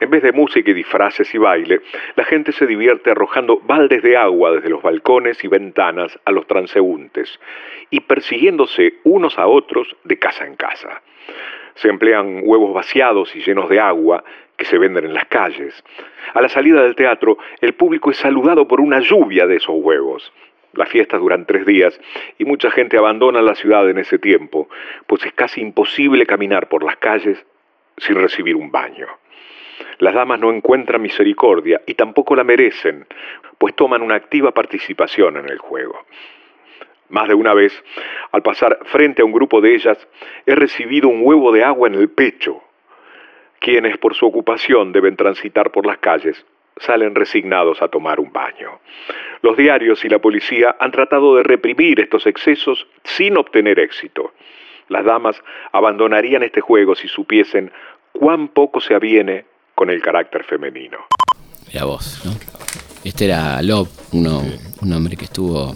En 0.00 0.10
vez 0.10 0.22
de 0.22 0.32
música 0.32 0.70
y 0.70 0.74
disfraces 0.74 1.32
y 1.34 1.38
baile, 1.38 1.80
la 2.16 2.24
gente 2.24 2.52
se 2.52 2.66
divierte 2.66 3.10
arrojando 3.12 3.60
baldes 3.60 4.02
de 4.02 4.16
agua 4.16 4.50
desde 4.50 4.68
los 4.68 4.82
balcones 4.82 5.42
y 5.42 5.48
ventanas 5.48 6.18
a 6.24 6.32
los 6.32 6.46
transeúntes 6.46 7.40
y 7.90 8.00
persiguiéndose 8.00 8.94
unos 9.04 9.38
a 9.38 9.46
otros 9.46 9.96
de 10.04 10.18
casa 10.18 10.46
en 10.46 10.56
casa. 10.56 11.00
Se 11.76 11.88
emplean 11.88 12.42
huevos 12.44 12.74
vaciados 12.74 13.34
y 13.36 13.40
llenos 13.40 13.68
de 13.68 13.80
agua 13.80 14.22
que 14.56 14.64
se 14.64 14.78
venden 14.78 15.04
en 15.04 15.14
las 15.14 15.26
calles. 15.26 15.82
A 16.34 16.42
la 16.42 16.48
salida 16.48 16.82
del 16.82 16.96
teatro, 16.96 17.38
el 17.60 17.74
público 17.74 18.10
es 18.10 18.16
saludado 18.16 18.66
por 18.66 18.80
una 18.80 19.00
lluvia 19.00 19.46
de 19.46 19.56
esos 19.56 19.76
huevos. 19.76 20.32
Las 20.76 20.90
fiestas 20.90 21.20
duran 21.20 21.46
tres 21.46 21.66
días 21.66 21.98
y 22.38 22.44
mucha 22.44 22.70
gente 22.70 22.98
abandona 22.98 23.40
la 23.40 23.54
ciudad 23.54 23.88
en 23.88 23.98
ese 23.98 24.18
tiempo, 24.18 24.68
pues 25.06 25.24
es 25.24 25.32
casi 25.32 25.60
imposible 25.60 26.26
caminar 26.26 26.68
por 26.68 26.84
las 26.84 26.98
calles 26.98 27.44
sin 27.96 28.16
recibir 28.16 28.54
un 28.56 28.70
baño. 28.70 29.08
Las 29.98 30.14
damas 30.14 30.38
no 30.38 30.52
encuentran 30.52 31.00
misericordia 31.00 31.80
y 31.86 31.94
tampoco 31.94 32.36
la 32.36 32.44
merecen, 32.44 33.06
pues 33.56 33.74
toman 33.74 34.02
una 34.02 34.16
activa 34.16 34.52
participación 34.52 35.38
en 35.38 35.48
el 35.48 35.58
juego. 35.58 36.04
Más 37.08 37.28
de 37.28 37.34
una 37.34 37.54
vez, 37.54 37.72
al 38.32 38.42
pasar 38.42 38.78
frente 38.84 39.22
a 39.22 39.24
un 39.24 39.32
grupo 39.32 39.62
de 39.62 39.74
ellas, 39.74 39.96
he 40.44 40.54
recibido 40.54 41.08
un 41.08 41.20
huevo 41.22 41.52
de 41.52 41.64
agua 41.64 41.88
en 41.88 41.94
el 41.94 42.10
pecho. 42.10 42.62
Quienes 43.60 43.96
por 43.96 44.14
su 44.14 44.26
ocupación 44.26 44.92
deben 44.92 45.16
transitar 45.16 45.70
por 45.70 45.86
las 45.86 45.98
calles 45.98 46.44
salen 46.78 47.14
resignados 47.14 47.82
a 47.82 47.88
tomar 47.88 48.20
un 48.20 48.32
baño. 48.32 48.80
Los 49.42 49.56
diarios 49.56 50.04
y 50.04 50.08
la 50.08 50.18
policía 50.18 50.76
han 50.78 50.92
tratado 50.92 51.36
de 51.36 51.42
reprimir 51.42 52.00
estos 52.00 52.26
excesos 52.26 52.86
sin 53.04 53.36
obtener 53.36 53.78
éxito. 53.78 54.32
Las 54.88 55.04
damas 55.04 55.36
abandonarían 55.72 56.42
este 56.42 56.60
juego 56.60 56.94
si 56.94 57.08
supiesen 57.08 57.72
cuán 58.12 58.48
poco 58.48 58.80
se 58.80 58.94
aviene 58.94 59.44
con 59.74 59.90
el 59.90 60.00
carácter 60.00 60.44
femenino. 60.44 60.98
Mira 61.66 61.84
vos, 61.84 62.22
¿no? 62.24 62.32
Este 63.04 63.26
era 63.26 63.60
Love, 63.62 63.90
uno, 64.12 64.42
un 64.82 64.92
hombre 64.92 65.16
que 65.16 65.26
estuvo 65.26 65.74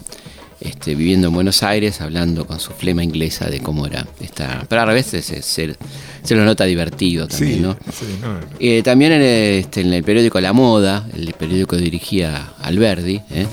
este, 0.61 0.95
viviendo 0.95 1.29
en 1.29 1.35
Buenos 1.35 1.63
Aires, 1.63 2.01
hablando 2.01 2.47
con 2.47 2.61
su 2.61 2.73
flema 2.73 3.03
inglesa 3.03 3.49
de 3.49 3.61
cómo 3.61 3.87
era 3.87 4.07
esta. 4.21 4.65
Pero 4.69 4.83
a 4.83 4.85
veces 4.87 5.25
se, 5.25 5.43
se, 5.43 5.75
se 6.23 6.35
lo 6.35 6.45
nota 6.45 6.65
divertido 6.65 7.27
también, 7.27 7.55
Sí, 7.55 7.61
¿no? 7.61 7.77
sí, 7.93 8.19
no, 8.21 8.39
Eh, 8.59 8.83
también 8.83 9.13
en, 9.13 9.23
el- 9.23 9.59
este, 9.61 9.81
en 9.81 9.93
el 9.93 10.05
periódico 10.05 10.41
La 10.41 10.53
Moda, 10.53 11.07
el 11.17 11.33
periódico 11.35 11.77
que 11.77 11.83
dirigía 11.83 12.53
Alberdi, 12.61 13.21
¿eh? 13.31 13.47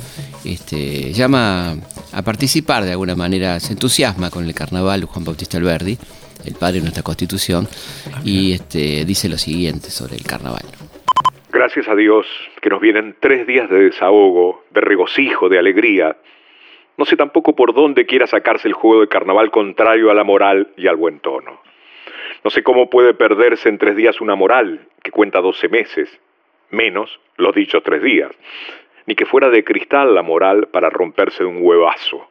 este, 0.45 1.13
llama 1.13 1.75
a 2.11 2.21
participar 2.21 2.83
de 2.83 2.91
alguna 2.91 3.15
manera, 3.15 3.59
se 3.59 3.73
entusiasma 3.73 4.29
con 4.29 4.45
el 4.45 4.53
carnaval 4.53 5.03
Juan 5.05 5.23
Bautista 5.25 5.57
Alberdi, 5.57 5.97
el 6.45 6.53
padre 6.55 6.75
de 6.75 6.81
nuestra 6.81 7.03
constitución, 7.03 7.67
y 8.23 8.53
este, 8.53 9.03
dice 9.05 9.27
lo 9.27 9.37
siguiente 9.37 9.89
sobre 9.89 10.15
el 10.15 10.23
carnaval. 10.23 10.63
Gracias 11.51 11.87
a 11.87 11.95
Dios 11.95 12.25
que 12.61 12.69
nos 12.69 12.79
vienen 12.79 13.15
tres 13.19 13.47
días 13.47 13.69
de 13.69 13.77
desahogo, 13.89 14.63
de 14.73 14.81
regocijo, 14.81 15.49
de 15.49 15.57
alegría. 15.59 16.15
No 16.97 17.05
sé 17.05 17.15
tampoco 17.15 17.55
por 17.55 17.73
dónde 17.73 18.07
quiera 18.07 18.25
sacarse 18.25 18.67
el 18.67 18.73
juego 18.73 19.01
de 19.01 19.07
carnaval 19.07 19.51
contrario 19.51 20.09
a 20.09 20.15
la 20.15 20.23
moral 20.23 20.69
y 20.75 20.87
al 20.87 20.95
buen 20.95 21.19
tono. 21.19 21.61
No 22.43 22.49
sé 22.49 22.63
cómo 22.63 22.89
puede 22.89 23.13
perderse 23.13 23.69
en 23.69 23.77
tres 23.77 23.95
días 23.95 24.19
una 24.19 24.35
moral 24.35 24.87
que 25.03 25.11
cuenta 25.11 25.39
doce 25.39 25.69
meses, 25.69 26.09
menos 26.71 27.19
los 27.37 27.53
dichos 27.53 27.83
tres 27.83 28.01
días, 28.01 28.31
ni 29.05 29.15
que 29.15 29.25
fuera 29.25 29.49
de 29.49 29.63
cristal 29.63 30.15
la 30.15 30.23
moral 30.23 30.69
para 30.69 30.89
romperse 30.89 31.43
de 31.43 31.49
un 31.49 31.59
huevazo. 31.61 32.29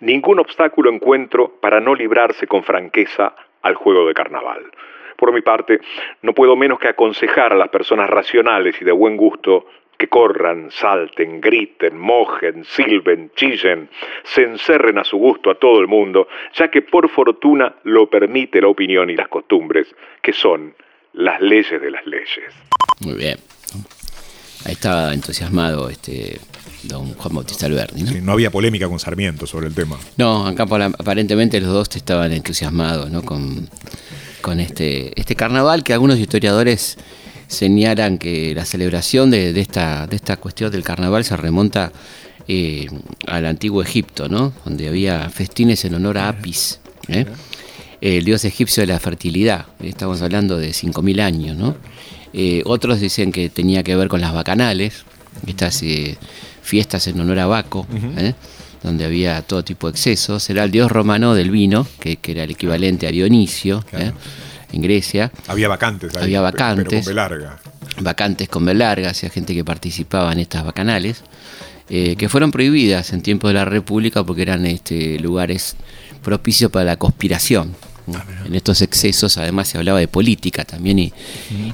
Ningún 0.00 0.40
obstáculo 0.40 0.90
encuentro 0.90 1.60
para 1.60 1.78
no 1.80 1.94
librarse 1.94 2.46
con 2.46 2.64
franqueza 2.64 3.34
al 3.62 3.74
juego 3.74 4.06
de 4.06 4.14
carnaval. 4.14 4.64
Por 5.16 5.32
mi 5.32 5.42
parte, 5.42 5.80
no 6.22 6.32
puedo 6.32 6.56
menos 6.56 6.78
que 6.78 6.88
aconsejar 6.88 7.52
a 7.52 7.56
las 7.56 7.68
personas 7.68 8.08
racionales 8.08 8.80
y 8.80 8.84
de 8.84 8.92
buen 8.92 9.16
gusto 9.16 9.66
que 9.98 10.08
corran, 10.08 10.70
salten, 10.70 11.40
griten, 11.40 11.98
mojen, 11.98 12.64
silben, 12.64 13.32
chillen, 13.34 13.90
se 14.22 14.44
encerren 14.44 14.96
a 14.98 15.04
su 15.04 15.16
gusto 15.16 15.50
a 15.50 15.56
todo 15.56 15.80
el 15.80 15.88
mundo, 15.88 16.28
ya 16.54 16.70
que 16.70 16.82
por 16.82 17.10
fortuna 17.10 17.74
lo 17.82 18.08
permite 18.08 18.60
la 18.60 18.68
opinión 18.68 19.10
y 19.10 19.16
las 19.16 19.28
costumbres, 19.28 19.88
que 20.22 20.32
son 20.32 20.74
las 21.14 21.40
leyes 21.40 21.80
de 21.80 21.90
las 21.90 22.06
leyes. 22.06 22.54
Muy 23.00 23.14
bien. 23.14 23.38
Ahí 24.64 24.72
estaba 24.72 25.12
entusiasmado 25.12 25.88
este 25.88 26.38
don 26.84 27.14
Juan 27.14 27.34
Bautista 27.34 27.66
Alberdi, 27.66 28.02
¿no? 28.02 28.08
sí, 28.08 28.20
no 28.20 28.32
había 28.32 28.50
polémica 28.50 28.88
con 28.88 29.00
Sarmiento 29.00 29.46
sobre 29.46 29.66
el 29.66 29.74
tema. 29.74 29.98
No, 30.16 30.46
acá 30.46 30.62
aparentemente 30.62 31.60
los 31.60 31.70
dos 31.70 31.88
estaban 31.96 32.32
entusiasmados 32.32 33.10
¿no? 33.10 33.22
con, 33.22 33.68
con 34.42 34.60
este, 34.60 35.18
este 35.20 35.34
carnaval 35.34 35.82
que 35.82 35.92
algunos 35.92 36.18
historiadores 36.18 36.98
señalan 37.48 38.18
que 38.18 38.54
la 38.54 38.64
celebración 38.64 39.30
de, 39.30 39.52
de 39.52 39.60
esta, 39.60 40.06
de 40.06 40.16
esta 40.16 40.36
cuestión 40.36 40.70
del 40.70 40.84
carnaval 40.84 41.24
se 41.24 41.36
remonta 41.36 41.90
eh, 42.46 42.86
al 43.26 43.44
antiguo 43.46 43.82
Egipto, 43.82 44.28
¿no? 44.28 44.52
donde 44.64 44.88
había 44.88 45.28
festines 45.28 45.84
en 45.84 45.94
honor 45.94 46.16
a 46.18 46.28
Apis, 46.28 46.80
¿eh? 47.08 47.26
el 48.00 48.24
dios 48.24 48.44
egipcio 48.44 48.82
de 48.82 48.86
la 48.86 48.98
fertilidad. 48.98 49.66
Estamos 49.82 50.22
hablando 50.22 50.56
de 50.56 50.70
5.000 50.70 51.20
años. 51.20 51.56
¿no? 51.58 51.76
Eh, 52.32 52.62
otros 52.64 53.00
dicen 53.00 53.32
que 53.32 53.50
tenía 53.50 53.82
que 53.82 53.96
ver 53.96 54.08
con 54.08 54.20
las 54.20 54.32
bacanales, 54.32 55.04
estas 55.46 55.82
eh, 55.82 56.16
fiestas 56.62 57.06
en 57.06 57.20
honor 57.20 57.38
a 57.40 57.46
Baco, 57.46 57.86
donde 58.82 59.04
había 59.04 59.42
todo 59.42 59.62
tipo 59.62 59.88
de 59.88 59.92
excesos. 59.92 60.48
Era 60.48 60.64
el 60.64 60.70
dios 60.70 60.90
romano 60.90 61.34
del 61.34 61.50
vino, 61.50 61.86
que, 62.00 62.16
que 62.16 62.32
era 62.32 62.44
el 62.44 62.50
equivalente 62.50 63.06
a 63.06 63.10
Dionisio. 63.10 63.84
En 64.72 64.82
Grecia. 64.82 65.32
Había 65.46 65.68
vacantes 65.68 66.14
ahí, 66.14 66.24
Había 66.24 66.40
vacantes. 66.40 66.88
Pero 66.88 67.04
con 67.04 67.14
larga. 67.16 67.58
Vacantes 68.00 68.48
con 68.48 68.78
larga, 68.78 69.10
hacía 69.10 69.30
gente 69.30 69.54
que 69.54 69.64
participaba 69.64 70.32
en 70.32 70.40
estas 70.40 70.64
bacanales, 70.64 71.22
eh, 71.88 72.16
que 72.16 72.28
fueron 72.28 72.50
prohibidas 72.50 73.12
en 73.12 73.22
tiempos 73.22 73.50
de 73.50 73.54
la 73.54 73.64
República 73.64 74.24
porque 74.24 74.42
eran 74.42 74.66
este, 74.66 75.18
lugares 75.18 75.76
propicios 76.22 76.70
para 76.70 76.84
la 76.84 76.96
conspiración. 76.96 77.74
Ah, 78.14 78.24
En 78.46 78.54
estos 78.54 78.80
excesos 78.82 79.36
además 79.36 79.68
se 79.68 79.78
hablaba 79.78 79.98
de 79.98 80.08
política 80.08 80.64
también 80.64 80.98
y, 80.98 81.12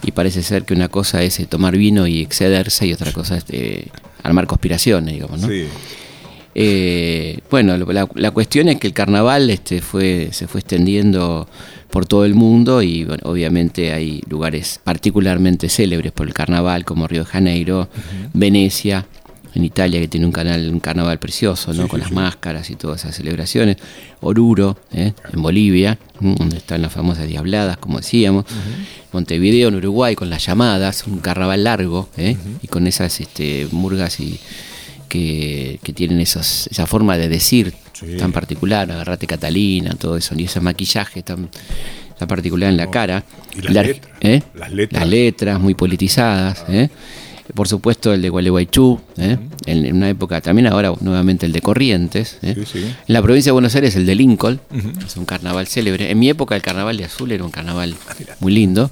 y 0.03 0.11
parece 0.13 0.43
ser 0.43 0.65
que 0.65 0.75
una 0.75 0.89
cosa 0.89 1.23
es 1.23 1.39
eh, 1.41 1.47
tomar 1.47 1.77
vino 1.77 2.07
y 2.07 2.23
excederse 2.23 2.87
y 2.87 2.93
otra 2.93 3.13
cosa 3.13 3.37
es 3.37 3.45
eh, 3.51 3.89
armar 4.23 4.47
conspiraciones, 4.47 5.15
digamos, 5.15 5.41
¿no? 5.41 5.49
Sí. 5.49 5.67
Eh, 6.55 7.39
bueno, 7.51 7.77
la, 7.77 8.09
la 8.15 8.31
cuestión 8.31 8.69
es 8.69 8.79
que 8.79 8.87
el 8.87 8.93
carnaval 8.93 9.51
este, 9.51 9.81
fue, 9.81 10.29
se 10.33 10.47
fue 10.47 10.61
extendiendo 10.61 11.49
por 11.95 12.07
todo 12.07 12.25
el 12.25 12.35
mundo 12.35 12.83
y 12.83 13.05
bueno, 13.05 13.23
obviamente 13.25 13.93
hay 13.93 14.21
lugares 14.29 14.81
particularmente 14.83 15.69
célebres 15.69 16.11
por 16.11 16.27
el 16.27 16.35
carnaval 16.35 16.85
como 16.85 17.07
Río 17.07 17.21
de 17.21 17.31
Janeiro, 17.31 17.89
Venecia, 18.33 19.07
en 19.55 19.65
Italia 19.65 20.01
que 20.01 20.09
tiene 20.09 20.27
un 20.27 20.33
canal, 20.33 20.69
un 20.73 20.81
carnaval 20.81 21.21
precioso, 21.21 21.73
¿no? 21.73 21.87
con 21.87 22.01
las 22.01 22.11
máscaras 22.11 22.69
y 22.71 22.75
todas 22.75 23.05
esas 23.05 23.15
celebraciones, 23.15 23.77
Oruro, 24.21 24.77
¿eh? 24.93 25.13
en 25.33 25.43
Bolivia, 25.43 25.99
donde 26.19 26.57
están 26.57 26.83
las 26.83 26.93
famosas 26.93 27.29
diabladas, 27.29 27.77
como 27.77 27.99
decíamos, 27.99 28.45
Montevideo 29.13 29.69
en 29.69 29.77
Uruguay 29.77 30.17
con 30.17 30.31
las 30.31 30.45
llamadas, 30.45 31.07
un 31.07 31.19
carnaval 31.19 31.63
largo, 31.63 32.09
¿eh? 32.17 32.37
y 32.61 32.67
con 32.67 32.89
esas 32.89 33.21
este, 33.21 33.69
murgas 33.71 34.19
y 34.19 34.41
que, 35.15 35.79
que 35.83 35.93
tienen 35.93 36.21
esos, 36.21 36.67
esa 36.67 36.87
forma 36.87 37.17
de 37.17 37.29
decir 37.29 37.73
Sí. 37.95 38.17
tan 38.19 38.33
particular, 38.33 38.91
agarrate 38.91 39.25
Catalina, 39.29 39.95
todo 39.95 40.17
eso, 40.17 40.35
y 40.37 40.45
ese 40.47 40.61
maquillaje 40.61 41.23
tan, 41.23 41.49
tan 42.19 42.27
particular 42.27 42.69
en 42.69 42.77
la 42.77 42.91
cara. 42.91 43.23
Y 43.57 43.63
las 43.63 43.73
La- 43.73 43.83
letras. 43.85 44.13
¿eh? 44.21 44.43
Las 44.57 44.73
letras. 44.73 45.01
Las 45.01 45.09
letras 45.09 45.61
muy 45.61 45.75
politizadas. 45.75 46.65
¿eh? 46.69 46.89
Por 47.55 47.69
supuesto 47.69 48.13
el 48.13 48.21
de 48.21 48.31
Gualeguaychú, 48.31 48.99
¿eh? 49.17 49.39
en, 49.67 49.87
en 49.87 49.95
una 49.97 50.09
época, 50.11 50.41
también 50.41 50.67
ahora 50.67 50.93
nuevamente 51.01 51.47
el 51.47 51.53
de 51.53 51.61
Corrientes. 51.61 52.39
¿eh? 52.43 52.55
Sí, 52.57 52.65
sí. 52.73 52.79
En 52.85 52.95
la 53.15 53.23
provincia 53.23 53.51
de 53.51 53.53
Buenos 53.53 53.75
Aires 53.77 53.95
el 53.95 54.07
de 54.07 54.15
Lincoln, 54.17 54.61
es 55.07 55.17
un 55.17 55.25
carnaval 55.25 55.69
célebre. 55.69 56.11
En 56.11 56.19
mi 56.19 56.29
época 56.29 56.57
el 56.57 56.63
carnaval 56.63 56.97
de 56.97 57.05
Azul 57.05 57.31
era 57.31 57.45
un 57.45 57.53
carnaval 57.53 57.95
muy 58.41 58.53
lindo, 58.53 58.91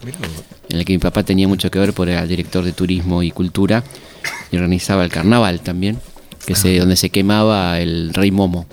en 0.69 0.79
el 0.79 0.85
que 0.85 0.93
mi 0.93 1.01
papá 1.01 1.25
tenía 1.25 1.49
mucho 1.49 1.73
que 1.73 1.81
ver 1.81 1.93
porque 1.93 2.13
era 2.13 2.25
director 2.25 2.63
de 2.65 2.71
turismo 2.73 3.25
y 3.25 3.33
cultura 3.33 3.83
y 4.53 4.57
organizaba 4.57 5.03
el 5.03 5.11
carnaval 5.11 5.61
también, 5.61 5.99
que 6.47 6.55
se, 6.55 6.79
donde 6.79 6.97
se 6.97 7.11
quemaba 7.11 7.79
el 7.81 8.13
rey 8.15 8.31
Momo. 8.31 8.67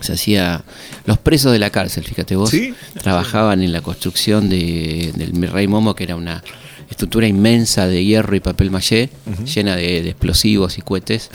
Se 0.00 0.12
hacía 0.12 0.64
los 1.06 1.18
presos 1.18 1.52
de 1.52 1.58
la 1.58 1.70
cárcel, 1.70 2.04
fíjate 2.04 2.36
vos, 2.36 2.50
Sí. 2.50 2.74
trabajaban 3.02 3.62
en 3.62 3.72
la 3.72 3.80
construcción 3.80 4.48
de- 4.50 5.12
del 5.16 5.50
rey 5.50 5.66
Momo, 5.66 5.94
que 5.94 6.04
era 6.04 6.16
una 6.16 6.42
estructura 6.90 7.26
inmensa 7.26 7.86
de 7.86 8.04
hierro 8.04 8.36
y 8.36 8.40
papel 8.40 8.70
maché, 8.70 9.08
llena 9.54 9.76
de, 9.76 10.02
de 10.02 10.10
explosivos 10.10 10.76
y 10.76 10.82
cohetes, 10.82 11.30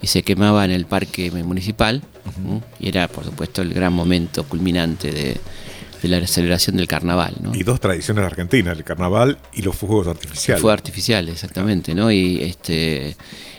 y 0.00 0.06
se 0.06 0.22
quemaba 0.22 0.64
en 0.64 0.70
el 0.70 0.86
parque 0.86 1.30
municipal, 1.32 2.02
y 2.78 2.88
era, 2.88 3.08
por 3.08 3.24
supuesto, 3.24 3.62
el 3.62 3.74
gran 3.74 3.92
momento 3.92 4.44
culminante 4.44 5.10
de, 5.10 5.36
de 6.02 6.08
la 6.08 6.24
celebración 6.26 6.76
del 6.76 6.86
carnaval. 6.86 7.34
¿no? 7.40 7.52
Y 7.54 7.64
dos 7.64 7.80
tradiciones 7.80 8.24
argentinas, 8.24 8.76
el 8.78 8.84
carnaval 8.84 9.38
y 9.52 9.62
los 9.62 9.74
fuegos 9.76 10.06
artificiales. 10.06 10.62
Fue 10.62 10.72
artificial, 10.72 11.28
exactamente, 11.28 11.94
¿no? 11.94 12.10
Y 12.12 12.40
este 12.42 13.16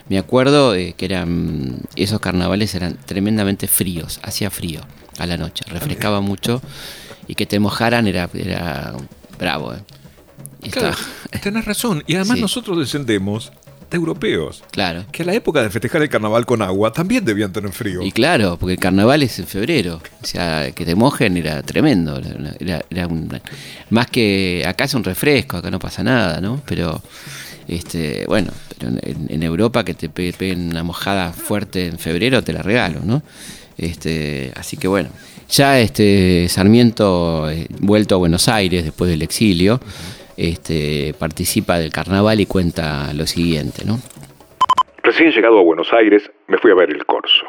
me 0.09 0.17
acuerdo 0.17 0.75
eh, 0.75 0.93
que 0.97 1.05
eran 1.05 1.77
esos 1.95 2.19
carnavales 2.19 2.75
eran 2.75 2.97
tremendamente 3.05 3.67
fríos, 3.67 4.19
hacía 4.23 4.49
frío 4.49 4.81
a 5.17 5.25
la 5.25 5.37
noche, 5.37 5.63
refrescaba 5.67 6.21
mucho 6.21 6.61
y 7.27 7.35
que 7.35 7.45
te 7.45 7.59
mojaran 7.59 8.07
era, 8.07 8.29
era 8.33 8.93
bravo. 9.39 9.73
¿eh? 9.73 9.77
Y 10.61 10.69
Claro, 10.69 10.89
estaba- 10.89 11.41
tenés 11.43 11.65
razón. 11.65 12.03
Y 12.07 12.15
además 12.15 12.35
Sí. 12.37 12.41
nosotros 12.41 12.77
descendemos 12.79 13.51
de 13.91 13.97
europeos. 13.97 14.63
claro. 14.71 15.05
Que 15.11 15.21
a 15.21 15.25
la 15.25 15.33
época 15.35 15.61
de 15.61 15.69
festejar 15.69 16.01
el 16.01 16.09
carnaval 16.09 16.45
con 16.47 16.61
agua 16.63 16.91
también 16.91 17.23
debían 17.25 17.53
tener 17.53 17.71
frío. 17.71 18.01
Y 18.01 18.11
claro, 18.11 18.57
porque 18.59 18.73
el 18.73 18.79
carnaval 18.79 19.21
es 19.23 19.37
en 19.39 19.45
febrero. 19.45 20.01
O 20.21 20.25
sea, 20.25 20.71
que 20.71 20.83
te 20.85 20.95
mojen 20.95 21.37
era 21.37 21.61
tremendo. 21.61 22.17
Era, 22.17 22.55
era- 22.59 22.85
era 22.89 23.07
un- 23.07 23.29
más 23.91 24.07
que 24.07 24.63
acá 24.65 24.85
es 24.85 24.93
un 24.95 25.03
refresco, 25.03 25.57
acá 25.57 25.69
no 25.69 25.77
pasa 25.79 26.01
nada, 26.03 26.41
¿no? 26.41 26.61
Pero, 26.65 27.03
este, 27.67 28.25
bueno, 28.27 28.51
pero 28.77 28.91
en, 29.29 29.43
Europa 29.43 29.83
que 29.83 29.93
te 29.93 30.09
pe- 30.09 30.33
peguen 30.37 30.69
una 30.69 30.83
mojada 30.83 31.31
fuerte 31.33 31.87
en 31.87 31.97
febrero, 31.99 32.43
te 32.43 32.53
la 32.53 32.61
regalo, 32.61 32.99
¿no? 33.03 33.21
Este, 33.77 34.51
así 34.55 34.77
que 34.77 34.87
bueno, 34.87 35.09
ya 35.49 35.79
este 35.79 36.47
Sarmiento, 36.49 37.49
eh, 37.49 37.67
vuelto 37.79 38.15
a 38.15 38.17
Buenos 38.17 38.47
Aires 38.47 38.83
después 38.83 39.09
del 39.09 39.21
exilio, 39.21 39.79
este, 40.37 41.13
participa 41.17 41.77
del 41.79 41.91
carnaval 41.91 42.39
y 42.39 42.45
cuenta 42.45 43.13
lo 43.13 43.25
siguiente, 43.27 43.83
¿no? 43.85 43.99
Recién 45.03 45.31
llegado 45.31 45.59
a 45.59 45.63
Buenos 45.63 45.91
Aires, 45.93 46.23
me 46.47 46.57
fui 46.57 46.71
a 46.71 46.75
ver 46.75 46.89
el 46.89 47.05
corso. 47.05 47.45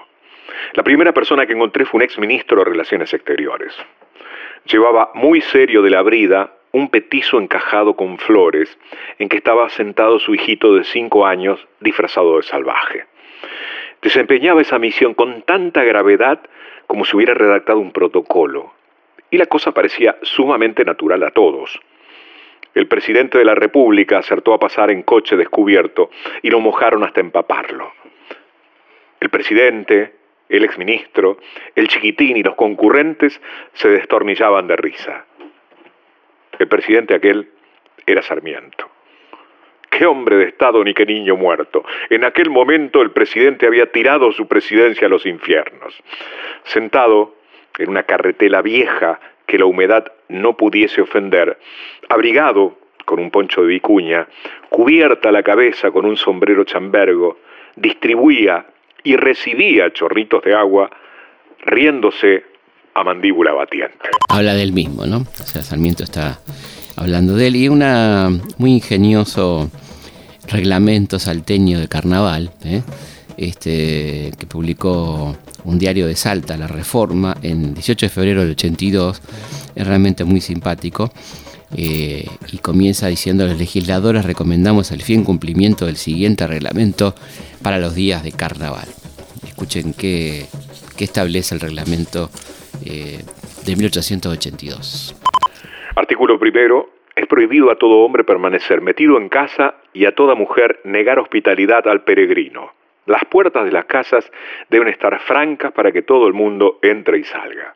La 0.75 0.83
primera 0.83 1.13
persona 1.13 1.47
que 1.47 1.53
encontré 1.53 1.85
fue 1.85 1.99
un 1.99 2.03
ex 2.03 2.19
ministro 2.19 2.59
de 2.59 2.65
Relaciones 2.65 3.13
Exteriores. 3.15 3.73
Llevaba 4.71 5.11
muy 5.15 5.41
serio 5.41 5.83
de 5.83 5.91
la 5.91 6.03
brida 6.03 6.53
un 6.75 6.89
petizo 6.89 7.39
encajado 7.39 7.95
con 7.95 8.19
flores 8.19 8.77
en 9.21 9.29
que 9.29 9.37
estaba 9.37 9.69
sentado 9.69 10.19
su 10.19 10.35
hijito 10.35 10.75
de 10.75 10.83
cinco 10.83 11.25
años 11.25 11.65
disfrazado 11.79 12.37
de 12.37 12.43
salvaje. 12.43 13.05
Desempeñaba 14.03 14.61
esa 14.61 14.81
misión 14.81 15.15
con 15.15 15.43
tanta 15.43 15.85
gravedad 15.85 16.41
como 16.89 17.05
si 17.05 17.15
hubiera 17.17 17.33
redactado 17.33 17.79
un 17.79 17.93
protocolo, 17.93 18.75
y 19.31 19.39
la 19.39 19.47
cosa 19.47 19.71
parecía 19.73 20.17
sumamente 20.23 20.85
natural 20.85 21.23
a 21.23 21.31
todos. 21.31 21.79
El 22.75 22.89
presidente 22.89 23.39
de 23.39 23.45
la 23.45 23.55
República 23.55 24.19
acertó 24.19 24.53
a 24.53 24.59
pasar 24.59 24.91
en 24.91 25.03
coche 25.03 25.37
descubierto 25.37 26.11
y 26.43 26.51
lo 26.51 26.59
mojaron 26.59 27.05
hasta 27.05 27.21
empaparlo. 27.21 27.93
El 29.21 29.31
presidente, 29.31 30.13
el 30.49 30.65
exministro, 30.65 31.39
el 31.77 31.87
chiquitín 31.87 32.37
y 32.37 32.43
los 32.43 32.57
concurrentes 32.57 33.41
se 33.75 33.89
destornillaban 33.91 34.67
de 34.67 34.75
risa. 34.75 35.25
El 36.59 36.69
presidente 36.69 37.15
aquel 37.15 37.49
era 38.07 38.23
Sarmiento. 38.23 38.91
Qué 39.91 40.07
hombre 40.07 40.37
de 40.37 40.45
Estado 40.47 40.83
ni 40.83 40.93
qué 40.93 41.07
niño 41.07 41.37
muerto. 41.37 41.85
En 42.11 42.25
aquel 42.25 42.51
momento 42.51 43.01
el 43.01 43.13
presidente 43.13 43.67
había 43.67 43.93
tirado 43.93 44.33
su 44.33 44.49
presidencia 44.49 45.07
a 45.07 45.11
los 45.11 45.25
infiernos. 45.25 46.03
Sentado 46.65 47.37
en 47.79 47.91
una 47.91 48.03
carretela 48.03 48.61
vieja 48.61 49.21
que 49.47 49.59
la 49.59 49.67
humedad 49.67 50.13
no 50.29 50.57
pudiese 50.57 51.01
ofender, 51.01 51.59
abrigado 52.09 52.79
con 53.05 53.21
un 53.21 53.31
poncho 53.31 53.63
de 53.63 53.69
vicuña, 53.69 54.27
cubierta 54.69 55.31
la 55.31 55.43
cabeza 55.43 55.91
con 55.91 56.07
un 56.07 56.17
sombrero 56.17 56.65
chambergo, 56.65 57.39
distribuía 57.77 58.67
y 59.03 59.17
recibía 59.17 59.93
chorritos 59.93 60.43
de 60.43 60.55
agua, 60.55 60.91
riéndose 61.67 62.45
a 62.95 63.05
mandíbula 63.05 63.53
batiente. 63.53 64.09
habla 64.29 64.55
del 64.55 64.73
mismo, 64.73 65.07
¿no? 65.07 65.19
O 65.19 65.47
sea, 65.47 65.63
Sarmiento 65.63 66.05
está 66.05 66.39
hablando 66.97 67.35
de 67.35 67.49
él 67.49 67.57
y 67.57 67.69
una 67.69 68.31
muy 68.59 68.73
ingenioso 68.73 69.71
reglamento 70.47 71.19
salteño 71.19 71.81
de 71.81 71.89
carnaval, 71.89 72.53
¿eh? 72.65 72.83
este, 73.37 74.33
que 74.39 74.47
publicó 74.47 75.37
un 75.65 75.79
diario 75.79 76.07
de 76.07 76.15
Salta, 76.15 76.57
La 76.57 76.69
Reforma, 76.69 77.37
en 77.43 77.75
18 77.75 78.07
de 78.07 78.11
febrero 78.11 78.41
del 78.43 78.53
82, 78.53 79.23
es 79.75 79.87
realmente 79.87 80.25
muy 80.25 80.41
simpático. 80.41 81.11
eh, 81.77 82.29
y 82.53 82.59
comienza 82.59 83.09
diciendo 83.09 83.47
los 83.47 83.59
legisladores 83.59 84.25
recomendamos 84.25 84.93
el 84.93 85.03
fiel 85.03 85.25
cumplimiento 85.25 85.87
del 85.87 85.97
siguiente 85.97 86.47
reglamento 86.47 87.17
para 87.63 87.79
los 87.79 87.97
días 87.97 88.23
de 88.23 88.31
carnaval. 88.31 88.87
Escuchen 89.45 89.93
qué 89.93 90.47
establece 90.99 91.55
el 91.57 91.61
reglamento 91.61 92.31
eh, 92.85 93.19
de 93.65 93.77
1882. 93.77 95.17
Artículo 95.97 96.39
primero. 96.39 96.91
Es 97.17 97.27
prohibido 97.27 97.71
a 97.71 97.77
todo 97.77 98.01
hombre 98.01 98.25
permanecer 98.25 98.81
metido 98.81 99.17
en 99.19 99.29
casa 99.29 99.77
y 99.93 100.05
a 100.05 100.17
toda 100.17 100.35
mujer 100.35 100.81
negar 100.83 101.21
hospitalidad 101.21 101.87
al 101.87 102.03
peregrino. 102.03 102.73
Las 103.07 103.25
puertas 103.25 103.65
de 103.65 103.71
las 103.71 103.85
casas 103.85 104.29
deben 104.69 104.89
estar 104.89 105.21
francas 105.21 105.73
para 105.73 105.93
que 105.93 106.03
todo 106.03 106.27
el 106.27 106.33
mundo 106.33 106.81
entre 106.83 107.19
y 107.19 107.25
salga. 107.25 107.75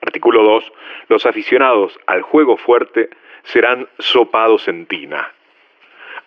Artículo 0.00 0.44
2. 0.44 0.72
Los 1.08 1.26
aficionados 1.26 1.98
al 2.06 2.22
juego 2.22 2.56
fuerte 2.56 3.10
serán 3.42 3.88
sopados 3.98 4.68
en 4.68 4.86
tina. 4.86 5.32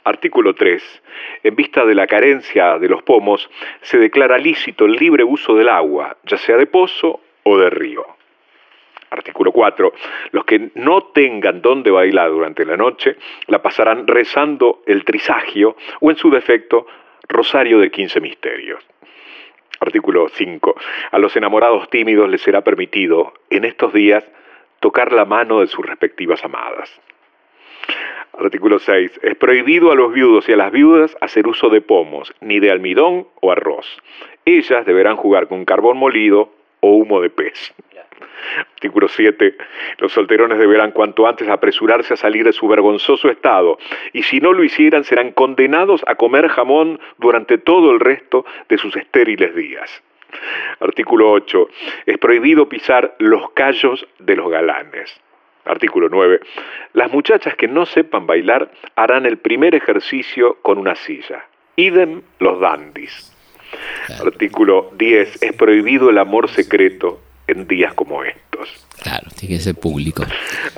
Artículo 0.04 0.54
3. 0.54 1.04
En 1.44 1.56
vista 1.56 1.86
de 1.86 1.96
la 1.96 2.08
carencia 2.08 2.80
de 2.80 2.90
los 2.90 3.04
pomos, 3.04 3.50
se 3.82 3.98
declara 3.98 4.38
lícito 4.38 4.86
el 4.86 4.94
libre 4.94 5.24
uso 5.24 5.56
del 5.56 5.70
agua, 5.70 6.18
ya 6.26 6.38
sea 6.38 6.58
de 6.58 6.66
pozo 6.66 7.22
o 7.44 7.58
de 7.58 7.70
río. 7.70 8.06
Artículo 9.12 9.52
4. 9.52 9.92
Los 10.32 10.46
que 10.46 10.72
no 10.76 11.04
tengan 11.14 11.62
dónde 11.62 11.92
bailar 11.92 12.30
durante 12.30 12.66
la 12.66 12.78
noche 12.78 13.18
la 13.48 13.62
pasarán 13.62 14.08
rezando 14.08 14.84
el 14.86 15.04
trisagio 15.04 15.76
o, 16.00 16.10
en 16.10 16.16
su 16.16 16.30
defecto, 16.30 16.88
rosario 17.28 17.80
de 17.80 17.92
15 17.92 18.22
misterios. 18.22 18.82
Artículo 19.82 20.30
5. 20.30 20.76
A 21.12 21.20
los 21.20 21.36
enamorados 21.36 21.90
tímidos 21.90 22.30
les 22.30 22.42
será 22.42 22.62
permitido, 22.62 23.34
en 23.50 23.66
estos 23.66 23.92
días, 23.92 24.24
tocar 24.80 25.12
la 25.12 25.26
mano 25.26 25.60
de 25.60 25.68
sus 25.68 25.86
respectivas 25.86 26.44
amadas. 26.46 27.02
Artículo 28.38 28.80
6. 28.80 29.20
Es 29.24 29.36
prohibido 29.36 29.92
a 29.92 29.96
los 29.96 30.14
viudos 30.14 30.48
y 30.48 30.54
a 30.54 30.58
las 30.58 30.72
viudas 30.72 31.18
hacer 31.20 31.48
uso 31.48 31.70
de 31.70 31.82
pomos, 31.82 32.34
ni 32.40 32.60
de 32.60 32.72
almidón 32.72 33.28
o 33.42 33.52
arroz. 33.52 33.86
Ellas 34.46 34.86
deberán 34.86 35.18
jugar 35.18 35.48
con 35.48 35.66
carbón 35.66 35.98
molido 35.98 36.54
o 36.82 36.90
humo 36.98 37.22
de 37.22 37.30
pez. 37.30 37.74
Artículo 38.74 39.08
7. 39.08 39.56
Los 40.00 40.12
solterones 40.12 40.60
deberán 40.60 40.92
cuanto 40.92 41.28
antes 41.28 41.48
apresurarse 41.48 42.14
a 42.14 42.18
salir 42.18 42.44
de 42.44 42.54
su 42.54 42.68
vergonzoso 42.68 43.30
estado 43.30 43.78
y 44.14 44.24
si 44.24 44.40
no 44.40 44.54
lo 44.54 44.64
hicieran 44.64 45.04
serán 45.04 45.32
condenados 45.32 46.04
a 46.08 46.16
comer 46.16 46.48
jamón 46.50 47.00
durante 47.18 47.58
todo 47.58 47.92
el 47.92 48.00
resto 48.00 48.46
de 48.68 48.78
sus 48.78 48.96
estériles 48.96 49.56
días. 49.56 50.04
Artículo 50.80 51.32
8. 51.32 51.70
Es 52.06 52.18
prohibido 52.18 52.68
pisar 52.68 53.16
los 53.20 53.52
callos 53.52 54.08
de 54.20 54.36
los 54.36 54.50
galanes. 54.50 55.20
Artículo 55.66 56.10
9. 56.10 56.40
Las 56.94 57.12
muchachas 57.12 57.56
que 57.56 57.68
no 57.68 57.86
sepan 57.86 58.26
bailar 58.26 58.72
harán 58.96 59.26
el 59.26 59.38
primer 59.38 59.76
ejercicio 59.76 60.58
con 60.62 60.78
una 60.78 60.96
silla. 60.96 61.46
Idem 61.76 62.22
los 62.40 62.60
dandis. 62.60 63.31
Artículo 64.20 64.92
10. 64.98 65.44
Es 65.44 65.54
prohibido 65.54 66.10
el 66.10 66.18
amor 66.18 66.50
secreto 66.50 67.20
en 67.48 67.68
días 67.68 67.94
como 67.94 68.24
estos. 68.24 68.88
Claro, 69.02 69.28
tiene 69.38 69.56
que 69.56 69.62
ser 69.62 69.76
público. 69.76 70.24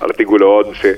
Artículo 0.01 0.57
11. 0.57 0.97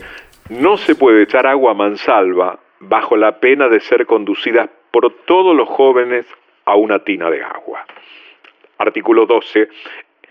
No 0.50 0.78
se 0.78 0.96
puede 0.96 1.24
echar 1.24 1.48
agua 1.48 1.72
a 1.72 1.76
mansalva 1.76 2.60
bajo 2.80 3.18
la 3.18 3.40
pena 3.40 3.68
de 3.68 3.80
ser 3.80 4.06
conducidas 4.06 4.70
por 4.92 5.12
todos 5.26 5.56
los 5.56 5.68
jóvenes 5.68 6.26
a 6.66 6.76
una 6.76 7.04
tina 7.04 7.30
de 7.30 7.44
agua. 7.44 7.86
Artículo 8.78 9.26
12. 9.26 9.68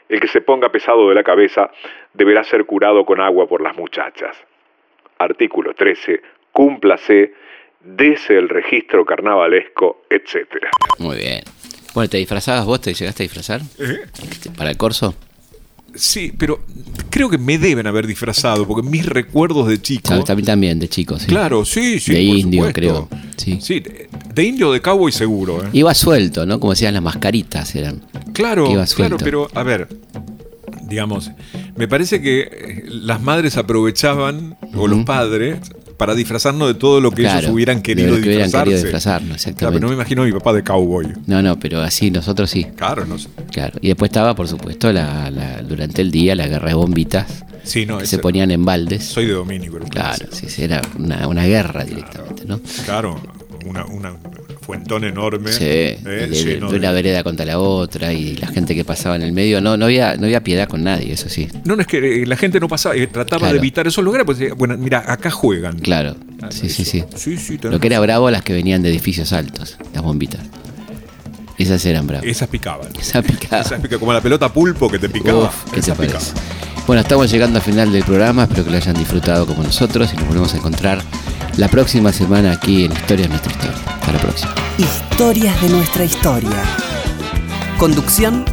El 0.08 0.20
que 0.20 0.28
se 0.28 0.40
ponga 0.40 0.70
pesado 0.70 1.08
de 1.08 1.14
la 1.14 1.24
cabeza 1.24 1.70
deberá 2.12 2.44
ser 2.44 2.64
curado 2.66 3.04
con 3.04 3.20
agua 3.20 3.46
por 3.46 3.60
las 3.60 3.76
muchachas. 3.76 4.36
Artículo 5.18 5.74
13. 5.74 6.22
Cúmplase 6.52 7.32
dese 7.80 8.36
el 8.36 8.48
registro 8.48 9.04
carnavalesco, 9.04 10.04
etc. 10.08 10.66
Muy 10.98 11.16
bien. 11.16 11.42
Bueno, 11.94 12.10
¿te 12.10 12.18
disfrazabas 12.18 12.64
vos? 12.66 12.80
¿Te 12.80 12.92
llegaste 12.92 13.22
a 13.22 13.24
disfrazar? 13.24 13.62
¿Eh? 13.78 14.00
¿Para 14.56 14.70
el 14.70 14.76
corso? 14.76 15.14
Sí, 15.94 16.32
pero 16.36 16.60
creo 17.08 17.30
que 17.30 17.38
me 17.38 17.56
deben 17.56 17.86
haber 17.86 18.06
disfrazado, 18.08 18.66
porque 18.66 18.88
mis 18.88 19.06
recuerdos 19.06 19.68
de 19.68 19.80
chico. 19.80 20.02
Claro, 20.08 20.24
también, 20.24 20.46
también, 20.46 20.78
de 20.80 20.88
chicos. 20.88 21.22
Sí. 21.22 21.28
Claro, 21.28 21.64
sí, 21.64 22.00
sí. 22.00 22.12
De 22.12 22.26
por 22.26 22.36
indio, 22.36 22.60
supuesto. 22.66 22.72
creo. 22.74 23.08
Sí. 23.36 23.58
Sí, 23.60 23.80
de, 24.34 24.42
indio 24.42 24.72
de 24.72 24.80
cowboy 24.80 25.12
seguro. 25.12 25.64
¿eh? 25.64 25.68
Iba 25.72 25.94
suelto, 25.94 26.46
¿no? 26.46 26.58
Como 26.58 26.72
decían 26.72 26.94
las 26.94 27.02
mascaritas 27.02 27.74
eran. 27.76 28.02
Claro, 28.32 28.64
Iba 28.64 28.86
claro, 28.86 28.86
suelto. 28.86 29.18
pero 29.18 29.48
a 29.54 29.62
ver, 29.62 29.86
digamos, 30.88 31.30
me 31.76 31.86
parece 31.86 32.20
que 32.20 32.40
eh, 32.40 32.84
las 32.88 33.22
madres 33.22 33.56
aprovechaban, 33.56 34.56
o 34.74 34.88
los 34.88 35.04
padres, 35.04 35.58
para 35.96 36.14
disfrazarnos 36.14 36.68
de 36.68 36.74
todo 36.74 37.00
lo 37.00 37.10
que 37.10 37.22
Claro, 37.22 37.38
ellos 37.40 37.50
hubieran 37.52 37.76
de 37.78 37.82
querido 37.82 38.08
lo 38.08 38.14
que 38.16 38.22
hubieran 38.22 38.44
disfrazarse. 38.46 38.64
querido 38.70 38.82
disfrazarnos, 38.82 39.26
Claro, 39.28 39.34
exactamente. 39.36 39.74
pero 39.78 39.80
no 39.80 39.88
me 39.88 39.94
imagino 39.94 40.22
a 40.22 40.26
mi 40.26 40.32
papá 40.32 40.52
de 40.52 40.62
cowboy. 40.64 41.06
No, 41.26 41.42
no, 41.42 41.58
pero 41.58 41.80
así 41.82 42.10
nosotros 42.10 42.50
sí. 42.50 42.64
Claro, 42.76 43.04
no 43.06 43.18
sé. 43.18 43.28
Claro. 43.52 43.78
Y 43.80 43.88
después 43.88 44.08
estaba, 44.10 44.34
por 44.34 44.48
supuesto, 44.48 44.92
la, 44.92 45.30
la- 45.30 45.62
durante 45.62 46.02
el 46.02 46.10
día 46.10 46.34
la 46.34 46.46
guerra 46.48 46.68
de 46.68 46.74
bombitas 46.74 47.44
Sí, 47.62 47.86
no, 47.86 47.98
que 47.98 48.04
ese- 48.04 48.16
se 48.16 48.22
ponían 48.22 48.50
en 48.50 48.64
baldes. 48.64 49.04
soy 49.04 49.26
de 49.26 49.32
Domínico. 49.34 49.78
Claro, 49.88 50.26
sí, 50.30 50.48
sí, 50.48 50.64
era 50.64 50.82
una, 50.98 51.26
una 51.28 51.44
guerra 51.44 51.84
directamente, 51.84 52.44
¿no? 52.46 52.60
Claro, 52.84 53.20
una, 53.64 53.84
una 53.86 54.14
fuentón 54.64 55.04
enorme. 55.04 55.52
Sí, 55.52 55.64
eh, 55.64 55.98
de, 56.02 56.26
de- 56.28 56.28
lleno 56.28 56.70
de 56.70 56.78
una 56.78 56.90
vereda 56.92 57.22
contra 57.22 57.44
la 57.44 57.58
otra 57.58 58.12
y 58.12 58.36
la 58.36 58.46
gente 58.48 58.74
que 58.74 58.84
pasaba 58.84 59.16
en 59.16 59.22
el 59.22 59.32
medio, 59.32 59.60
no, 59.60 59.76
no 59.76 59.84
había, 59.84 60.16
no 60.16 60.24
había 60.24 60.42
piedad 60.42 60.66
con 60.68 60.82
nadie, 60.84 61.12
eso 61.12 61.28
sí. 61.28 61.48
No, 61.64 61.76
no 61.76 61.82
es 61.82 61.86
que 61.86 62.22
eh, 62.22 62.26
la 62.26 62.36
gente 62.36 62.58
no 62.60 62.68
pasaba, 62.68 62.96
eh, 62.96 63.06
trataba 63.06 63.40
Claro. 63.40 63.52
de 63.54 63.58
evitar 63.58 63.86
esos 63.86 64.02
lugares, 64.04 64.24
pues 64.24 64.38
decía, 64.38 64.54
bueno, 64.54 64.76
mira, 64.78 65.04
acá 65.06 65.30
juegan. 65.30 65.78
Claro, 65.78 66.16
Ah, 66.42 66.48
sí, 66.50 66.68
sí, 66.68 66.84
sí. 66.84 67.04
Sí, 67.14 67.36
sí, 67.38 67.58
Lo 67.62 67.78
que 67.80 67.86
era 67.86 68.00
bravo, 68.00 68.30
las 68.30 68.42
que 68.42 68.52
venían 68.52 68.82
de 68.82 68.90
edificios 68.90 69.32
altos, 69.32 69.78
las 69.94 70.02
bombitas. 70.02 70.40
Esas 71.56 71.84
eran 71.86 72.06
bravas. 72.06 72.26
Esas 72.26 72.48
picaban. 72.48 72.88
Esa 73.00 73.22
picaba. 73.22 73.62
Esas 73.62 73.80
picaban, 73.80 74.00
como 74.00 74.12
la 74.12 74.20
pelota 74.20 74.52
pulpo 74.52 74.90
que 74.90 74.98
te 74.98 75.08
picaba. 75.08 75.44
Uf, 75.44 75.64
¿qué 75.66 75.74
te 75.74 75.80
Esas 75.80 75.96
parece? 75.96 76.16
picaban. 76.32 76.44
Bueno, 76.86 77.00
estamos 77.02 77.30
llegando 77.30 77.58
al 77.58 77.64
final 77.64 77.92
del 77.92 78.02
programa, 78.04 78.42
espero 78.42 78.64
que 78.64 78.70
lo 78.72 78.76
hayan 78.76 78.94
disfrutado 78.96 79.46
como 79.46 79.62
nosotros 79.62 80.10
y 80.12 80.16
nos 80.16 80.26
volvemos 80.26 80.52
a 80.52 80.56
encontrar 80.58 81.00
la 81.56 81.68
próxima 81.68 82.12
semana 82.12 82.52
aquí 82.52 82.84
en 82.84 82.92
Historia 82.92 83.22
de 83.24 83.28
nuestra 83.30 83.52
historia. 83.52 83.93
Hasta 84.04 84.12
la 84.12 84.18
próxima. 84.18 84.54
Historias 84.76 85.62
de 85.62 85.68
nuestra 85.70 86.04
historia. 86.04 86.62
Conducción, 87.78 88.44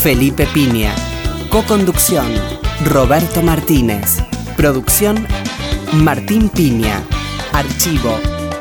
Felipe 0.00 0.46
Piña. 0.46 0.94
Coconducción, 1.50 2.26
Roberto 2.86 3.42
Martínez. 3.42 4.16
Producción, 4.56 5.26
Martín 5.92 6.48
Piña. 6.48 7.02
Archivo, 7.52 8.18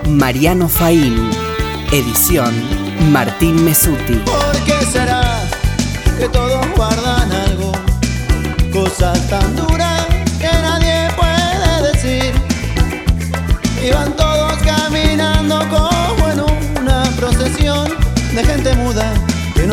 Mariano 0.09 0.67
Faín. 0.67 1.29
Edición, 1.93 2.53
Martín 3.09 3.63
Mesuti. 3.63 4.15
¿Por 4.25 4.63
qué 4.65 4.85
será 4.85 5.43
que 6.19 6.27
todos 6.27 6.65
guardan 6.75 7.31
algo? 7.31 7.71
Cosas 8.73 9.29
tan 9.29 9.55
duras 9.55 9.76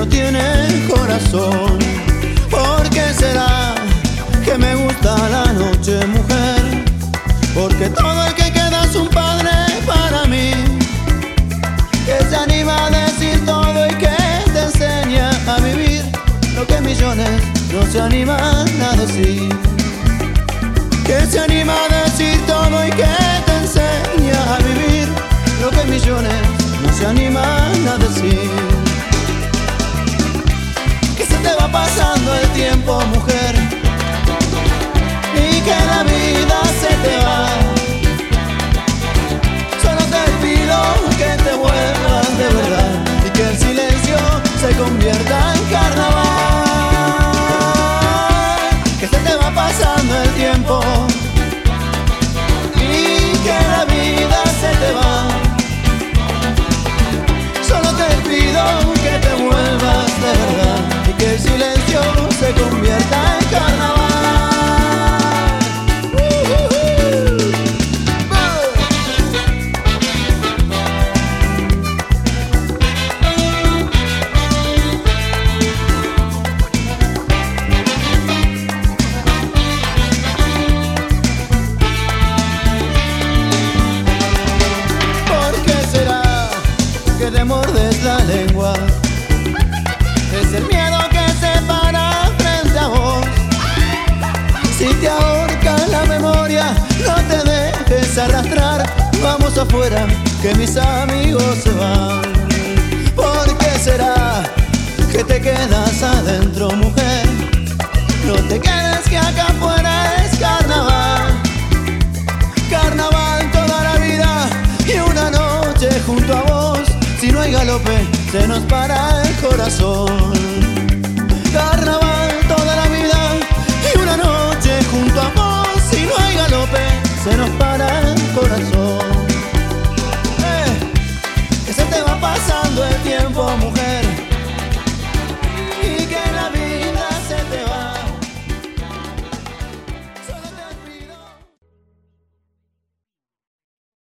no 0.04 0.10
tiene 0.10 0.86
corazón. 0.88 1.78
¿Por 2.50 2.88
qué 2.90 3.04
será 3.14 3.74
que 4.44 4.58
me 4.58 4.74
gusta 4.74 5.16
la 5.28 5.52
noche, 5.52 6.06
mujer? 6.06 6.84
Porque 7.54 7.88
todo 7.88 8.26
el 8.26 8.34
que 8.34 8.52
queda 8.52 8.84
es 8.84 8.96
un 8.96 9.08
padre 9.08 9.50
para 9.86 10.24
mí 10.24 10.50
que 12.06 12.18
se 12.28 12.36
anima 12.36 12.86
a 12.86 12.90
decir 12.90 13.44
todo 13.46 13.86
y 13.86 13.94
que 13.94 14.16
te 14.52 14.62
enseña 14.62 15.30
a 15.46 15.60
vivir 15.60 16.02
lo 16.54 16.66
que 16.66 16.80
millones 16.80 17.40
no 17.72 17.86
se 17.90 18.00
animan 18.00 18.68
a 18.82 18.96
decir. 18.96 19.48
Que 21.06 21.26
se 21.26 21.38
anima 21.40 21.74
a 21.84 22.04
decir 22.04 22.38
todo 22.46 22.86
y 22.86 22.90
que 22.90 23.14
te 23.46 23.54
enseña 23.62 24.54
a 24.54 24.58
vivir 24.58 25.08
lo 25.62 25.70
que 25.70 25.84
millones 25.84 26.42
no 26.82 26.92
se 26.92 27.06
animan 27.06 27.88
a 27.88 27.96
decir. 27.98 28.73
Te 31.44 31.54
va 31.54 31.68
pasando 31.70 32.34
el 32.34 32.48
tiempo, 32.52 33.00
mujer, 33.14 33.54
y 35.36 35.60
que 35.60 35.76
la 35.90 36.02
vida 36.02 36.62
se 36.80 36.88
te 37.06 37.16
va. 37.18 37.63